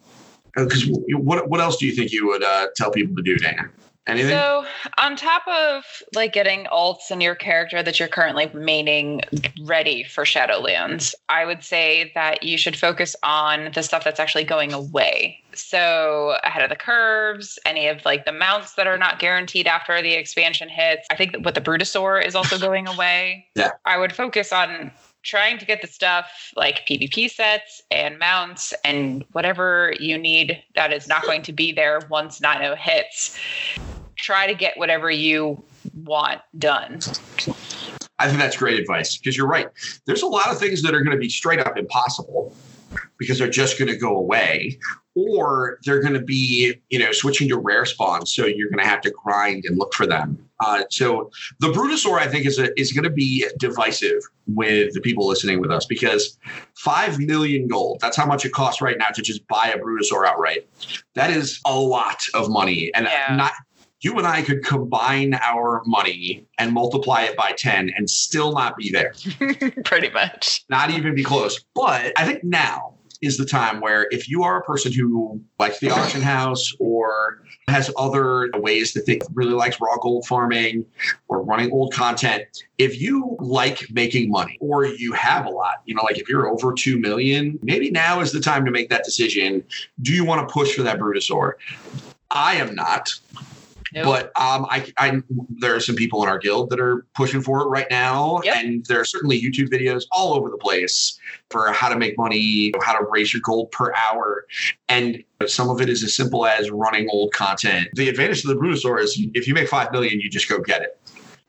Because 0.54 0.86
what 1.14 1.48
what 1.50 1.62
else 1.62 1.78
do 1.78 1.86
you 1.86 1.94
think 1.96 2.12
you 2.12 2.28
would 2.28 2.44
uh, 2.44 2.68
tell 2.76 2.92
people 2.92 3.16
to 3.16 3.22
do, 3.22 3.38
Dana? 3.38 3.70
Anything? 4.08 4.32
So, 4.32 4.66
on 4.98 5.16
top 5.16 5.48
of 5.48 5.84
like 6.16 6.34
getting 6.34 6.66
alts 6.66 7.12
in 7.12 7.22
your 7.22 7.36
character 7.36 7.84
that 7.84 8.00
you're 8.00 8.08
currently 8.08 8.48
maining 8.48 9.22
ready 9.68 10.04
for 10.04 10.24
Shadowlands, 10.24 11.14
I 11.30 11.46
would 11.46 11.64
say 11.64 12.12
that 12.16 12.42
you 12.42 12.58
should 12.58 12.76
focus 12.76 13.16
on 13.22 13.72
the 13.76 13.84
stuff 13.84 14.04
that's 14.04 14.20
actually 14.20 14.44
going 14.44 14.74
away. 14.74 15.38
So, 15.54 16.36
ahead 16.44 16.64
of 16.64 16.70
the 16.70 16.76
curves, 16.76 17.60
any 17.64 17.88
of 17.88 18.04
like 18.04 18.26
the 18.26 18.32
mounts 18.32 18.74
that 18.74 18.88
are 18.88 18.98
not 18.98 19.20
guaranteed 19.20 19.68
after 19.68 20.02
the 20.02 20.14
expansion 20.14 20.68
hits. 20.68 21.06
I 21.12 21.16
think 21.16 21.34
that 21.34 21.44
what 21.44 21.54
the 21.54 21.62
Brutosaur 21.62 22.26
is 22.26 22.36
also 22.36 22.58
going 22.58 22.88
away. 22.88 23.46
Yeah. 23.56 23.72
I 23.86 23.98
would 23.98 24.14
focus 24.14 24.52
on 24.52 24.92
trying 25.24 25.58
to 25.58 25.66
get 25.66 25.82
the 25.82 25.88
stuff 25.88 26.52
like 26.56 26.86
PvP 26.88 27.30
sets 27.30 27.82
and 27.92 28.18
mounts 28.18 28.74
and 28.84 29.24
whatever 29.32 29.94
you 30.00 30.18
need 30.18 30.64
that 30.76 30.92
is 30.92 31.08
not 31.08 31.24
going 31.24 31.42
to 31.44 31.54
be 31.54 31.72
there 31.72 32.02
once 32.10 32.40
9.0 32.40 32.78
hits 32.78 33.38
try 34.22 34.48
to 34.48 34.54
get 34.54 34.78
whatever 34.78 35.10
you 35.10 35.62
want 36.04 36.42
done. 36.58 37.00
I 38.20 38.28
think 38.28 38.40
that's 38.40 38.56
great 38.56 38.80
advice 38.80 39.18
because 39.18 39.36
you're 39.36 39.48
right. 39.48 39.68
There's 40.06 40.22
a 40.22 40.28
lot 40.28 40.48
of 40.52 40.60
things 40.60 40.84
that 40.84 40.94
are 40.94 41.02
going 41.02 41.16
to 41.16 41.20
be 41.20 41.30
straight 41.30 41.60
up 41.60 41.78
impossible 41.78 42.56
because 43.22 43.38
they're 43.38 43.48
just 43.50 43.78
going 43.78 43.88
to 43.90 43.96
go 43.96 44.18
away, 44.18 44.80
or 45.16 45.78
they're 45.86 46.02
going 46.02 46.16
to 46.16 46.22
be, 46.22 46.74
you 46.90 46.98
know, 47.00 47.12
switching 47.12 47.48
to 47.50 47.58
rare 47.58 47.86
spawns. 47.86 48.34
So 48.34 48.46
you're 48.48 48.70
going 48.70 48.84
to 48.84 48.90
have 48.90 49.02
to 49.02 49.12
grind 49.24 49.64
and 49.66 49.78
look 49.78 49.94
for 49.94 50.08
them. 50.08 50.44
Uh, 50.60 50.84
so 50.90 51.30
the 51.60 51.68
Brutosaur, 51.68 52.18
I 52.20 52.28
think, 52.28 52.46
is 52.48 52.58
a, 52.60 52.78
is 52.80 52.92
going 52.92 53.04
to 53.04 53.10
be 53.12 53.46
divisive 53.60 54.22
with 54.48 54.94
the 54.94 55.02
people 55.02 55.28
listening 55.28 55.60
with 55.62 55.70
us 55.72 55.86
because 55.86 56.38
five 56.76 57.20
million 57.20 57.68
gold. 57.68 58.00
That's 58.02 58.18
how 58.18 58.26
much 58.26 58.44
it 58.46 58.52
costs 58.52 58.82
right 58.82 58.98
now 58.98 59.08
to 59.14 59.22
just 59.22 59.48
buy 59.48 59.68
a 59.74 59.78
Brutosaur 59.80 60.26
outright. 60.26 60.68
That 61.14 61.30
is 61.30 61.60
a 61.66 61.78
lot 61.78 62.24
of 62.34 62.50
money, 62.50 62.92
and 62.96 63.06
Yeah. 63.06 63.36
not 63.36 63.54
you 64.04 64.18
and 64.18 64.26
I 64.26 64.42
could 64.42 64.64
combine 64.66 65.36
our 65.36 65.84
money 65.86 66.48
and 66.58 66.74
multiply 66.74 67.22
it 67.22 67.38
by 67.38 67.52
10 67.56 67.92
and 67.96 68.10
still 68.10 68.52
not 68.52 68.76
be 68.76 68.90
there, 68.90 69.14
Pretty 69.86 70.10
much. 70.10 70.64
not 70.70 70.90
even 70.90 71.14
be 71.14 71.24
close. 71.24 71.64
But 71.76 72.12
I 72.18 72.26
think 72.26 72.44
now 72.44 72.96
is 73.22 73.38
the 73.38 73.46
time 73.46 73.80
where 73.80 74.08
if 74.12 74.28
you 74.28 74.44
are 74.44 74.58
a 74.60 74.64
person 74.64 74.92
who 74.92 75.40
likes 75.60 75.80
the 75.80 75.90
auction 75.92 76.22
house 76.22 76.74
or 76.80 77.44
has 77.68 77.92
other 77.98 78.50
ways 78.56 78.94
that 78.94 79.06
they 79.06 79.20
really 79.34 79.54
likes 79.54 79.80
raw 79.80 79.96
gold 79.98 80.26
farming 80.26 80.86
or 81.28 81.44
running 81.44 81.72
old 81.72 81.94
content, 81.94 82.44
if 82.78 83.00
you 83.00 83.38
like 83.40 83.86
making 83.92 84.30
money 84.30 84.58
or 84.60 84.86
you 84.86 85.14
have 85.14 85.46
a 85.46 85.50
lot, 85.50 85.76
you 85.86 85.94
know, 85.94 86.02
like 86.04 86.18
if 86.18 86.28
you're 86.28 86.48
over 86.48 86.74
2 86.74 87.00
million, 87.00 87.60
maybe 87.62 87.92
now 87.92 88.20
is 88.20 88.32
the 88.32 88.40
time 88.40 88.66
to 88.66 88.72
make 88.72 88.90
that 88.90 89.04
decision. 89.04 89.64
Do 90.02 90.14
you 90.14 90.26
want 90.26 90.48
to 90.48 90.52
push 90.52 90.74
for 90.76 90.82
that 90.84 91.00
Brutosaur? 91.00 91.54
I 92.32 92.56
am 92.56 92.74
not. 92.74 93.14
Nope. 93.94 94.06
But 94.06 94.26
um, 94.42 94.66
I, 94.70 94.92
I, 94.98 95.22
there 95.60 95.76
are 95.76 95.80
some 95.80 95.96
people 95.96 96.24
in 96.24 96.30
our 96.30 96.38
guild 96.38 96.70
that 96.70 96.80
are 96.80 97.06
pushing 97.16 97.42
for 97.42 97.62
it 97.62 97.66
right 97.66 97.88
now, 97.90 98.40
Yep. 98.44 98.56
and 98.56 98.86
there 98.86 99.00
are 99.00 99.06
certainly 99.06 99.42
YouTube 99.42 99.68
videos 99.70 100.04
all 100.12 100.34
over 100.34 100.50
the 100.50 100.58
place 100.58 101.20
for 101.50 101.72
how 101.72 101.90
to 101.90 101.98
make 101.98 102.18
money, 102.18 102.72
how 102.82 102.98
to 102.98 103.06
raise 103.10 103.34
your 103.34 103.42
gold 103.44 103.72
per 103.72 103.94
hour, 103.94 104.46
and 104.88 105.24
some 105.48 105.70
of 105.70 105.82
it 105.82 105.90
is 105.90 106.04
as 106.04 106.16
simple 106.16 106.46
as 106.46 106.72
running 106.72 107.08
old 107.12 107.34
content. 107.34 107.90
The 107.94 108.08
advantage 108.10 108.46
of 108.46 108.50
the 108.50 108.56
Brutosaur 108.56 109.02
is 109.02 109.20
if 109.34 109.48
you 109.48 109.54
make 109.54 109.68
five 109.68 109.92
million, 109.92 110.20
you 110.20 110.30
just 110.30 110.48
go 110.48 110.60
get 110.60 110.82
it, 110.82 111.00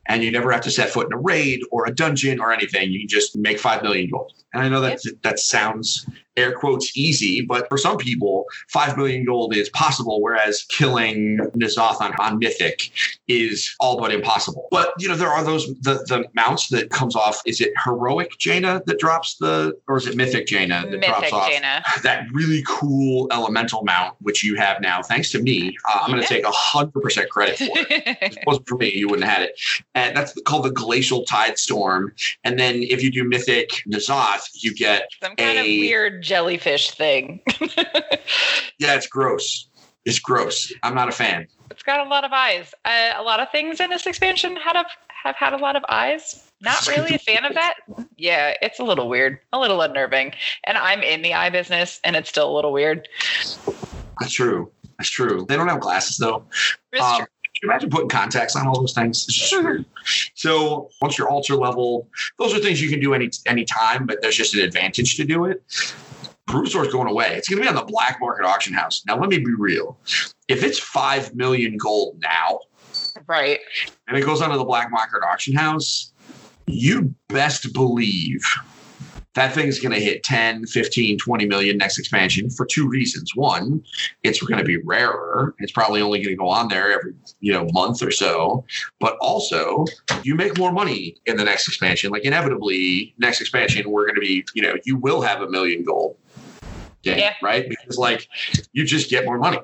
and 0.07 0.23
you 0.23 0.31
never 0.31 0.51
have 0.51 0.61
to 0.61 0.71
set 0.71 0.89
foot 0.89 1.07
in 1.07 1.13
a 1.13 1.17
raid 1.17 1.61
or 1.71 1.85
a 1.87 1.95
dungeon 1.95 2.39
or 2.39 2.51
anything. 2.51 2.91
You 2.91 2.99
can 2.99 3.07
just 3.07 3.37
make 3.37 3.59
five 3.59 3.83
million 3.83 4.09
gold. 4.09 4.33
And 4.53 4.61
I 4.61 4.69
know 4.69 4.81
that 4.81 4.99
that 5.23 5.39
sounds 5.39 6.05
air 6.37 6.53
quotes 6.53 6.95
easy, 6.97 7.41
but 7.41 7.67
for 7.69 7.77
some 7.77 7.97
people, 7.97 8.45
five 8.69 8.97
million 8.97 9.25
gold 9.25 9.55
is 9.55 9.69
possible, 9.69 10.21
whereas 10.21 10.63
killing 10.69 11.37
N'Zoth 11.55 12.01
on, 12.01 12.13
on 12.19 12.39
Mythic 12.39 12.91
is 13.27 13.73
all 13.79 13.99
but 13.99 14.11
impossible. 14.11 14.67
But 14.71 14.93
you 14.99 15.07
know, 15.07 15.15
there 15.15 15.29
are 15.29 15.43
those 15.43 15.67
the 15.81 15.95
the 16.07 16.25
mounts 16.33 16.69
that 16.69 16.89
comes 16.89 17.15
off. 17.15 17.41
Is 17.45 17.61
it 17.61 17.73
heroic 17.83 18.37
Jaina 18.39 18.81
that 18.85 18.99
drops 18.99 19.35
the, 19.37 19.77
or 19.87 19.97
is 19.97 20.07
it 20.07 20.15
Mythic 20.15 20.47
Jaina 20.47 20.85
that 20.89 21.01
drops 21.01 21.31
off? 21.31 21.49
Jaina. 21.49 21.83
That 22.03 22.25
really 22.33 22.63
cool 22.67 23.27
elemental 23.31 23.83
mount, 23.83 24.15
which 24.21 24.43
you 24.43 24.55
have 24.55 24.81
now, 24.81 25.01
thanks 25.01 25.31
to 25.31 25.41
me. 25.41 25.75
Uh, 25.87 25.99
I'm 26.01 26.11
going 26.11 26.21
to 26.21 26.27
take 26.27 26.43
hundred 26.45 27.01
percent 27.01 27.29
credit 27.29 27.57
for 27.57 27.65
it. 27.65 28.17
If 28.21 28.37
it 28.37 28.43
wasn't 28.45 28.67
for 28.67 28.77
me, 28.77 28.91
you 28.93 29.07
wouldn't 29.07 29.27
have 29.27 29.37
had 29.37 29.49
it. 29.49 29.59
And 29.95 30.15
that's 30.15 30.33
called 30.41 30.65
the 30.65 30.71
Glacial 30.71 31.23
Tide 31.25 31.57
Storm. 31.57 32.13
And 32.43 32.59
then 32.59 32.83
if 32.83 33.03
you 33.03 33.11
do 33.11 33.23
Mythic 33.23 33.83
N'Zoth, 33.87 34.49
you 34.55 34.73
get 34.73 35.09
Some 35.21 35.35
kind 35.35 35.59
of 35.59 35.65
weird 35.65 36.22
jellyfish 36.23 36.91
thing. 36.91 37.41
yeah, 38.79 38.95
it's 38.95 39.07
gross. 39.07 39.67
It's 40.05 40.19
gross. 40.19 40.73
I'm 40.83 40.95
not 40.95 41.07
a 41.07 41.11
fan. 41.11 41.47
it's 41.71 41.83
got 41.83 42.05
a 42.05 42.09
lot 42.09 42.23
of 42.23 42.31
eyes. 42.33 42.73
Uh, 42.83 43.13
a 43.15 43.23
lot 43.23 43.39
of 43.39 43.49
things 43.51 43.79
in 43.79 43.89
this 43.89 44.05
expansion 44.05 44.55
had 44.57 44.75
a, 44.75 44.85
have 45.23 45.35
had 45.35 45.53
a 45.53 45.57
lot 45.57 45.75
of 45.75 45.83
eyes. 45.87 46.51
Not 46.61 46.87
really 46.95 47.15
a 47.15 47.19
fan 47.19 47.45
of 47.45 47.53
that. 47.53 47.75
Yeah, 48.17 48.53
it's 48.61 48.79
a 48.79 48.83
little 48.83 49.07
weird, 49.07 49.39
a 49.53 49.59
little 49.59 49.81
unnerving. 49.81 50.33
And 50.65 50.77
I'm 50.77 51.01
in 51.01 51.21
the 51.21 51.33
eye 51.33 51.49
business, 51.49 51.99
and 52.03 52.15
it's 52.15 52.29
still 52.29 52.49
a 52.51 52.53
little 52.55 52.73
weird. 52.73 53.07
That's 54.19 54.33
true. 54.33 54.71
That's 54.97 55.09
true. 55.09 55.45
They 55.47 55.55
don't 55.55 55.67
have 55.67 55.79
glasses 55.79 56.17
though. 56.17 56.45
Um. 56.99 57.25
Can 57.55 57.69
you 57.69 57.71
imagine 57.71 57.89
putting 57.91 58.09
contacts 58.09 58.55
on 58.55 58.65
all 58.67 58.79
those 58.79 58.93
things? 58.93 59.25
It's 59.27 59.37
just 59.37 59.53
weird. 59.63 59.85
So 60.35 60.89
once 61.01 61.17
you're 61.17 61.29
altar 61.29 61.55
level, 61.55 62.09
those 62.37 62.53
are 62.53 62.59
things 62.59 62.81
you 62.81 62.89
can 62.89 62.99
do 62.99 63.13
any 63.13 63.29
any 63.45 63.63
time, 63.63 64.05
but 64.05 64.21
there's 64.21 64.35
just 64.35 64.53
an 64.53 64.59
advantage 64.61 65.15
to 65.15 65.23
do 65.23 65.45
it. 65.45 65.63
Brutosaur's 66.47 66.91
going 66.91 67.07
away. 67.09 67.35
It's 67.35 67.47
going 67.47 67.61
to 67.61 67.63
be 67.63 67.69
on 67.69 67.75
the 67.75 67.89
black 67.89 68.19
market 68.19 68.45
auction 68.45 68.73
house. 68.73 69.03
Now, 69.07 69.17
let 69.17 69.29
me 69.29 69.37
be 69.39 69.53
real. 69.57 69.97
If 70.47 70.63
it's 70.63 70.77
five 70.79 71.33
million 71.35 71.77
gold 71.77 72.19
now, 72.21 72.59
Right. 73.27 73.59
and 74.07 74.17
it 74.17 74.25
goes 74.25 74.41
onto 74.41 74.57
the 74.57 74.65
black 74.65 74.91
market 74.91 75.21
auction 75.23 75.55
house, 75.55 76.11
you 76.67 77.13
best 77.29 77.73
believe 77.73 78.43
that 79.35 79.51
thing's 79.53 79.79
going 79.79 79.93
to 79.93 79.99
hit 79.99 80.23
10, 80.23 80.67
15, 80.67 81.17
20 81.17 81.45
million 81.47 81.77
next 81.77 81.97
expansion 81.97 82.49
for 82.51 82.65
two 82.67 82.87
reasons. 82.87 83.31
One, 83.35 83.83
it's 84.21 84.39
going 84.41 84.59
to 84.59 84.63
be 84.63 84.77
rarer. 84.77 85.55
It's 85.57 85.71
probably 85.71 86.01
only 86.01 86.19
going 86.19 86.35
to 86.35 86.39
go 86.39 86.49
on 86.49 86.67
there 86.67 86.91
every, 86.93 87.13
you 87.39 87.51
know, 87.51 87.65
month 87.71 88.03
or 88.03 88.11
so. 88.11 88.63
But 88.99 89.17
also, 89.21 89.85
you 90.23 90.35
make 90.35 90.57
more 90.59 90.71
money 90.71 91.15
in 91.25 91.35
the 91.37 91.43
next 91.43 91.67
expansion. 91.67 92.11
Like 92.11 92.25
inevitably, 92.25 93.15
next 93.17 93.41
expansion 93.41 93.89
we're 93.89 94.05
going 94.05 94.15
to 94.15 94.21
be, 94.21 94.45
you 94.53 94.61
know, 94.61 94.75
you 94.85 94.97
will 94.97 95.21
have 95.21 95.41
a 95.41 95.49
million 95.49 95.83
gold. 95.83 96.15
Game, 97.03 97.17
Yeah. 97.19 97.33
right? 97.41 97.67
Because 97.69 97.97
like 97.97 98.27
you 98.71 98.85
just 98.85 99.09
get 99.09 99.25
more 99.25 99.37
money. 99.37 99.59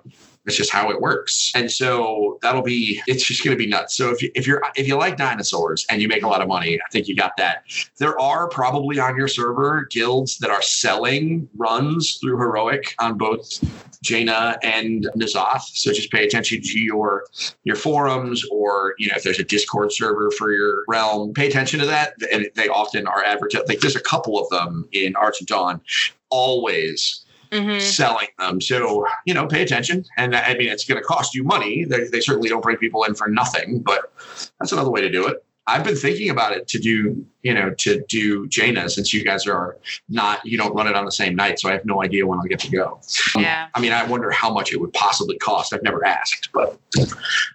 It's 0.45 0.55
just 0.55 0.71
how 0.71 0.89
it 0.89 0.99
works. 0.99 1.51
And 1.53 1.69
so 1.71 2.39
that'll 2.41 2.63
be 2.63 3.01
it's 3.07 3.23
just 3.23 3.43
going 3.43 3.55
to 3.55 3.57
be 3.61 3.67
nuts. 3.69 3.95
So 3.95 4.09
if 4.09 4.21
you, 4.21 4.31
if 4.35 4.47
you're 4.47 4.63
if 4.75 4.87
you 4.87 4.95
like 4.95 5.15
dinosaurs 5.15 5.85
and 5.89 6.01
you 6.01 6.07
make 6.07 6.23
a 6.23 6.27
lot 6.27 6.41
of 6.41 6.47
money, 6.47 6.75
I 6.75 6.89
think 6.91 7.07
you 7.07 7.15
got 7.15 7.37
that. 7.37 7.63
There 7.97 8.19
are 8.19 8.47
probably 8.49 8.99
on 8.99 9.15
your 9.15 9.27
server 9.27 9.85
guilds 9.91 10.37
that 10.39 10.49
are 10.49 10.61
selling 10.61 11.47
runs 11.55 12.15
through 12.15 12.37
heroic 12.39 12.95
on 12.99 13.17
both 13.17 13.63
Jaina 14.01 14.57
and 14.63 15.07
N'Zoth. 15.15 15.61
So 15.73 15.91
just 15.93 16.09
pay 16.11 16.25
attention 16.25 16.61
to 16.61 16.79
your 16.79 17.25
your 17.63 17.75
forums 17.75 18.43
or 18.51 18.95
you 18.97 19.07
know 19.07 19.15
if 19.17 19.23
there's 19.23 19.39
a 19.39 19.43
Discord 19.43 19.91
server 19.93 20.31
for 20.31 20.51
your 20.51 20.83
realm, 20.87 21.33
pay 21.33 21.47
attention 21.47 21.79
to 21.81 21.85
that. 21.85 22.13
And 22.33 22.47
they 22.55 22.69
often 22.69 23.07
are 23.07 23.23
advertised. 23.23 23.67
Like 23.69 23.81
there's 23.81 23.95
a 23.95 24.01
couple 24.01 24.39
of 24.39 24.49
them 24.49 24.87
in 24.93 25.15
Argent 25.15 25.47
Dawn, 25.49 25.81
always 26.29 27.23
Mhm. 27.51 27.81
selling 27.81 28.27
them. 28.37 28.61
So, 28.61 29.05
you 29.25 29.33
know, 29.33 29.47
pay 29.47 29.61
attention. 29.63 30.05
And 30.17 30.35
I 30.35 30.53
mean, 30.55 30.69
it's 30.69 30.85
going 30.85 30.99
to 31.01 31.03
cost 31.03 31.33
you 31.33 31.43
money. 31.43 31.83
They, 31.83 32.03
they 32.07 32.21
certainly 32.21 32.49
don't 32.49 32.61
bring 32.61 32.77
people 32.77 33.03
in 33.03 33.15
for 33.15 33.27
nothing, 33.27 33.79
but 33.79 34.11
that's 34.59 34.71
another 34.71 34.91
way 34.91 35.01
to 35.01 35.09
do 35.09 35.25
it. 35.27 35.43
I've 35.69 35.83
been 35.83 35.95
thinking 35.95 36.29
about 36.29 36.53
it 36.53 36.67
to 36.69 36.79
do, 36.79 37.25
you 37.43 37.53
know, 37.53 37.71
to 37.71 38.03
do 38.07 38.47
Jaina 38.47 38.89
since 38.89 39.13
you 39.13 39.23
guys 39.23 39.47
are 39.47 39.77
not, 40.09 40.45
you 40.45 40.57
don't 40.57 40.73
run 40.73 40.87
it 40.87 40.95
on 40.95 41.05
the 41.05 41.11
same 41.11 41.35
night. 41.35 41.59
So 41.59 41.69
I 41.69 41.73
have 41.73 41.85
no 41.85 42.03
idea 42.03 42.25
when 42.25 42.39
I'll 42.39 42.45
get 42.45 42.59
to 42.59 42.71
go. 42.71 42.99
Yeah. 43.35 43.67
I 43.75 43.79
mean, 43.79 43.93
I 43.93 44.03
wonder 44.05 44.31
how 44.31 44.51
much 44.51 44.73
it 44.73 44.81
would 44.81 44.93
possibly 44.93 45.37
cost. 45.37 45.73
I've 45.73 45.83
never 45.83 46.05
asked, 46.05 46.49
but 46.53 46.77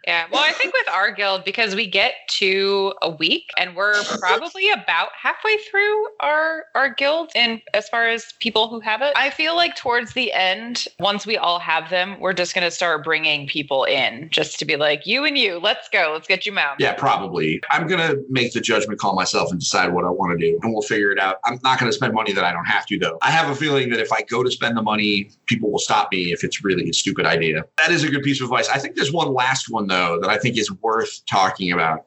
Yeah. 0.06 0.26
Well, 0.30 0.42
I 0.42 0.52
think 0.52 0.74
with 0.74 0.88
our 0.88 1.10
guild, 1.12 1.44
because 1.44 1.74
we 1.74 1.86
get 1.86 2.14
to 2.28 2.94
a 3.02 3.10
week 3.10 3.50
and 3.58 3.74
we're 3.74 4.02
probably 4.20 4.70
about 4.70 5.08
halfway 5.20 5.56
through 5.70 6.06
our 6.20 6.66
our 6.74 6.92
guild 6.92 7.30
and 7.34 7.60
as 7.72 7.88
far 7.88 8.08
as 8.08 8.32
people 8.40 8.68
who 8.68 8.80
have 8.80 9.02
it, 9.02 9.12
I 9.16 9.30
feel 9.30 9.56
like 9.56 9.76
towards 9.76 10.12
the 10.12 10.32
end, 10.32 10.86
once 10.98 11.26
we 11.26 11.36
all 11.36 11.58
have 11.58 11.90
them, 11.90 12.20
we're 12.20 12.32
just 12.32 12.54
gonna 12.54 12.70
start 12.70 13.04
bringing 13.04 13.46
people 13.46 13.84
in 13.84 14.28
just 14.30 14.58
to 14.58 14.64
be 14.64 14.76
like, 14.76 15.06
you 15.06 15.24
and 15.24 15.36
you, 15.36 15.58
let's 15.58 15.88
go, 15.88 16.10
let's 16.12 16.28
get 16.28 16.46
you 16.46 16.52
mounted. 16.52 16.82
yeah, 16.82 16.94
probably. 16.94 17.60
I'm 17.70 17.86
going 17.86 18.00
to 18.00 18.03
make 18.28 18.52
the 18.52 18.60
judgment 18.60 18.98
call 19.00 19.14
myself 19.14 19.50
and 19.50 19.58
decide 19.60 19.92
what 19.92 20.04
I 20.04 20.10
want 20.10 20.38
to 20.38 20.46
do 20.46 20.58
and 20.62 20.72
we'll 20.72 20.82
figure 20.82 21.10
it 21.12 21.18
out. 21.18 21.36
I'm 21.44 21.58
not 21.62 21.78
going 21.78 21.90
to 21.90 21.94
spend 21.94 22.14
money 22.14 22.32
that 22.32 22.44
I 22.44 22.52
don't 22.52 22.64
have 22.64 22.86
to, 22.86 22.98
though. 22.98 23.18
I 23.22 23.30
have 23.30 23.50
a 23.50 23.54
feeling 23.54 23.90
that 23.90 24.00
if 24.00 24.12
I 24.12 24.22
go 24.22 24.42
to 24.42 24.50
spend 24.50 24.76
the 24.76 24.82
money, 24.82 25.30
people 25.46 25.70
will 25.70 25.78
stop 25.78 26.10
me 26.12 26.32
if 26.32 26.44
it's 26.44 26.64
really 26.64 26.88
a 26.88 26.92
stupid 26.92 27.26
idea. 27.26 27.64
That 27.78 27.90
is 27.90 28.04
a 28.04 28.08
good 28.10 28.22
piece 28.22 28.40
of 28.40 28.44
advice. 28.46 28.68
I 28.68 28.78
think 28.78 28.96
there's 28.96 29.12
one 29.12 29.32
last 29.32 29.70
one, 29.70 29.86
though, 29.86 30.18
that 30.20 30.30
I 30.30 30.38
think 30.38 30.56
is 30.58 30.70
worth 30.82 31.24
talking 31.26 31.72
about. 31.72 32.06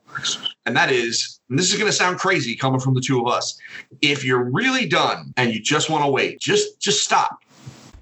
And 0.65 0.75
that 0.75 0.91
is, 0.91 1.39
and 1.49 1.57
this 1.57 1.71
is 1.71 1.77
going 1.79 1.89
to 1.89 1.95
sound 1.95 2.19
crazy 2.19 2.55
coming 2.55 2.79
from 2.79 2.93
the 2.93 3.01
two 3.01 3.19
of 3.19 3.27
us. 3.31 3.57
If 4.01 4.25
you're 4.25 4.43
really 4.43 4.85
done 4.87 5.33
and 5.37 5.53
you 5.53 5.61
just 5.61 5.89
want 5.89 6.03
to 6.03 6.09
wait, 6.09 6.39
just 6.39 6.79
just 6.81 7.03
stop 7.03 7.39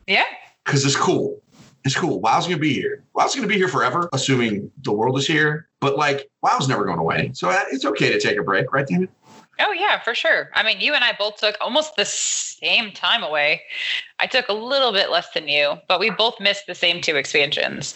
Yeah. 0.07 0.23
because 0.65 0.85
it's 0.85 0.95
cool. 0.95 1.41
It's 1.83 1.95
cool. 1.95 2.19
WoW's 2.19 2.47
gonna 2.47 2.57
be 2.57 2.73
here. 2.73 3.03
WoW's 3.13 3.35
gonna 3.35 3.45
be 3.47 3.57
here 3.57 3.67
forever, 3.67 4.09
assuming 4.11 4.71
the 4.83 4.91
world 4.91 5.19
is 5.19 5.27
here. 5.27 5.64
But 5.85 5.97
like, 5.97 6.31
WoW's 6.41 6.67
never 6.67 6.83
going 6.83 6.97
away, 6.97 7.29
so 7.35 7.47
uh, 7.51 7.61
it's 7.71 7.85
okay 7.85 8.11
to 8.11 8.19
take 8.19 8.39
a 8.39 8.41
break, 8.41 8.73
right, 8.73 8.87
David? 8.87 9.07
Oh 9.59 9.71
yeah, 9.71 9.99
for 9.99 10.15
sure. 10.15 10.49
I 10.55 10.63
mean, 10.63 10.79
you 10.79 10.95
and 10.95 11.03
I 11.03 11.13
both 11.13 11.37
took 11.37 11.55
almost 11.61 11.95
the 11.95 12.05
same 12.05 12.91
time 12.91 13.21
away. 13.21 13.61
I 14.17 14.25
took 14.25 14.49
a 14.49 14.53
little 14.53 14.91
bit 14.91 15.11
less 15.11 15.29
than 15.35 15.47
you, 15.47 15.75
but 15.87 15.99
we 15.99 16.09
both 16.09 16.39
missed 16.39 16.65
the 16.65 16.73
same 16.73 17.01
two 17.01 17.17
expansions. 17.17 17.93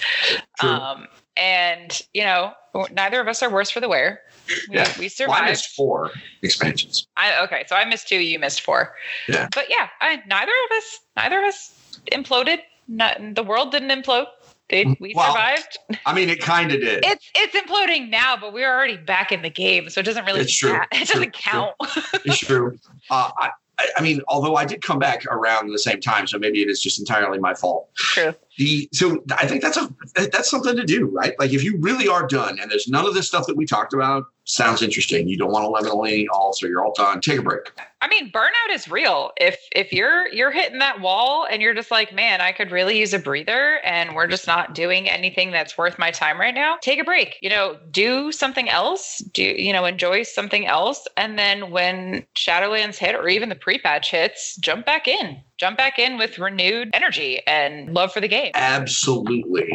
True. 0.60 0.70
Um, 0.70 1.08
and 1.36 2.00
you 2.14 2.24
know, 2.24 2.54
neither 2.92 3.20
of 3.22 3.28
us 3.28 3.42
are 3.42 3.50
worse 3.50 3.72
for 3.72 3.80
the 3.80 3.90
wear. 3.90 4.22
We, 4.70 4.76
Yeah. 4.76 4.88
we 5.00 5.06
Well, 5.06 5.06
I 5.06 5.08
survived. 5.08 5.46
missed 5.50 5.76
four 5.76 6.12
expansions. 6.44 7.08
I, 7.18 7.44
okay, 7.44 7.64
so 7.68 7.76
I 7.76 7.86
missed 7.86 8.08
two, 8.08 8.20
you 8.20 8.38
missed 8.38 8.62
four. 8.62 8.94
Yeah. 9.28 9.48
But 9.56 9.66
yeah, 9.68 9.88
I, 10.00 10.22
neither 10.28 10.52
of 10.52 10.78
us, 10.78 11.00
neither 11.18 11.40
of 11.40 11.46
us 11.46 12.00
imploded. 12.12 12.60
Not, 12.88 13.36
the 13.36 13.44
world 13.44 13.72
didn't 13.72 13.90
implode. 13.90 14.28
They, 14.70 14.86
we 15.00 15.14
Well, 15.16 15.28
survived. 15.34 15.78
I 16.06 16.14
mean, 16.14 16.30
it 16.30 16.40
kind 16.40 16.72
of 16.72 16.80
did. 16.80 17.04
It's 17.06 17.30
it's 17.36 17.56
imploding 17.56 18.10
now, 18.10 18.38
but 18.38 18.54
we're 18.54 18.72
already 18.72 18.98
back 18.98 19.32
in 19.32 19.42
the 19.42 19.50
game, 19.50 19.90
so 19.90 20.00
it 20.00 20.04
doesn't 20.06 20.26
really 20.26 20.42
It's 20.42 20.56
true. 20.56 20.80
It 20.92 21.08
doesn't 21.08 21.34
true. 21.34 21.42
count. 21.52 21.76
It's 22.26 22.38
true. 22.40 22.78
Uh, 23.10 23.32
I, 23.38 23.48
I- 23.48 23.52
I 23.98 24.02
mean, 24.02 24.20
although 24.28 24.56
I 24.58 24.66
did 24.66 24.82
come 24.82 25.00
back 25.00 25.26
around 25.28 25.72
the 25.72 25.80
same 25.80 26.02
time, 26.02 26.28
so 26.28 26.38
maybe 26.38 26.62
it 26.62 26.68
is 26.70 26.82
just 26.82 27.00
entirely 27.00 27.40
my 27.40 27.54
fault. 27.54 27.90
True. 27.96 28.36
the 28.58 28.90
so 28.92 29.24
I 29.38 29.48
think 29.48 29.62
that's 29.62 29.78
a 29.78 29.90
that's 30.16 30.50
something 30.50 30.76
to 30.76 30.84
do, 30.84 31.06
right? 31.06 31.34
Like 31.40 31.54
if 31.54 31.64
you 31.64 31.78
really 31.80 32.10
are 32.10 32.28
done 32.28 32.60
and 32.60 32.70
there's 32.70 32.90
none 32.90 33.06
of 33.06 33.14
this 33.14 33.26
stuff 33.30 33.48
that 33.48 33.56
we 33.56 33.66
talked 33.66 33.94
about, 33.94 34.26
sounds 34.50 34.82
interesting. 34.82 35.28
You 35.28 35.38
don't 35.38 35.52
want 35.52 35.86
to 35.86 36.04
any 36.04 36.28
all, 36.30 36.54
so 36.54 36.68
you're 36.68 36.84
all 36.84 36.94
done. 36.94 37.22
Take 37.22 37.40
a 37.40 37.42
break. 37.44 37.72
I 38.02 38.08
mean, 38.08 38.32
burnout 38.32 38.74
is 38.74 38.90
real. 38.90 39.32
If 39.38 39.58
if 39.74 39.94
you're 39.94 40.28
you're 40.30 40.52
hitting 40.52 40.80
that 40.80 41.02
wall 41.02 41.46
and 41.50 41.62
you're 41.62 41.74
just 41.74 41.92
like, 41.92 42.14
man, 42.14 42.42
I 42.42 42.52
could 42.52 42.72
really 42.72 42.98
use 42.98 43.14
a 43.14 43.20
breather, 43.20 43.80
and 43.84 44.16
we're 44.16 44.28
just 44.28 44.48
not 44.48 44.74
doing 44.74 45.10
anything 45.10 45.52
that's 45.52 45.78
worth 45.78 46.00
my 46.00 46.10
time 46.12 46.40
right 46.40 46.56
now. 46.56 46.78
Take 46.82 47.00
a 47.00 47.04
break. 47.04 47.38
You 47.42 47.50
know, 47.50 47.78
do 47.92 48.32
something 48.32 48.70
else. 48.70 49.20
Do 49.34 49.44
you 49.44 49.72
know, 49.72 49.86
enjoy 49.86 50.24
something 50.24 50.66
else, 50.66 51.08
and 51.18 51.38
then 51.38 51.72
when 51.72 52.26
Shadowlands 52.36 52.98
hit 52.98 53.16
or 53.16 53.28
even 53.28 53.50
the 53.50 53.56
pre-patch 53.56 54.12
hits, 54.12 54.56
jump 54.58 54.86
back 54.86 55.08
in. 55.08 55.42
Jump 55.58 55.78
back 55.78 56.00
in 56.00 56.18
with 56.18 56.40
renewed 56.40 56.90
energy 56.94 57.42
and 57.46 57.94
love 57.94 58.14
for 58.14 58.22
the 58.22 58.30
game. 58.30 58.52
Absolutely. 58.56 59.68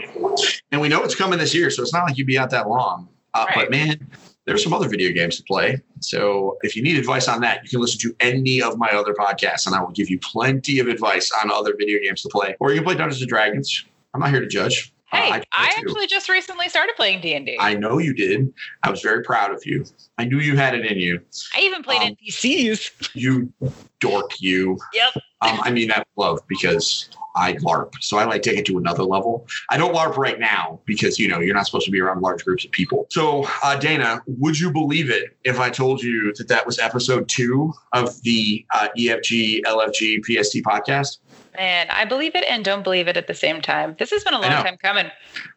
And 0.72 0.80
we 0.80 0.88
know 0.88 1.02
it's 1.02 1.14
coming 1.14 1.38
this 1.38 1.54
year, 1.54 1.70
so 1.70 1.82
it's 1.82 1.92
not 1.92 2.04
like 2.06 2.16
you'd 2.16 2.26
be 2.26 2.38
out 2.38 2.50
that 2.50 2.68
long. 2.68 3.08
Uh, 3.34 3.44
Right. 3.48 3.56
But 3.56 3.70
man, 3.70 4.08
there's 4.46 4.62
some 4.62 4.72
other 4.72 4.88
video 4.88 5.12
games 5.12 5.36
to 5.36 5.42
play. 5.44 5.80
So 6.00 6.58
if 6.62 6.76
you 6.76 6.82
need 6.82 6.98
advice 6.98 7.28
on 7.28 7.40
that, 7.40 7.62
you 7.62 7.70
can 7.70 7.80
listen 7.80 7.98
to 8.00 8.16
any 8.20 8.60
of 8.60 8.76
my 8.78 8.90
other 8.90 9.14
podcasts, 9.14 9.66
and 9.66 9.74
I 9.74 9.80
will 9.82 9.92
give 9.92 10.10
you 10.10 10.18
plenty 10.18 10.78
of 10.78 10.88
advice 10.88 11.30
on 11.42 11.50
other 11.50 11.74
video 11.76 11.98
games 12.02 12.22
to 12.22 12.28
play. 12.28 12.54
Or 12.60 12.70
you 12.70 12.76
can 12.76 12.84
play 12.84 12.94
Dungeons 12.94 13.22
and 13.22 13.28
Dragons. 13.28 13.84
I'm 14.12 14.20
not 14.20 14.30
here 14.30 14.40
to 14.40 14.46
judge. 14.46 14.90
Uh, 15.12 15.16
Hey, 15.16 15.30
I, 15.30 15.42
I 15.52 15.72
actually 15.76 16.08
just 16.08 16.28
recently 16.28 16.68
started 16.68 16.96
playing 16.96 17.20
D&D. 17.20 17.56
I 17.60 17.74
know 17.74 17.98
you 17.98 18.14
did. 18.14 18.52
I 18.82 18.90
was 18.90 19.00
very 19.00 19.22
proud 19.22 19.52
of 19.52 19.64
you. 19.64 19.84
I 20.18 20.24
knew 20.24 20.40
you 20.40 20.56
had 20.56 20.74
it 20.74 20.84
in 20.84 20.98
you. 20.98 21.20
I 21.54 21.60
even 21.60 21.84
played 21.84 22.02
um, 22.02 22.16
NPCs. 22.16 23.10
You 23.14 23.52
dork, 24.00 24.32
you. 24.40 24.76
Yep. 24.92 25.16
Um, 25.42 25.60
I 25.62 25.70
mean 25.70 25.88
that 25.88 26.08
love 26.16 26.40
because 26.48 27.10
I 27.34 27.54
LARP. 27.54 27.92
So 28.00 28.16
I 28.18 28.24
like 28.24 28.42
take 28.42 28.58
it 28.58 28.66
to 28.66 28.78
another 28.78 29.02
level. 29.02 29.46
I 29.70 29.76
don't 29.76 29.94
LARP 29.94 30.16
right 30.16 30.38
now 30.38 30.80
because 30.84 31.18
you 31.18 31.28
know 31.28 31.40
you're 31.40 31.54
not 31.54 31.66
supposed 31.66 31.86
to 31.86 31.90
be 31.90 32.00
around 32.00 32.22
large 32.22 32.44
groups 32.44 32.64
of 32.64 32.70
people. 32.70 33.06
So 33.10 33.46
uh, 33.62 33.76
Dana, 33.76 34.22
would 34.26 34.58
you 34.58 34.70
believe 34.70 35.10
it 35.10 35.36
if 35.44 35.60
I 35.60 35.70
told 35.70 36.02
you 36.02 36.32
that 36.36 36.48
that 36.48 36.66
was 36.66 36.78
episode 36.78 37.28
two 37.28 37.72
of 37.92 38.20
the 38.22 38.64
uh, 38.74 38.88
EFG 38.96 39.62
LFG 39.62 40.24
PST 40.24 40.58
podcast? 40.64 41.18
Man, 41.56 41.86
I 41.90 42.04
believe 42.04 42.34
it 42.34 42.44
and 42.48 42.64
don't 42.64 42.82
believe 42.82 43.06
it 43.06 43.16
at 43.16 43.28
the 43.28 43.34
same 43.34 43.60
time. 43.60 43.94
This 43.98 44.10
has 44.10 44.24
been 44.24 44.34
a 44.34 44.40
long 44.40 44.50
time 44.50 44.76
coming. 44.76 45.10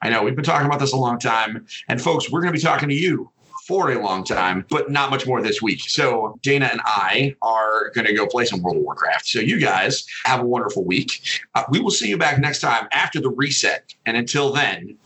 I 0.04 0.10
know 0.10 0.22
we've 0.22 0.36
been 0.36 0.46
talking 0.46 0.68
about 0.68 0.80
this 0.80 0.94
a 0.94 0.98
long 0.98 1.18
time, 1.18 1.66
and 1.88 2.00
folks, 2.00 2.32
we're 2.32 2.42
going 2.42 2.54
to 2.54 2.58
be 2.58 2.63
talking 2.63 2.90
to 2.90 2.96
you 2.96 3.32
for 3.67 3.91
a 3.91 4.01
long 4.01 4.23
time, 4.23 4.65
but 4.69 4.89
not 4.89 5.12
much 5.12 5.27
more 5.27 5.41
this 5.41 5.62
week. 5.62 5.82
So 5.89 6.39
Dana 6.41 6.69
and 6.71 6.82
I 6.86 7.36
are 7.41 7.89
going 7.91 8.08
to 8.08 8.13
go 8.13 8.25
play 8.25 8.45
some 8.45 8.62
World 8.62 8.77
of 8.77 8.84
Warcraft. 8.84 9.27
So 9.27 9.39
you 9.39 9.60
guys 9.60 10.06
have 10.23 10.39
a 10.39 10.45
wonderful 10.45 10.86
week. 10.86 11.21
Uh, 11.53 11.63
we 11.69 11.80
will 11.80 11.91
see 11.91 12.08
you 12.08 12.17
back 12.17 12.39
next 12.39 12.62
time 12.62 12.88
after 12.91 13.19
the 13.19 13.30
reset. 13.30 13.93
And 14.06 14.15
until 14.15 14.53
then, 14.53 14.97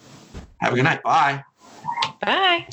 have 0.59 0.73
a 0.73 0.75
good 0.75 0.83
night. 0.83 1.01
Bye. 1.01 1.43
Bye. 2.21 2.67